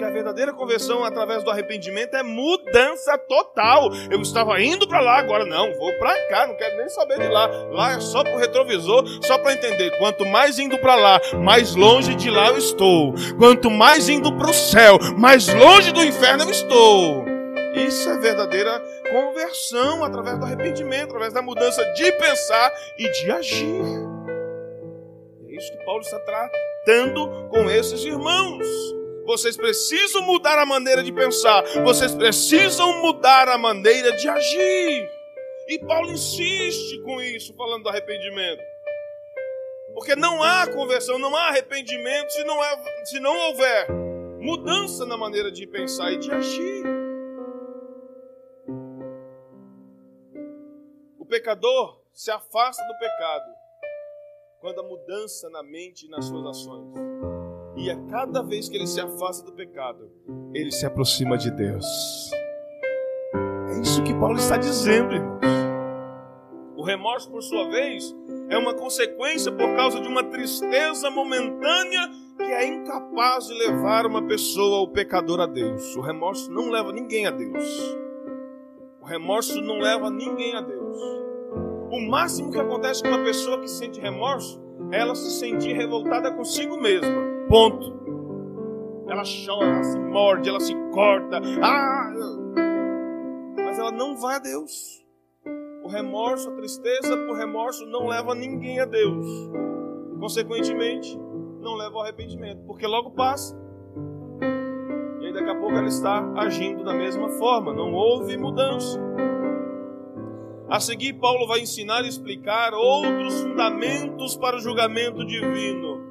Porque 0.00 0.04
a 0.12 0.14
verdadeira 0.14 0.52
conversão 0.54 1.04
através 1.04 1.44
do 1.44 1.50
arrependimento 1.50 2.14
é 2.14 2.22
mudança 2.22 3.18
total. 3.18 3.90
Eu 4.10 4.22
estava 4.22 4.58
indo 4.58 4.88
para 4.88 4.98
lá, 4.98 5.18
agora 5.18 5.44
não, 5.44 5.74
vou 5.74 5.92
para 5.98 6.14
cá, 6.28 6.46
não 6.46 6.56
quero 6.56 6.78
nem 6.78 6.88
saber 6.88 7.18
de 7.18 7.28
lá. 7.28 7.46
Lá 7.70 7.92
é 7.92 8.00
só 8.00 8.22
para 8.24 8.34
o 8.34 8.38
retrovisor, 8.38 9.04
só 9.22 9.36
para 9.36 9.52
entender. 9.52 9.90
Quanto 9.98 10.24
mais 10.24 10.58
indo 10.58 10.78
para 10.78 10.94
lá, 10.94 11.20
mais 11.44 11.74
longe 11.74 12.14
de 12.14 12.30
lá 12.30 12.48
eu 12.48 12.56
estou. 12.56 13.12
Quanto 13.36 13.70
mais 13.70 14.08
indo 14.08 14.34
para 14.38 14.48
o 14.48 14.54
céu, 14.54 14.98
mais 15.18 15.52
longe 15.52 15.92
do 15.92 16.02
inferno 16.02 16.44
eu 16.44 16.50
estou. 16.50 17.26
Isso 17.74 18.08
é 18.08 18.16
verdadeira 18.16 18.80
conversão 19.12 20.02
através 20.02 20.38
do 20.38 20.46
arrependimento, 20.46 21.10
através 21.10 21.34
da 21.34 21.42
mudança 21.42 21.84
de 21.92 22.10
pensar 22.12 22.72
e 22.98 23.06
de 23.06 23.30
agir. 23.30 23.82
É 25.46 25.54
isso 25.54 25.70
que 25.70 25.84
Paulo 25.84 26.00
está 26.00 26.18
tratando 26.20 27.50
com 27.50 27.70
esses 27.70 28.02
irmãos. 28.02 28.99
Vocês 29.30 29.56
precisam 29.56 30.22
mudar 30.22 30.58
a 30.58 30.66
maneira 30.66 31.04
de 31.04 31.12
pensar. 31.12 31.62
Vocês 31.84 32.12
precisam 32.12 33.00
mudar 33.00 33.48
a 33.48 33.56
maneira 33.56 34.10
de 34.16 34.28
agir. 34.28 35.08
E 35.68 35.78
Paulo 35.86 36.10
insiste 36.10 37.00
com 37.02 37.22
isso, 37.22 37.54
falando 37.54 37.84
do 37.84 37.88
arrependimento. 37.88 38.60
Porque 39.94 40.16
não 40.16 40.42
há 40.42 40.66
conversão, 40.66 41.16
não 41.16 41.36
há 41.36 41.46
arrependimento 41.50 42.28
se 42.32 42.42
não, 42.42 42.64
é, 42.64 43.04
se 43.04 43.20
não 43.20 43.36
houver 43.46 43.88
mudança 44.40 45.06
na 45.06 45.16
maneira 45.16 45.52
de 45.52 45.64
pensar 45.64 46.10
e 46.10 46.18
de 46.18 46.32
agir. 46.32 46.82
O 51.20 51.24
pecador 51.24 52.02
se 52.12 52.32
afasta 52.32 52.82
do 52.82 52.98
pecado 52.98 53.46
quando 54.60 54.80
há 54.80 54.82
mudança 54.82 55.48
na 55.50 55.62
mente 55.62 56.06
e 56.06 56.08
nas 56.08 56.24
suas 56.24 56.44
ações. 56.46 57.09
E 57.80 57.90
a 57.90 57.96
cada 58.10 58.42
vez 58.42 58.68
que 58.68 58.76
ele 58.76 58.86
se 58.86 59.00
afasta 59.00 59.42
do 59.42 59.52
pecado, 59.52 60.10
ele 60.52 60.70
se 60.70 60.84
aproxima 60.84 61.38
de 61.38 61.50
Deus. 61.50 61.86
É 63.70 63.80
isso 63.80 64.02
que 64.02 64.12
Paulo 64.12 64.36
está 64.36 64.58
dizendo, 64.58 65.14
irmãos. 65.14 65.40
O 66.76 66.82
remorso, 66.82 67.30
por 67.30 67.42
sua 67.42 67.70
vez, 67.70 68.14
é 68.50 68.58
uma 68.58 68.74
consequência 68.74 69.50
por 69.50 69.74
causa 69.76 69.98
de 69.98 70.08
uma 70.08 70.22
tristeza 70.24 71.10
momentânea 71.10 72.10
que 72.36 72.42
é 72.42 72.66
incapaz 72.66 73.46
de 73.46 73.54
levar 73.54 74.04
uma 74.04 74.26
pessoa, 74.26 74.82
o 74.82 74.88
pecador, 74.88 75.40
a 75.40 75.46
Deus. 75.46 75.96
O 75.96 76.02
remorso 76.02 76.52
não 76.52 76.68
leva 76.68 76.92
ninguém 76.92 77.26
a 77.26 77.30
Deus. 77.30 77.96
O 79.00 79.06
remorso 79.06 79.58
não 79.62 79.78
leva 79.78 80.10
ninguém 80.10 80.54
a 80.54 80.60
Deus. 80.60 80.98
O 81.90 81.98
máximo 82.10 82.52
que 82.52 82.60
acontece 82.60 83.02
com 83.02 83.08
uma 83.08 83.24
pessoa 83.24 83.58
que 83.58 83.68
sente 83.68 83.98
remorso 83.98 84.62
é 84.92 84.98
ela 85.00 85.14
se 85.14 85.30
sentir 85.30 85.72
revoltada 85.72 86.30
consigo 86.30 86.76
mesma. 86.78 87.29
Ponto. 87.50 87.92
Ela 89.08 89.24
chora, 89.24 89.66
ela 89.66 89.82
se 89.82 89.98
morde, 89.98 90.48
ela 90.48 90.60
se 90.60 90.72
corta. 90.92 91.40
Ah! 91.60 92.12
Mas 93.56 93.76
ela 93.76 93.90
não 93.90 94.16
vai 94.16 94.36
a 94.36 94.38
Deus. 94.38 95.04
O 95.82 95.88
remorso, 95.88 96.48
a 96.48 96.54
tristeza 96.54 97.16
por 97.26 97.36
remorso 97.36 97.84
não 97.86 98.06
leva 98.06 98.36
ninguém 98.36 98.78
a 98.78 98.84
Deus. 98.84 99.26
Consequentemente, 100.20 101.18
não 101.60 101.74
leva 101.74 101.96
ao 101.96 102.02
arrependimento, 102.02 102.62
porque 102.68 102.86
logo 102.86 103.10
passa. 103.16 103.58
E 105.20 105.26
aí 105.26 105.32
daqui 105.32 105.50
a 105.50 105.58
pouco 105.58 105.74
ela 105.74 105.88
está 105.88 106.32
agindo 106.36 106.84
da 106.84 106.94
mesma 106.94 107.30
forma, 107.30 107.74
não 107.74 107.92
houve 107.92 108.36
mudança. 108.36 108.96
A 110.68 110.78
seguir, 110.78 111.14
Paulo 111.14 111.48
vai 111.48 111.58
ensinar 111.58 112.04
e 112.04 112.08
explicar 112.08 112.74
outros 112.74 113.40
fundamentos 113.42 114.36
para 114.36 114.56
o 114.56 114.60
julgamento 114.60 115.26
divino. 115.26 116.09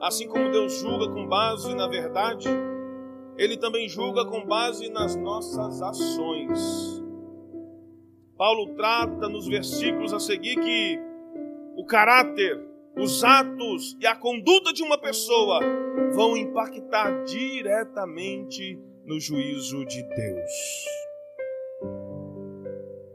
Assim 0.00 0.28
como 0.28 0.50
Deus 0.50 0.78
julga 0.80 1.12
com 1.12 1.26
base 1.26 1.74
na 1.74 1.88
verdade, 1.88 2.48
Ele 3.36 3.56
também 3.56 3.88
julga 3.88 4.24
com 4.24 4.44
base 4.44 4.88
nas 4.90 5.16
nossas 5.16 5.82
ações. 5.82 7.02
Paulo 8.36 8.74
trata 8.76 9.28
nos 9.28 9.48
versículos 9.48 10.12
a 10.12 10.20
seguir 10.20 10.54
que 10.54 11.00
o 11.76 11.84
caráter, 11.84 12.64
os 12.96 13.24
atos 13.24 13.96
e 14.00 14.06
a 14.06 14.14
conduta 14.14 14.72
de 14.72 14.82
uma 14.84 14.96
pessoa 14.98 15.60
vão 16.14 16.36
impactar 16.36 17.24
diretamente 17.24 18.78
no 19.04 19.18
juízo 19.18 19.84
de 19.84 20.02
Deus. 20.02 20.84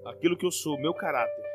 Aquilo 0.06 0.38
que 0.38 0.46
eu 0.46 0.52
sou, 0.52 0.78
meu 0.80 0.94
caráter, 0.94 1.53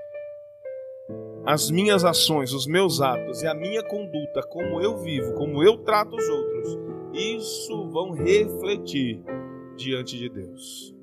as 1.48 1.70
minhas 1.70 2.04
ações, 2.04 2.52
os 2.52 2.66
meus 2.66 3.00
atos 3.00 3.42
e 3.42 3.46
a 3.46 3.54
minha 3.54 3.82
conduta, 3.82 4.42
como 4.50 4.82
eu 4.82 4.98
vivo, 4.98 5.32
como 5.34 5.62
eu 5.62 5.78
trato 5.78 6.14
os 6.14 6.28
outros, 6.28 6.78
isso 7.14 7.88
vão 7.88 8.10
refletir 8.10 9.22
diante 9.74 10.18
de 10.18 10.28
Deus. 10.28 10.94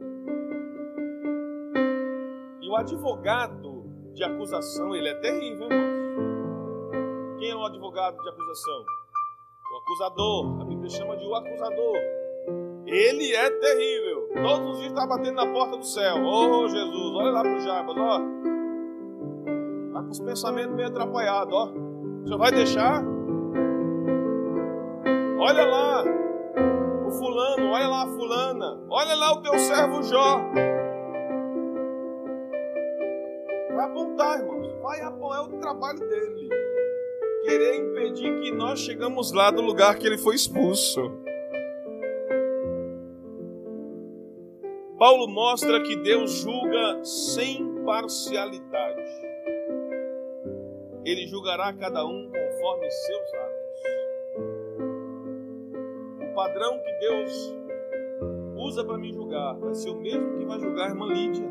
E 2.61 2.69
o 2.69 2.75
advogado 2.75 3.85
de 4.13 4.23
acusação, 4.23 4.95
ele 4.95 5.09
é 5.09 5.15
terrível, 5.15 5.67
irmãos. 5.71 7.39
Quem 7.39 7.49
é 7.49 7.55
o 7.55 7.65
advogado 7.65 8.15
de 8.15 8.29
acusação? 8.29 8.85
O 9.73 9.77
acusador. 9.77 10.61
A 10.61 10.65
Bíblia 10.65 10.89
chama 10.89 11.17
de 11.17 11.25
o 11.25 11.35
acusador. 11.35 11.97
Ele 12.85 13.33
é 13.33 13.49
terrível. 13.49 14.29
Todos 14.43 14.69
os 14.73 14.77
dias 14.77 14.91
está 14.91 15.07
batendo 15.07 15.35
na 15.35 15.51
porta 15.51 15.77
do 15.77 15.85
céu. 15.85 16.17
Oh, 16.23 16.67
Jesus, 16.67 17.15
olha 17.15 17.31
lá 17.31 17.41
para 17.41 17.55
o 17.55 17.59
Jarbas, 17.59 17.97
ó 17.97 18.44
com 20.03 20.09
os 20.09 20.19
pensamentos 20.19 20.75
meio 20.75 20.87
atrapalhados, 20.87 21.53
ó. 21.53 21.73
Senhor 22.23 22.37
vai 22.37 22.51
deixar? 22.51 23.03
Olha 25.39 25.65
lá 25.65 26.03
o 27.05 27.11
fulano, 27.11 27.71
olha 27.71 27.87
lá 27.87 28.03
a 28.03 28.07
fulana, 28.07 28.79
olha 28.89 29.15
lá 29.15 29.33
o 29.33 29.41
teu 29.41 29.57
servo 29.59 30.01
Jó. 30.03 30.39
apontar, 33.95 34.39
irmãos. 34.39 34.81
Vai 34.81 35.01
apontar, 35.01 35.37
é 35.37 35.41
o 35.41 35.59
trabalho 35.59 35.99
dele. 35.99 36.49
Querer 37.43 37.75
impedir 37.75 38.41
que 38.41 38.51
nós 38.51 38.79
chegamos 38.79 39.31
lá 39.31 39.51
do 39.51 39.61
lugar 39.61 39.97
que 39.97 40.07
ele 40.07 40.17
foi 40.17 40.35
expulso. 40.35 41.01
Paulo 44.97 45.27
mostra 45.27 45.81
que 45.83 45.95
Deus 45.97 46.31
julga 46.31 47.03
sem 47.03 47.83
parcialidade. 47.85 49.24
Ele 51.05 51.27
julgará 51.27 51.71
cada 51.71 52.03
um 52.03 52.31
conforme 52.31 52.89
seus 52.89 53.33
atos. 53.35 53.83
O 56.19 56.33
padrão 56.33 56.81
que 56.81 56.91
Deus 56.99 57.55
usa 58.57 58.83
para 58.83 58.97
me 58.97 59.13
julgar 59.13 59.53
vai 59.53 59.75
ser 59.75 59.91
o 59.91 59.97
mesmo 59.97 60.39
que 60.39 60.45
vai 60.45 60.59
julgar 60.59 60.87
a 60.87 60.89
irmã 60.89 61.05
Lídia, 61.05 61.47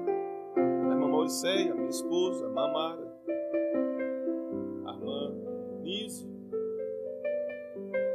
a 0.56 0.60
irmã 0.90 1.06
Mauriceia, 1.06 1.70
a 1.70 1.74
minha 1.76 1.88
esposa, 1.88 2.44
a 2.44 2.48
irmã 2.48 2.72
Mara, 2.72 3.14
a 4.86 4.92
irmã 4.92 5.34
Nise. 5.82 6.28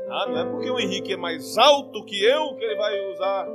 Ah, 0.09 0.25
não 0.27 0.39
é 0.39 0.45
porque 0.45 0.69
o 0.69 0.77
Henrique 0.77 1.13
é 1.13 1.17
mais 1.17 1.57
alto 1.57 2.03
que 2.03 2.21
eu 2.21 2.53
que 2.55 2.65
ele 2.65 2.75
vai 2.75 3.11
usar 3.13 3.47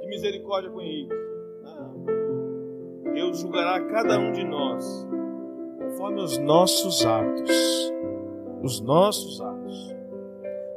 de 0.00 0.08
misericórdia 0.08 0.68
com 0.68 0.78
o 0.78 0.82
Henrique. 0.82 1.14
Não. 1.62 3.12
Deus 3.14 3.38
julgará 3.38 3.80
cada 3.86 4.18
um 4.18 4.32
de 4.32 4.42
nós 4.42 5.09
conforme 6.00 6.22
os 6.22 6.38
nossos 6.38 7.04
atos. 7.04 7.92
Os 8.62 8.80
nossos 8.80 9.40
atos. 9.40 9.94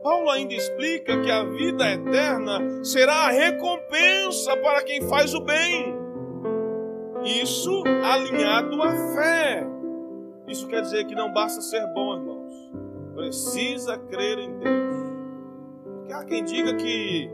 Paulo 0.04 0.30
ainda 0.30 0.54
explica 0.54 1.22
que 1.22 1.32
a 1.32 1.46
vida 1.46 1.94
eterna 1.94 2.84
será 2.84 3.28
a 3.28 3.32
recompensa 3.32 4.58
para 4.58 4.84
quem 4.84 5.02
faz 5.04 5.34
o 5.34 5.40
bem. 5.40 5.96
Isso 7.24 7.84
alinhado 8.04 8.82
à 8.82 8.92
fé. 9.16 9.66
Isso 10.46 10.68
quer 10.68 10.82
dizer 10.82 11.06
que 11.06 11.16
não 11.16 11.32
basta 11.32 11.62
ser 11.62 11.86
bom, 11.94 12.18
irmãos. 12.18 12.72
Precisa 13.16 13.98
crer 13.98 14.40
em 14.40 14.60
Deus. 14.60 14.96
Porque 16.00 16.14
há 16.14 16.26
quem 16.26 16.44
diga 16.44 16.76
que 16.76 17.32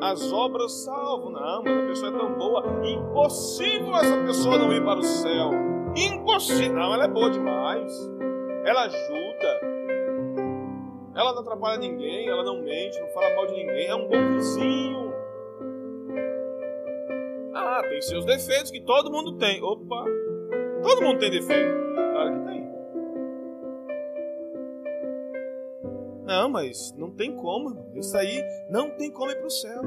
as 0.00 0.32
obras 0.32 0.84
salvam. 0.84 1.32
Não, 1.32 1.62
mas 1.64 1.76
a 1.76 1.86
pessoa 1.88 2.14
é 2.14 2.18
tão 2.18 2.34
boa. 2.34 2.64
Impossível 2.84 3.96
essa 3.96 4.16
pessoa 4.24 4.58
não 4.58 4.72
ir 4.72 4.84
para 4.84 5.00
o 5.00 5.02
céu. 5.02 5.71
Impossível. 5.96 6.78
Ela 6.78 7.04
é 7.04 7.08
boa 7.08 7.30
demais. 7.30 7.92
Ela 8.64 8.84
ajuda. 8.84 9.72
Ela 11.14 11.32
não 11.34 11.40
atrapalha 11.40 11.78
ninguém, 11.78 12.26
ela 12.26 12.42
não 12.42 12.62
mente, 12.62 12.98
não 12.98 13.08
fala 13.08 13.34
mal 13.34 13.46
de 13.46 13.52
ninguém, 13.52 13.86
é 13.86 13.94
um 13.94 14.08
bom 14.08 14.32
vizinho. 14.32 15.12
Ah, 17.54 17.82
tem 17.86 18.00
seus 18.00 18.24
defeitos 18.24 18.70
que 18.70 18.80
todo 18.80 19.10
mundo 19.10 19.36
tem. 19.36 19.62
Opa! 19.62 20.04
Todo 20.82 21.02
mundo 21.02 21.18
tem 21.18 21.30
defeito. 21.30 21.74
Claro 22.12 22.32
que 22.32 22.46
tem. 22.46 22.72
Não, 26.24 26.48
mas 26.48 26.94
não 26.96 27.10
tem 27.10 27.36
como. 27.36 27.90
Isso 27.94 28.16
aí 28.16 28.42
não 28.70 28.90
tem 28.96 29.10
como 29.10 29.30
ir 29.30 29.36
para 29.36 29.46
o 29.46 29.50
céu. 29.50 29.82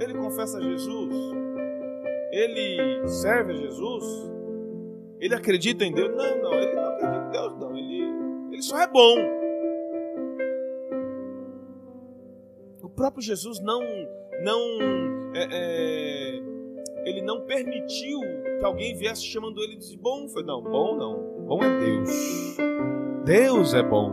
Ele 0.00 0.14
confessa 0.14 0.58
a 0.58 0.62
Jesus. 0.62 1.14
Ele 2.32 3.06
serve 3.06 3.52
a 3.52 3.56
Jesus. 3.56 4.37
Ele 5.20 5.34
acredita 5.34 5.84
em 5.84 5.92
Deus. 5.92 6.10
Não, 6.16 6.42
não. 6.42 6.54
Ele 6.54 6.74
não 6.74 6.88
acredita 6.88 7.26
em 7.26 7.30
Deus, 7.30 7.56
não. 7.58 7.76
Ele, 7.76 8.04
ele 8.52 8.62
só 8.62 8.78
é 8.80 8.86
bom. 8.86 9.38
próprio 12.98 13.22
Jesus 13.22 13.60
não, 13.60 13.80
não, 14.42 14.60
é, 15.32 15.48
é, 15.52 16.42
ele 17.04 17.22
não 17.22 17.42
permitiu 17.42 18.18
que 18.58 18.64
alguém 18.64 18.96
viesse 18.96 19.22
chamando 19.22 19.62
ele 19.62 19.76
de 19.76 19.96
bom. 19.96 20.28
Foi 20.28 20.42
não, 20.42 20.60
bom 20.60 20.96
não, 20.96 21.46
bom 21.46 21.62
é 21.62 21.78
Deus. 21.78 22.56
Deus 23.24 23.72
é 23.72 23.84
bom. 23.84 24.12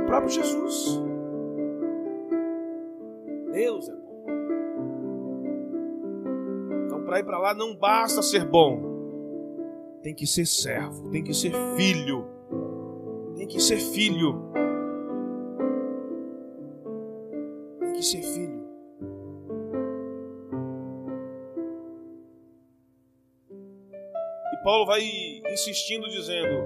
O 0.00 0.06
próprio 0.06 0.30
Jesus. 0.30 1.02
Deus 3.52 3.88
é 3.88 3.96
bom. 3.96 4.26
Então, 6.86 7.02
para 7.02 7.18
ir 7.18 7.24
para 7.24 7.38
lá 7.38 7.52
não 7.52 7.74
basta 7.74 8.22
ser 8.22 8.44
bom, 8.44 8.89
tem 10.02 10.14
que 10.14 10.26
ser 10.26 10.46
servo, 10.46 11.10
tem 11.10 11.22
que 11.22 11.34
ser 11.34 11.52
filho, 11.76 12.26
tem 13.36 13.46
que 13.46 13.60
ser 13.60 13.78
filho. 13.78 14.50
que 18.00 18.06
ser 18.06 18.22
filho. 18.22 18.66
E 24.52 24.64
Paulo 24.64 24.86
vai 24.86 25.02
insistindo, 25.52 26.08
dizendo: 26.08 26.64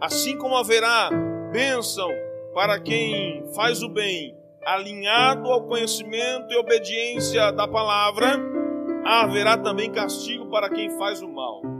assim 0.00 0.36
como 0.36 0.56
haverá 0.56 1.08
bênção 1.52 2.10
para 2.52 2.80
quem 2.80 3.44
faz 3.54 3.82
o 3.82 3.88
bem, 3.88 4.36
alinhado 4.64 5.48
ao 5.50 5.64
conhecimento 5.66 6.52
e 6.52 6.56
obediência 6.56 7.52
da 7.52 7.68
palavra, 7.68 8.36
haverá 9.04 9.56
também 9.56 9.92
castigo 9.92 10.50
para 10.50 10.68
quem 10.68 10.90
faz 10.98 11.22
o 11.22 11.28
mal. 11.28 11.75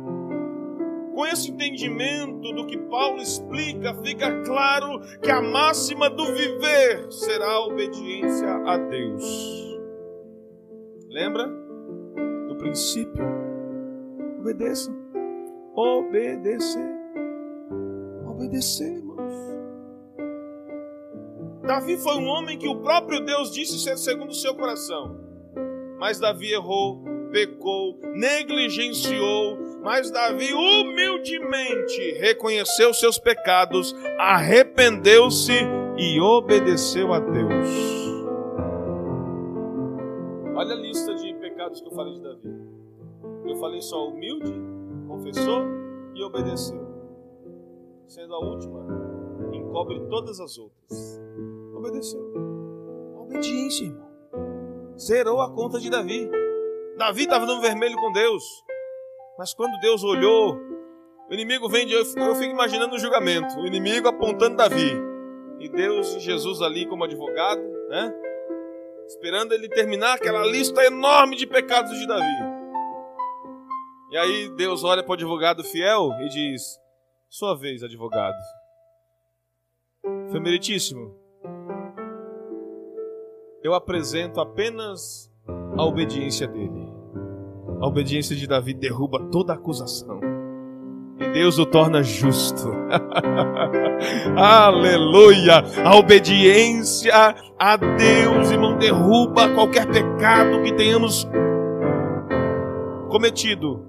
Com 1.16 1.24
esse 1.24 1.50
entendimento 1.50 2.52
do 2.52 2.66
que 2.66 2.76
Paulo 2.76 3.22
explica, 3.22 3.94
fica 4.04 4.42
claro 4.42 5.00
que 5.22 5.30
a 5.30 5.40
máxima 5.40 6.10
do 6.10 6.26
viver 6.26 7.10
será 7.10 7.52
a 7.52 7.66
obediência 7.66 8.46
a 8.66 8.76
Deus. 8.76 9.24
Lembra 11.08 11.48
do 12.48 12.56
princípio? 12.58 13.24
Obedeça. 14.40 14.94
Obedecer. 15.74 16.94
Obedecer, 18.26 18.98
irmãos. 18.98 19.32
Davi 21.62 21.96
foi 21.96 22.16
um 22.16 22.26
homem 22.26 22.58
que 22.58 22.68
o 22.68 22.82
próprio 22.82 23.24
Deus 23.24 23.50
disse 23.50 23.78
ser 23.78 23.96
segundo 23.96 24.32
o 24.32 24.34
seu 24.34 24.54
coração. 24.54 25.18
Mas 25.98 26.20
Davi 26.20 26.52
errou, 26.52 27.02
pecou, 27.32 27.98
negligenciou, 28.12 29.65
mas 29.86 30.10
Davi 30.10 30.52
humildemente 30.52 32.18
reconheceu 32.18 32.92
seus 32.92 33.20
pecados, 33.20 33.94
arrependeu-se 34.18 35.52
e 35.96 36.20
obedeceu 36.20 37.12
a 37.12 37.20
Deus. 37.20 37.68
Olha 40.56 40.72
a 40.72 40.76
lista 40.76 41.14
de 41.14 41.32
pecados 41.34 41.80
que 41.80 41.86
eu 41.86 41.92
falei 41.92 42.14
de 42.14 42.20
Davi. 42.20 42.52
Eu 43.46 43.54
falei 43.58 43.80
só 43.80 44.08
humilde, 44.08 44.52
confessou 45.06 45.62
e 46.16 46.24
obedeceu. 46.24 46.84
Sendo 48.08 48.34
a 48.34 48.40
última, 48.40 48.84
encobre 49.52 50.00
todas 50.08 50.40
as 50.40 50.58
outras. 50.58 51.22
Obedeceu. 51.72 52.20
A 53.16 53.20
obediência, 53.20 53.84
irmão. 53.84 54.08
Zerou 54.98 55.40
a 55.40 55.54
conta 55.54 55.78
de 55.78 55.88
Davi. 55.88 56.28
Davi 56.98 57.22
estava 57.22 57.46
no 57.46 57.60
vermelho 57.60 57.96
com 57.98 58.10
Deus. 58.10 58.65
Mas 59.38 59.52
quando 59.52 59.78
Deus 59.80 60.02
olhou, 60.02 60.56
o 61.28 61.34
inimigo 61.34 61.68
vem 61.68 61.86
de. 61.86 61.94
Eu 61.94 62.04
fico 62.04 62.52
imaginando 62.52 62.94
o 62.94 62.98
julgamento. 62.98 63.58
O 63.58 63.66
inimigo 63.66 64.08
apontando 64.08 64.56
Davi. 64.56 64.92
E 65.58 65.68
Deus 65.68 66.14
e 66.14 66.20
Jesus 66.20 66.62
ali 66.62 66.86
como 66.86 67.04
advogado, 67.04 67.62
né? 67.88 68.14
Esperando 69.06 69.52
ele 69.52 69.68
terminar 69.68 70.14
aquela 70.14 70.44
lista 70.44 70.84
enorme 70.84 71.36
de 71.36 71.46
pecados 71.46 71.98
de 71.98 72.06
Davi. 72.06 72.56
E 74.10 74.16
aí 74.16 74.48
Deus 74.56 74.84
olha 74.84 75.02
para 75.02 75.10
o 75.10 75.14
advogado 75.14 75.64
fiel 75.64 76.10
e 76.20 76.28
diz: 76.28 76.62
Sua 77.28 77.56
vez, 77.56 77.82
advogado. 77.82 78.36
Foi 80.30 80.40
meritíssimo. 80.40 81.14
Eu 83.62 83.74
apresento 83.74 84.40
apenas 84.40 85.30
a 85.76 85.84
obediência 85.84 86.46
dele. 86.46 86.85
A 87.80 87.86
obediência 87.86 88.34
de 88.34 88.46
Davi 88.46 88.72
derruba 88.72 89.18
toda 89.30 89.52
acusação. 89.52 90.20
E 91.18 91.28
Deus 91.32 91.58
o 91.58 91.66
torna 91.66 92.02
justo. 92.02 92.70
Aleluia! 94.36 95.64
A 95.84 95.96
obediência 95.96 97.12
a 97.58 97.76
Deus, 97.76 98.50
irmão, 98.50 98.76
derruba 98.76 99.48
qualquer 99.54 99.86
pecado 99.86 100.62
que 100.62 100.74
tenhamos 100.74 101.26
cometido. 103.08 103.84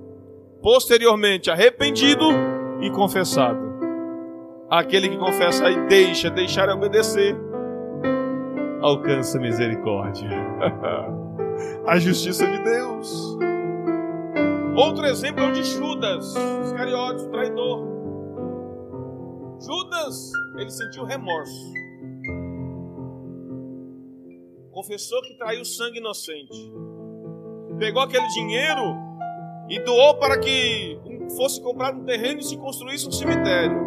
Posteriormente, 0.62 1.52
arrependido 1.52 2.26
e 2.82 2.90
confessado. 2.92 3.68
Aquele 4.70 5.10
que 5.10 5.18
confessa 5.18 5.70
e 5.70 5.88
deixa, 5.88 6.30
deixar 6.30 6.70
obedecer, 6.70 7.38
alcança 8.82 9.40
misericórdia. 9.40 10.30
a 11.88 11.98
justiça 12.00 12.46
de 12.46 12.64
Deus. 12.64 13.38
Outro 14.78 15.08
exemplo 15.08 15.44
é 15.44 15.48
o 15.50 15.52
de 15.54 15.64
Judas, 15.64 16.36
Iscariotes, 16.66 17.24
o 17.24 17.32
traidor. 17.32 17.84
Judas, 19.60 20.32
ele 20.56 20.70
sentiu 20.70 21.04
remorso. 21.04 21.74
Confessou 24.72 25.20
que 25.24 25.36
traiu 25.40 25.66
sangue 25.66 25.98
inocente. 25.98 26.72
Pegou 27.80 28.04
aquele 28.04 28.28
dinheiro 28.28 28.96
e 29.68 29.80
doou 29.80 30.20
para 30.20 30.40
que 30.40 31.00
fosse 31.36 31.60
comprado 31.60 32.00
um 32.00 32.06
terreno 32.06 32.40
e 32.40 32.44
se 32.44 32.56
construísse 32.56 33.08
um 33.08 33.12
cemitério. 33.12 33.82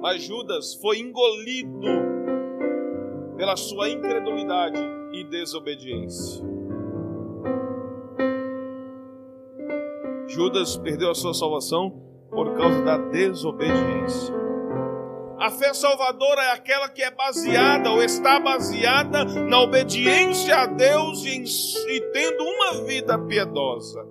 Mas 0.00 0.22
Judas 0.22 0.76
foi 0.76 1.00
engolido 1.00 1.80
pela 3.36 3.56
sua 3.56 3.90
incredulidade 3.90 4.78
e 5.12 5.24
desobediência. 5.24 6.61
Judas 10.32 10.76
perdeu 10.78 11.10
a 11.10 11.14
sua 11.14 11.34
salvação 11.34 11.90
por 12.30 12.56
causa 12.56 12.82
da 12.82 12.96
desobediência. 12.96 14.34
A 15.38 15.50
fé 15.50 15.74
salvadora 15.74 16.40
é 16.42 16.52
aquela 16.52 16.88
que 16.88 17.02
é 17.02 17.10
baseada 17.10 17.90
ou 17.90 18.02
está 18.02 18.40
baseada 18.40 19.24
na 19.24 19.60
obediência 19.60 20.56
a 20.56 20.66
Deus 20.66 21.24
e, 21.24 21.36
em, 21.36 21.42
e 21.42 22.00
tendo 22.12 22.44
uma 22.44 22.84
vida 22.84 23.18
piedosa. 23.18 24.06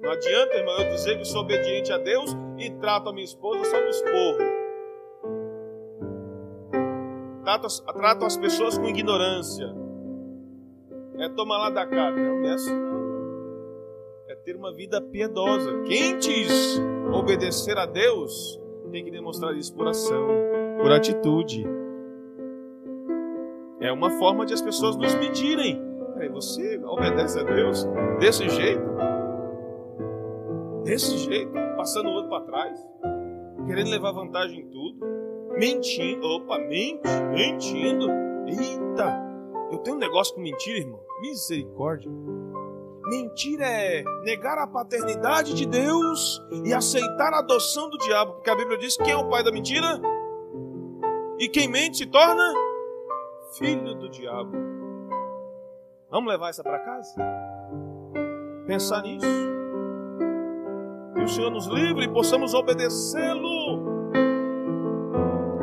Não 0.00 0.10
adianta, 0.10 0.54
irmão, 0.54 0.78
eu 0.78 0.90
dizer 0.90 1.18
que 1.18 1.24
sou 1.24 1.42
obediente 1.42 1.92
a 1.92 1.98
Deus 1.98 2.34
e 2.58 2.70
trato 2.78 3.10
a 3.10 3.12
minha 3.12 3.24
esposa 3.24 3.64
só 3.64 3.80
no 3.80 3.88
esporro. 3.88 4.38
Trato, 7.42 7.68
trato 7.92 8.24
as 8.24 8.36
pessoas 8.36 8.78
com 8.78 8.86
ignorância. 8.86 9.66
É 11.18 11.28
tomar 11.28 11.58
lá 11.58 11.70
da 11.70 11.86
cara. 11.86 12.14
Não, 12.14 12.48
é 12.48 12.52
assim, 12.54 12.93
ter 14.44 14.56
uma 14.56 14.72
vida 14.72 15.00
piedosa. 15.00 15.82
Quem 15.84 16.18
diz 16.18 16.80
obedecer 17.12 17.78
a 17.78 17.86
Deus 17.86 18.60
tem 18.90 19.04
que 19.04 19.10
demonstrar 19.10 19.56
isso 19.56 19.74
por 19.74 19.88
ação, 19.88 20.28
por 20.80 20.92
atitude. 20.92 21.66
É 23.80 23.90
uma 23.90 24.10
forma 24.10 24.44
de 24.44 24.52
as 24.52 24.62
pessoas 24.62 24.96
nos 24.96 25.14
medirem. 25.14 25.82
Você 26.32 26.80
obedece 26.84 27.38
a 27.38 27.42
Deus 27.42 27.86
desse 28.18 28.48
jeito? 28.48 28.82
Desse 30.84 31.18
jeito? 31.18 31.52
Passando 31.76 32.08
o 32.08 32.12
outro 32.12 32.30
para 32.30 32.44
trás? 32.44 32.86
Querendo 33.66 33.90
levar 33.90 34.12
vantagem 34.12 34.60
em 34.60 34.68
tudo? 34.68 34.98
Mentindo? 35.58 36.26
Opa, 36.26 36.58
mente, 36.58 37.02
mentindo. 37.34 38.06
Eita, 38.46 39.22
eu 39.70 39.78
tenho 39.78 39.96
um 39.96 39.98
negócio 39.98 40.34
com 40.34 40.40
mentira, 40.40 40.78
irmão. 40.78 41.00
Misericórdia. 41.20 42.10
Mentira 43.06 43.66
é 43.66 44.02
negar 44.22 44.56
a 44.58 44.66
paternidade 44.66 45.52
de 45.54 45.66
Deus 45.66 46.42
e 46.64 46.72
aceitar 46.72 47.34
a 47.34 47.40
adoção 47.40 47.90
do 47.90 47.98
diabo, 47.98 48.34
porque 48.34 48.50
a 48.50 48.56
Bíblia 48.56 48.78
diz: 48.78 48.96
quem 48.96 49.12
é 49.12 49.16
o 49.16 49.28
pai 49.28 49.44
da 49.44 49.52
mentira? 49.52 50.00
E 51.38 51.48
quem 51.48 51.68
mente 51.68 51.98
se 51.98 52.06
torna 52.06 52.54
filho 53.58 53.94
do 53.94 54.08
diabo. 54.08 54.52
Vamos 56.10 56.32
levar 56.32 56.48
essa 56.48 56.62
para 56.62 56.78
casa? 56.78 57.14
Pensar 58.66 59.02
nisso. 59.02 59.26
Que 61.14 61.22
o 61.24 61.28
Senhor 61.28 61.50
nos 61.50 61.66
livre 61.66 62.04
e 62.04 62.08
possamos 62.08 62.54
obedecê-lo. 62.54 63.94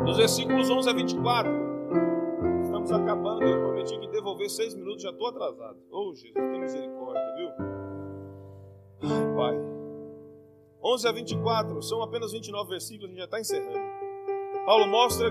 Nos 0.04 0.16
versículos 0.16 0.70
11 0.70 0.90
a 0.90 0.92
24. 0.92 1.50
Estamos 2.62 2.92
acabando. 2.92 3.42
Eu 3.42 3.60
prometi 3.60 3.98
que 3.98 4.08
devolver 4.08 4.48
seis 4.50 4.74
minutos, 4.74 5.02
já 5.02 5.10
estou 5.10 5.28
atrasado. 5.28 5.78
Oh, 5.90 6.12
Jesus, 6.14 6.34
tem 6.34 6.60
misericórdia, 6.60 7.01
viu? 7.36 7.48
Ai, 9.02 9.34
Pai. 9.36 9.56
11 10.84 11.08
a 11.08 11.12
24, 11.12 11.82
são 11.82 12.02
apenas 12.02 12.32
29 12.32 12.70
versículos, 12.70 13.06
a 13.06 13.08
gente 13.08 13.18
já 13.18 13.24
está 13.24 13.40
encerrando. 13.40 13.92
Paulo 14.66 14.86
mostra 14.86 15.30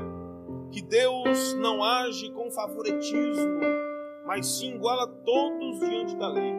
que 0.71 0.81
Deus 0.81 1.53
não 1.55 1.83
age 1.83 2.31
com 2.31 2.49
favoritismo, 2.51 3.59
mas 4.25 4.47
sim 4.47 4.75
iguala 4.75 5.07
todos 5.07 5.79
diante 5.79 6.15
da 6.15 6.29
lei. 6.29 6.53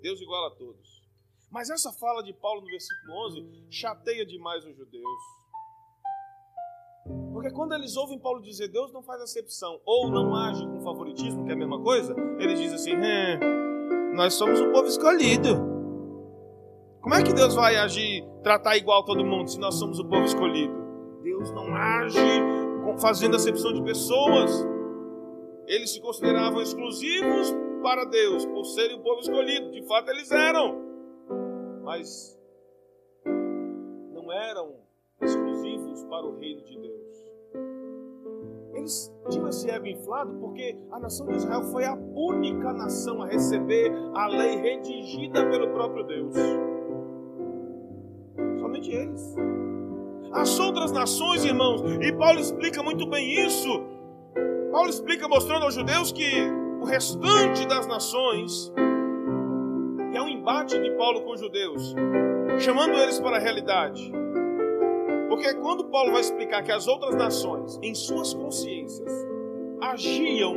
Deus 0.00 0.20
iguala 0.20 0.48
a 0.48 0.50
todos. 0.52 1.04
Mas 1.50 1.70
essa 1.70 1.92
fala 1.92 2.22
de 2.22 2.32
Paulo 2.32 2.60
no 2.60 2.66
versículo 2.68 3.26
11 3.26 3.66
chateia 3.70 4.24
demais 4.24 4.64
os 4.64 4.76
judeus. 4.76 5.20
Porque 7.32 7.50
quando 7.50 7.74
eles 7.74 7.96
ouvem 7.96 8.18
Paulo 8.18 8.40
dizer 8.40 8.68
Deus 8.68 8.92
não 8.92 9.02
faz 9.02 9.20
acepção 9.20 9.80
ou 9.84 10.10
não 10.10 10.34
age 10.34 10.66
com 10.66 10.80
favoritismo, 10.80 11.44
que 11.44 11.50
é 11.50 11.54
a 11.54 11.58
mesma 11.58 11.80
coisa, 11.80 12.14
eles 12.38 12.58
dizem 12.58 12.74
assim: 12.74 13.06
é, 13.06 13.38
nós 14.14 14.34
somos 14.34 14.60
o 14.60 14.72
povo 14.72 14.86
escolhido. 14.86 15.76
Como 17.00 17.14
é 17.14 17.22
que 17.22 17.32
Deus 17.32 17.54
vai 17.54 17.76
agir, 17.76 18.24
tratar 18.42 18.76
igual 18.76 19.04
todo 19.04 19.24
mundo 19.24 19.48
se 19.48 19.60
nós 19.60 19.76
somos 19.76 19.98
o 19.98 20.04
povo 20.04 20.24
escolhido? 20.24 20.74
Deus 21.22 21.50
não 21.52 21.74
age 21.74 22.18
fazendo 22.98 23.36
acepção 23.36 23.72
de 23.72 23.82
pessoas. 23.82 24.66
Eles 25.66 25.92
se 25.92 26.00
consideravam 26.00 26.62
exclusivos 26.62 27.54
para 27.82 28.04
Deus 28.04 28.44
por 28.46 28.64
serem 28.64 28.96
o 28.96 29.02
povo 29.02 29.20
escolhido. 29.20 29.70
De 29.70 29.82
fato, 29.86 30.10
eles 30.10 30.30
eram. 30.30 30.80
Mas 31.82 32.38
não 34.12 34.32
eram 34.32 34.85
exclusivos 35.20 36.04
para 36.04 36.26
o 36.26 36.38
reino 36.38 36.62
de 36.64 36.78
Deus 36.78 36.96
eles 38.86 39.12
tinham 39.28 39.48
esse 39.48 39.68
ego 39.68 39.86
inflado 39.86 40.32
porque 40.38 40.76
a 40.92 41.00
nação 41.00 41.26
de 41.26 41.36
Israel 41.36 41.62
foi 41.64 41.84
a 41.84 41.94
única 41.94 42.72
nação 42.72 43.22
a 43.22 43.26
receber 43.26 43.92
a 44.14 44.28
lei 44.28 44.56
redigida 44.56 45.44
pelo 45.46 45.68
próprio 45.70 46.04
Deus. 46.04 46.34
Somente 48.60 48.90
eles. 48.92 49.34
As 50.32 50.58
outras 50.60 50.92
nações, 50.92 51.44
irmãos, 51.44 51.82
e 52.00 52.12
Paulo 52.12 52.38
explica 52.38 52.82
muito 52.82 53.08
bem 53.08 53.44
isso. 53.44 53.68
Paulo 54.70 54.88
explica 54.88 55.26
mostrando 55.26 55.64
aos 55.64 55.74
judeus 55.74 56.12
que 56.12 56.30
o 56.80 56.84
restante 56.84 57.66
das 57.66 57.86
nações, 57.86 58.72
é 60.12 60.22
um 60.22 60.28
embate 60.28 60.80
de 60.80 60.90
Paulo 60.92 61.22
com 61.22 61.32
os 61.32 61.40
judeus, 61.40 61.94
chamando 62.58 62.94
eles 62.94 63.18
para 63.18 63.36
a 63.36 63.40
realidade 63.40 64.12
porque 65.36 65.52
quando 65.56 65.84
Paulo 65.84 66.12
vai 66.12 66.22
explicar 66.22 66.62
que 66.62 66.72
as 66.72 66.88
outras 66.88 67.14
nações, 67.14 67.78
em 67.82 67.94
suas 67.94 68.32
consciências, 68.32 69.12
agiam 69.82 70.54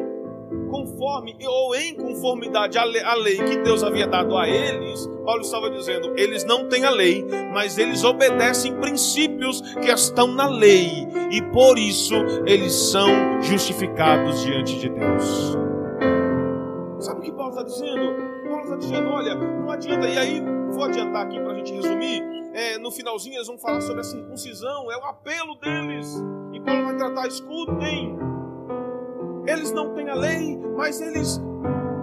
conforme 0.71 1.35
ou 1.45 1.75
em 1.75 1.93
conformidade 1.93 2.77
à 2.77 2.85
lei, 2.85 3.03
à 3.03 3.13
lei, 3.13 3.35
que 3.35 3.57
Deus 3.57 3.83
havia 3.83 4.07
dado 4.07 4.37
a 4.37 4.47
eles, 4.47 5.05
Paulo 5.25 5.41
estava 5.41 5.69
dizendo: 5.69 6.13
eles 6.17 6.45
não 6.45 6.69
têm 6.69 6.85
a 6.85 6.89
lei, 6.89 7.25
mas 7.53 7.77
eles 7.77 8.05
obedecem 8.05 8.73
princípios 8.79 9.61
que 9.73 9.91
estão 9.91 10.27
na 10.27 10.47
lei, 10.47 10.87
e 11.29 11.41
por 11.51 11.77
isso 11.77 12.15
eles 12.45 12.71
são 12.71 13.41
justificados 13.41 14.43
diante 14.45 14.79
de 14.79 14.87
Deus. 14.87 15.57
Sabe 16.99 17.19
o 17.19 17.23
que 17.23 17.31
Paulo 17.33 17.51
está 17.51 17.63
dizendo? 17.63 18.15
Paulo 18.47 18.63
está 18.63 18.75
dizendo: 18.77 19.09
olha, 19.09 19.35
não 19.35 19.69
adianta, 19.69 20.07
e 20.07 20.17
aí 20.17 20.41
vou 20.71 20.85
adiantar 20.85 21.25
aqui 21.25 21.37
para 21.37 21.51
a 21.51 21.55
gente 21.55 21.73
resumir 21.73 22.38
é, 22.53 22.77
no 22.77 22.91
finalzinho 22.91 23.35
eles 23.35 23.47
vão 23.47 23.57
falar 23.57 23.81
sobre 23.81 24.01
a 24.01 24.03
circuncisão, 24.03 24.91
é 24.91 24.97
o 24.97 25.05
apelo 25.05 25.55
deles. 25.55 26.15
E 26.51 26.59
Paulo 26.59 26.85
vai 26.85 26.97
tratar, 26.97 27.27
escutem. 27.27 28.17
Eles 29.47 29.71
não 29.71 29.93
têm 29.93 30.09
a 30.09 30.15
lei, 30.15 30.57
mas 30.75 30.99
eles, 30.99 31.39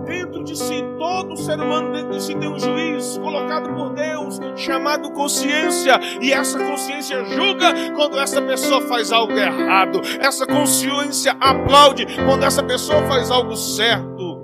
dentro 0.04 0.44
de 0.44 0.56
si, 0.56 0.82
todo 0.98 1.36
ser 1.36 1.60
humano 1.60 1.92
dentro 1.92 2.10
de 2.10 2.22
si 2.22 2.34
tem 2.34 2.48
um 2.48 2.58
juiz 2.58 3.18
colocado 3.18 3.74
por 3.74 3.92
Deus, 3.92 4.38
chamado 4.56 5.10
consciência. 5.12 5.98
E 6.20 6.32
essa 6.32 6.58
consciência 6.58 7.24
julga 7.24 7.72
quando 7.94 8.18
essa 8.18 8.40
pessoa 8.40 8.80
faz 8.82 9.12
algo 9.12 9.32
errado. 9.32 10.00
Essa 10.20 10.46
consciência 10.46 11.36
aplaude 11.40 12.06
quando 12.24 12.44
essa 12.44 12.62
pessoa 12.62 13.02
faz 13.06 13.30
algo 13.30 13.56
certo. 13.56 14.36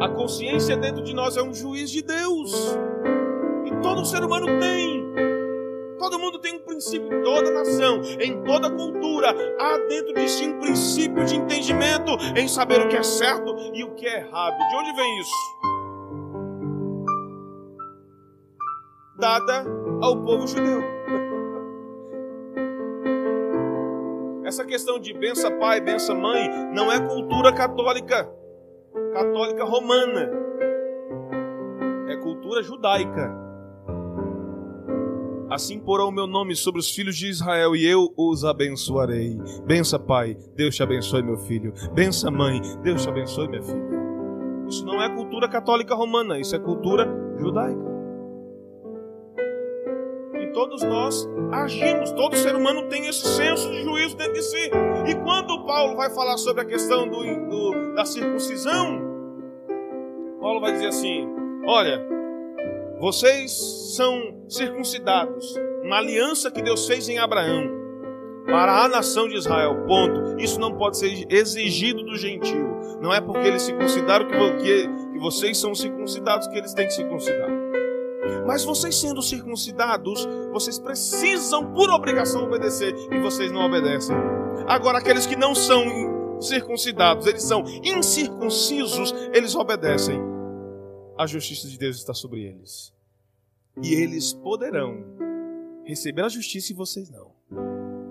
A 0.00 0.08
consciência 0.08 0.76
dentro 0.76 1.02
de 1.02 1.14
nós 1.14 1.36
é 1.36 1.42
um 1.42 1.54
juiz 1.54 1.90
de 1.90 2.02
Deus. 2.02 2.52
Todo 3.84 4.04
ser 4.06 4.24
humano 4.24 4.46
tem. 4.46 5.04
Todo 5.98 6.18
mundo 6.18 6.38
tem 6.38 6.56
um 6.56 6.60
princípio, 6.60 7.22
toda 7.22 7.50
nação, 7.50 8.00
em 8.18 8.42
toda 8.42 8.70
cultura, 8.70 9.28
há 9.60 9.76
dentro 9.86 10.14
de 10.14 10.26
si 10.26 10.48
um 10.48 10.58
princípio 10.58 11.22
de 11.26 11.36
entendimento 11.36 12.12
em 12.34 12.48
saber 12.48 12.80
o 12.80 12.88
que 12.88 12.96
é 12.96 13.02
certo 13.02 13.54
e 13.74 13.84
o 13.84 13.94
que 13.94 14.06
é 14.06 14.20
errado. 14.20 14.56
De 14.56 14.76
onde 14.76 14.90
vem 14.96 15.20
isso? 15.20 15.34
Dada 19.18 19.66
ao 20.00 20.16
povo 20.24 20.46
judeu. 20.46 20.80
Essa 24.46 24.64
questão 24.64 24.98
de 24.98 25.12
benção 25.12 25.58
pai, 25.58 25.82
benção 25.82 26.18
mãe, 26.18 26.48
não 26.74 26.90
é 26.90 27.06
cultura 27.06 27.52
católica, 27.52 28.26
católica 29.12 29.62
romana, 29.62 30.30
é 32.08 32.16
cultura 32.16 32.62
judaica. 32.62 33.43
Assim 35.50 35.78
porão 35.78 36.08
o 36.08 36.12
meu 36.12 36.26
nome 36.26 36.56
sobre 36.56 36.80
os 36.80 36.90
filhos 36.90 37.16
de 37.16 37.28
Israel 37.28 37.76
e 37.76 37.86
eu 37.86 38.12
os 38.16 38.44
abençoarei. 38.44 39.36
Bença, 39.66 39.98
pai, 39.98 40.36
Deus 40.56 40.74
te 40.74 40.82
abençoe, 40.82 41.22
meu 41.22 41.36
filho. 41.36 41.72
Bença, 41.92 42.30
mãe, 42.30 42.60
Deus 42.82 43.02
te 43.02 43.08
abençoe, 43.08 43.48
minha 43.48 43.62
filha. 43.62 44.04
Isso 44.68 44.84
não 44.86 45.02
é 45.02 45.14
cultura 45.14 45.48
católica 45.48 45.94
romana, 45.94 46.38
isso 46.38 46.56
é 46.56 46.58
cultura 46.58 47.06
judaica. 47.38 47.94
E 50.40 50.46
todos 50.52 50.82
nós 50.82 51.28
agimos, 51.52 52.10
todo 52.12 52.36
ser 52.36 52.56
humano 52.56 52.88
tem 52.88 53.06
esse 53.06 53.26
senso 53.26 53.70
de 53.70 53.82
juízo 53.82 54.16
dentro 54.16 54.32
de 54.32 54.42
si. 54.42 54.70
E 55.06 55.14
quando 55.22 55.64
Paulo 55.66 55.94
vai 55.96 56.08
falar 56.10 56.38
sobre 56.38 56.62
a 56.62 56.64
questão 56.64 57.06
do, 57.06 57.22
do 57.48 57.94
da 57.94 58.06
circuncisão, 58.06 59.00
Paulo 60.40 60.60
vai 60.60 60.72
dizer 60.72 60.88
assim: 60.88 61.28
Olha, 61.66 62.02
vocês 62.98 63.52
são 63.94 64.33
circuncidados, 64.48 65.54
uma 65.82 65.98
aliança 65.98 66.50
que 66.50 66.62
Deus 66.62 66.86
fez 66.86 67.08
em 67.08 67.18
Abraão 67.18 67.84
para 68.46 68.84
a 68.84 68.88
nação 68.88 69.28
de 69.28 69.36
Israel. 69.36 69.84
Ponto. 69.86 70.38
Isso 70.38 70.60
não 70.60 70.76
pode 70.76 70.98
ser 70.98 71.26
exigido 71.30 72.02
do 72.02 72.16
gentio. 72.16 72.74
Não 73.00 73.12
é 73.12 73.20
porque 73.20 73.46
eles 73.46 73.62
circuncidaram 73.62 74.26
que, 74.26 74.88
que 75.12 75.18
vocês 75.18 75.58
são 75.58 75.74
circuncidados 75.74 76.46
que 76.48 76.56
eles 76.56 76.72
têm 76.74 76.86
que 76.86 76.94
circuncidar. 76.94 77.50
Mas 78.46 78.64
vocês 78.64 78.94
sendo 78.94 79.22
circuncidados, 79.22 80.26
vocês 80.52 80.78
precisam 80.78 81.72
por 81.72 81.90
obrigação 81.90 82.44
obedecer 82.44 82.94
e 83.10 83.18
vocês 83.20 83.50
não 83.50 83.62
obedecem. 83.62 84.16
Agora 84.66 84.98
aqueles 84.98 85.26
que 85.26 85.36
não 85.36 85.54
são 85.54 85.84
circuncidados, 86.40 87.26
eles 87.26 87.42
são 87.42 87.64
incircuncisos, 87.82 89.14
eles 89.32 89.54
obedecem. 89.54 90.20
A 91.16 91.26
justiça 91.26 91.68
de 91.68 91.78
Deus 91.78 91.96
está 91.96 92.12
sobre 92.12 92.42
eles. 92.42 92.92
E 93.82 93.94
eles 93.94 94.32
poderão 94.32 95.04
receber 95.84 96.22
a 96.22 96.28
justiça 96.28 96.72
e 96.72 96.74
vocês 96.74 97.10
não. 97.10 97.32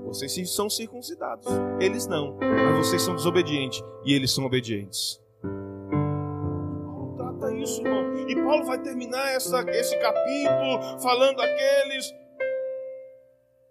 Vocês 0.05 0.53
são 0.53 0.69
circuncidados, 0.69 1.47
eles 1.79 2.05
não. 2.05 2.37
Mas 2.37 2.87
vocês 2.87 3.01
são 3.01 3.15
desobedientes 3.15 3.81
e 4.05 4.13
eles 4.13 4.31
são 4.31 4.45
obedientes. 4.45 5.19
Paulo 5.41 7.15
trata 7.17 7.53
isso, 7.55 7.81
irmão. 7.81 8.13
E 8.27 8.35
Paulo 8.35 8.65
vai 8.65 8.79
terminar 8.81 9.27
essa, 9.29 9.61
esse 9.71 9.97
capítulo 9.97 10.99
falando 11.01 11.41
aqueles 11.41 12.13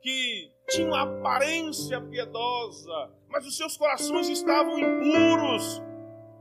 que 0.01 0.51
tinham 0.69 0.95
aparência 0.95 2.01
piedosa, 2.01 3.11
mas 3.29 3.47
os 3.47 3.57
seus 3.57 3.77
corações 3.77 4.29
estavam 4.29 4.79
impuros. 4.79 5.81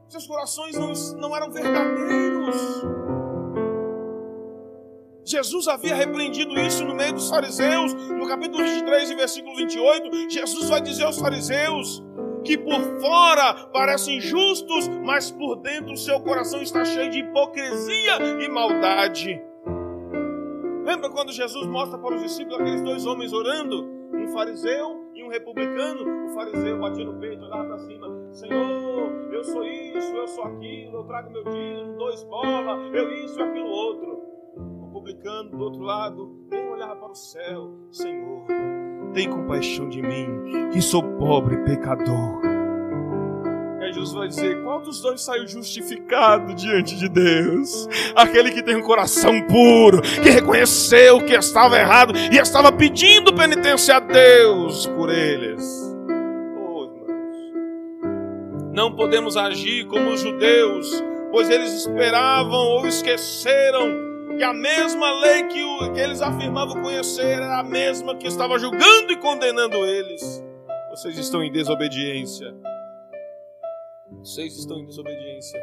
Seus 0.09 0.25
corações 0.25 0.75
não, 0.75 0.93
não 1.19 1.35
eram 1.35 1.51
verdadeiros. 1.51 2.55
Jesus 5.23 5.67
havia 5.67 5.95
repreendido 5.95 6.59
isso 6.59 6.83
no 6.83 6.95
meio 6.95 7.13
dos 7.13 7.29
fariseus, 7.29 7.93
no 7.93 8.27
capítulo 8.27 8.63
23 8.63 9.11
e 9.11 9.15
versículo 9.15 9.55
28. 9.55 10.29
Jesus 10.29 10.69
vai 10.69 10.81
dizer 10.81 11.03
aos 11.03 11.19
fariseus 11.19 12.03
que 12.43 12.57
por 12.57 12.81
fora 12.99 13.53
parecem 13.71 14.19
justos, 14.19 14.87
mas 14.87 15.29
por 15.29 15.57
dentro 15.57 15.95
seu 15.95 16.19
coração 16.21 16.61
está 16.61 16.83
cheio 16.83 17.11
de 17.11 17.19
hipocrisia 17.19 18.17
e 18.41 18.49
maldade. 18.49 19.39
Lembra 20.83 21.09
quando 21.11 21.31
Jesus 21.31 21.67
mostra 21.67 21.99
para 21.99 22.15
os 22.15 22.23
discípulos 22.23 22.59
aqueles 22.59 22.81
dois 22.81 23.05
homens 23.05 23.31
orando? 23.31 23.87
Um 24.13 24.27
fariseu 24.29 25.11
e 25.13 25.23
um 25.23 25.29
republicano. 25.29 26.25
O 26.25 26.33
fariseu 26.33 26.79
batia 26.79 27.05
no 27.05 27.19
peito, 27.19 27.45
olhava 27.45 27.65
para 27.65 27.77
cima: 27.77 28.07
Senhor, 28.31 29.31
eu 29.31 29.43
sou 29.43 29.63
isso, 29.63 30.15
eu 30.15 30.27
sou 30.27 30.43
aquilo, 30.45 30.97
eu 30.97 31.03
trago 31.03 31.31
meu 31.31 31.43
dízimo, 31.43 31.97
dou 31.97 32.09
esmola, 32.09 32.77
eu 32.91 33.11
isso 33.23 33.41
aquilo 33.41 33.67
outro. 33.67 34.20
Publicano 35.01 35.49
do 35.49 35.63
outro 35.63 35.81
lado 35.81 36.31
nem 36.51 36.69
olhava 36.69 36.95
para 36.95 37.09
o 37.09 37.15
céu: 37.15 37.71
Senhor, 37.89 38.45
tem 39.15 39.27
compaixão 39.27 39.89
de 39.89 39.99
mim, 39.99 40.69
que 40.71 40.79
sou 40.79 41.01
pobre 41.17 41.55
e 41.55 41.63
pecador. 41.63 42.39
Jesus 43.81 44.13
vai 44.13 44.27
dizer: 44.27 44.61
qual 44.61 44.79
dos 44.79 45.01
dois 45.01 45.23
saiu 45.23 45.47
justificado 45.47 46.53
diante 46.53 46.95
de 46.95 47.09
Deus? 47.09 47.87
Aquele 48.15 48.51
que 48.51 48.61
tem 48.61 48.75
um 48.75 48.83
coração 48.83 49.41
puro, 49.47 50.03
que 50.03 50.29
reconheceu 50.29 51.25
que 51.25 51.33
estava 51.33 51.79
errado 51.79 52.13
e 52.15 52.37
estava 52.37 52.71
pedindo 52.71 53.33
penitência 53.33 53.95
a 53.95 53.99
Deus 53.99 54.85
por 54.85 55.09
eles. 55.09 55.65
Oh, 56.59 56.91
não 58.71 58.95
podemos 58.95 59.35
agir 59.35 59.87
como 59.87 60.11
os 60.11 60.21
judeus, 60.21 61.03
pois 61.31 61.49
eles 61.49 61.73
esperavam 61.73 62.59
ou 62.59 62.85
esqueceram 62.85 64.10
que 64.41 64.45
a 64.45 64.53
mesma 64.53 65.11
lei 65.19 65.43
que, 65.43 65.63
o, 65.63 65.93
que 65.93 65.99
eles 65.99 66.19
afirmavam 66.19 66.81
conhecer 66.81 67.27
era 67.27 67.59
a 67.59 67.63
mesma 67.63 68.17
que 68.17 68.25
estava 68.25 68.57
julgando 68.57 69.11
e 69.11 69.17
condenando 69.17 69.77
eles. 69.85 70.43
Vocês 70.89 71.15
estão 71.19 71.43
em 71.43 71.51
desobediência. 71.51 72.51
Vocês 74.17 74.57
estão 74.57 74.79
em 74.79 74.85
desobediência. 74.87 75.61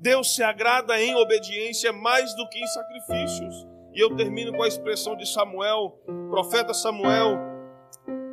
Deus 0.00 0.34
se 0.34 0.42
agrada 0.42 1.00
em 1.00 1.14
obediência 1.14 1.92
mais 1.92 2.34
do 2.34 2.48
que 2.48 2.58
em 2.58 2.66
sacrifícios. 2.66 3.64
E 3.94 4.00
eu 4.00 4.16
termino 4.16 4.52
com 4.52 4.64
a 4.64 4.66
expressão 4.66 5.14
de 5.14 5.24
Samuel, 5.24 6.00
profeta 6.30 6.74
Samuel, 6.74 7.38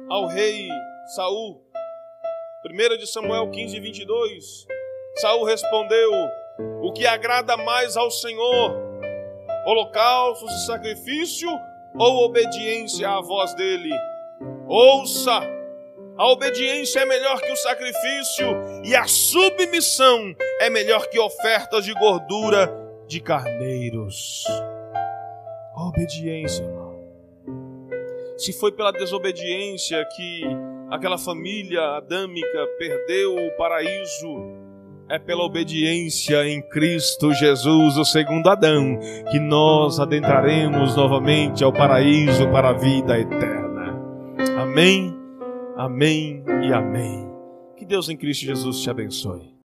ao 0.10 0.26
rei 0.26 0.70
Saul. 1.16 1.64
1 2.66 2.98
de 2.98 3.06
Samuel 3.06 3.52
15, 3.52 3.80
22. 3.80 4.66
Saul 5.18 5.44
respondeu: 5.44 6.12
O 6.82 6.92
que 6.92 7.06
agrada 7.06 7.56
mais 7.58 7.96
ao 7.98 8.10
Senhor, 8.10 8.76
holocaustos 9.66 10.52
e 10.52 10.66
sacrifício 10.66 11.50
ou 11.98 12.26
obediência 12.26 13.10
à 13.10 13.22
voz 13.22 13.54
dele? 13.54 13.92
Ouça 14.68 15.60
a 16.20 16.28
obediência 16.34 17.00
é 17.00 17.06
melhor 17.06 17.40
que 17.40 17.50
o 17.50 17.56
sacrifício, 17.56 18.46
e 18.84 18.94
a 18.94 19.06
submissão 19.08 20.36
é 20.60 20.70
melhor 20.70 21.08
que 21.08 21.18
ofertas 21.18 21.86
de 21.86 21.94
gordura 21.94 22.70
de 23.08 23.22
carneiros. 23.22 24.44
A 25.74 25.88
obediência, 25.88 26.62
irmão. 26.62 27.00
Se 28.38 28.52
foi 28.52 28.74
pela 28.74 28.92
desobediência 28.92 30.06
que 30.14 30.42
aquela 30.92 31.18
família 31.18 31.82
adâmica 31.96 32.68
perdeu 32.78 33.38
o 33.38 33.56
paraíso, 33.56 34.28
é 35.10 35.18
pela 35.18 35.44
obediência 35.44 36.48
em 36.48 36.62
Cristo 36.62 37.34
Jesus, 37.34 37.98
o 37.98 38.06
segundo 38.06 38.48
Adão, 38.48 39.00
que 39.32 39.40
nós 39.40 40.00
adentraremos 40.00 40.96
novamente 40.96 41.64
ao 41.64 41.74
paraíso 41.74 42.48
para 42.50 42.70
a 42.70 42.74
vida 42.74 43.20
eterna. 43.20 44.00
Amém. 44.62 45.18
Amém 45.76 46.44
e 46.62 46.72
amém. 46.72 47.28
Que 47.76 47.86
Deus 47.86 48.08
em 48.10 48.18
Cristo 48.18 48.46
Jesus 48.46 48.82
te 48.82 48.90
abençoe. 48.90 49.59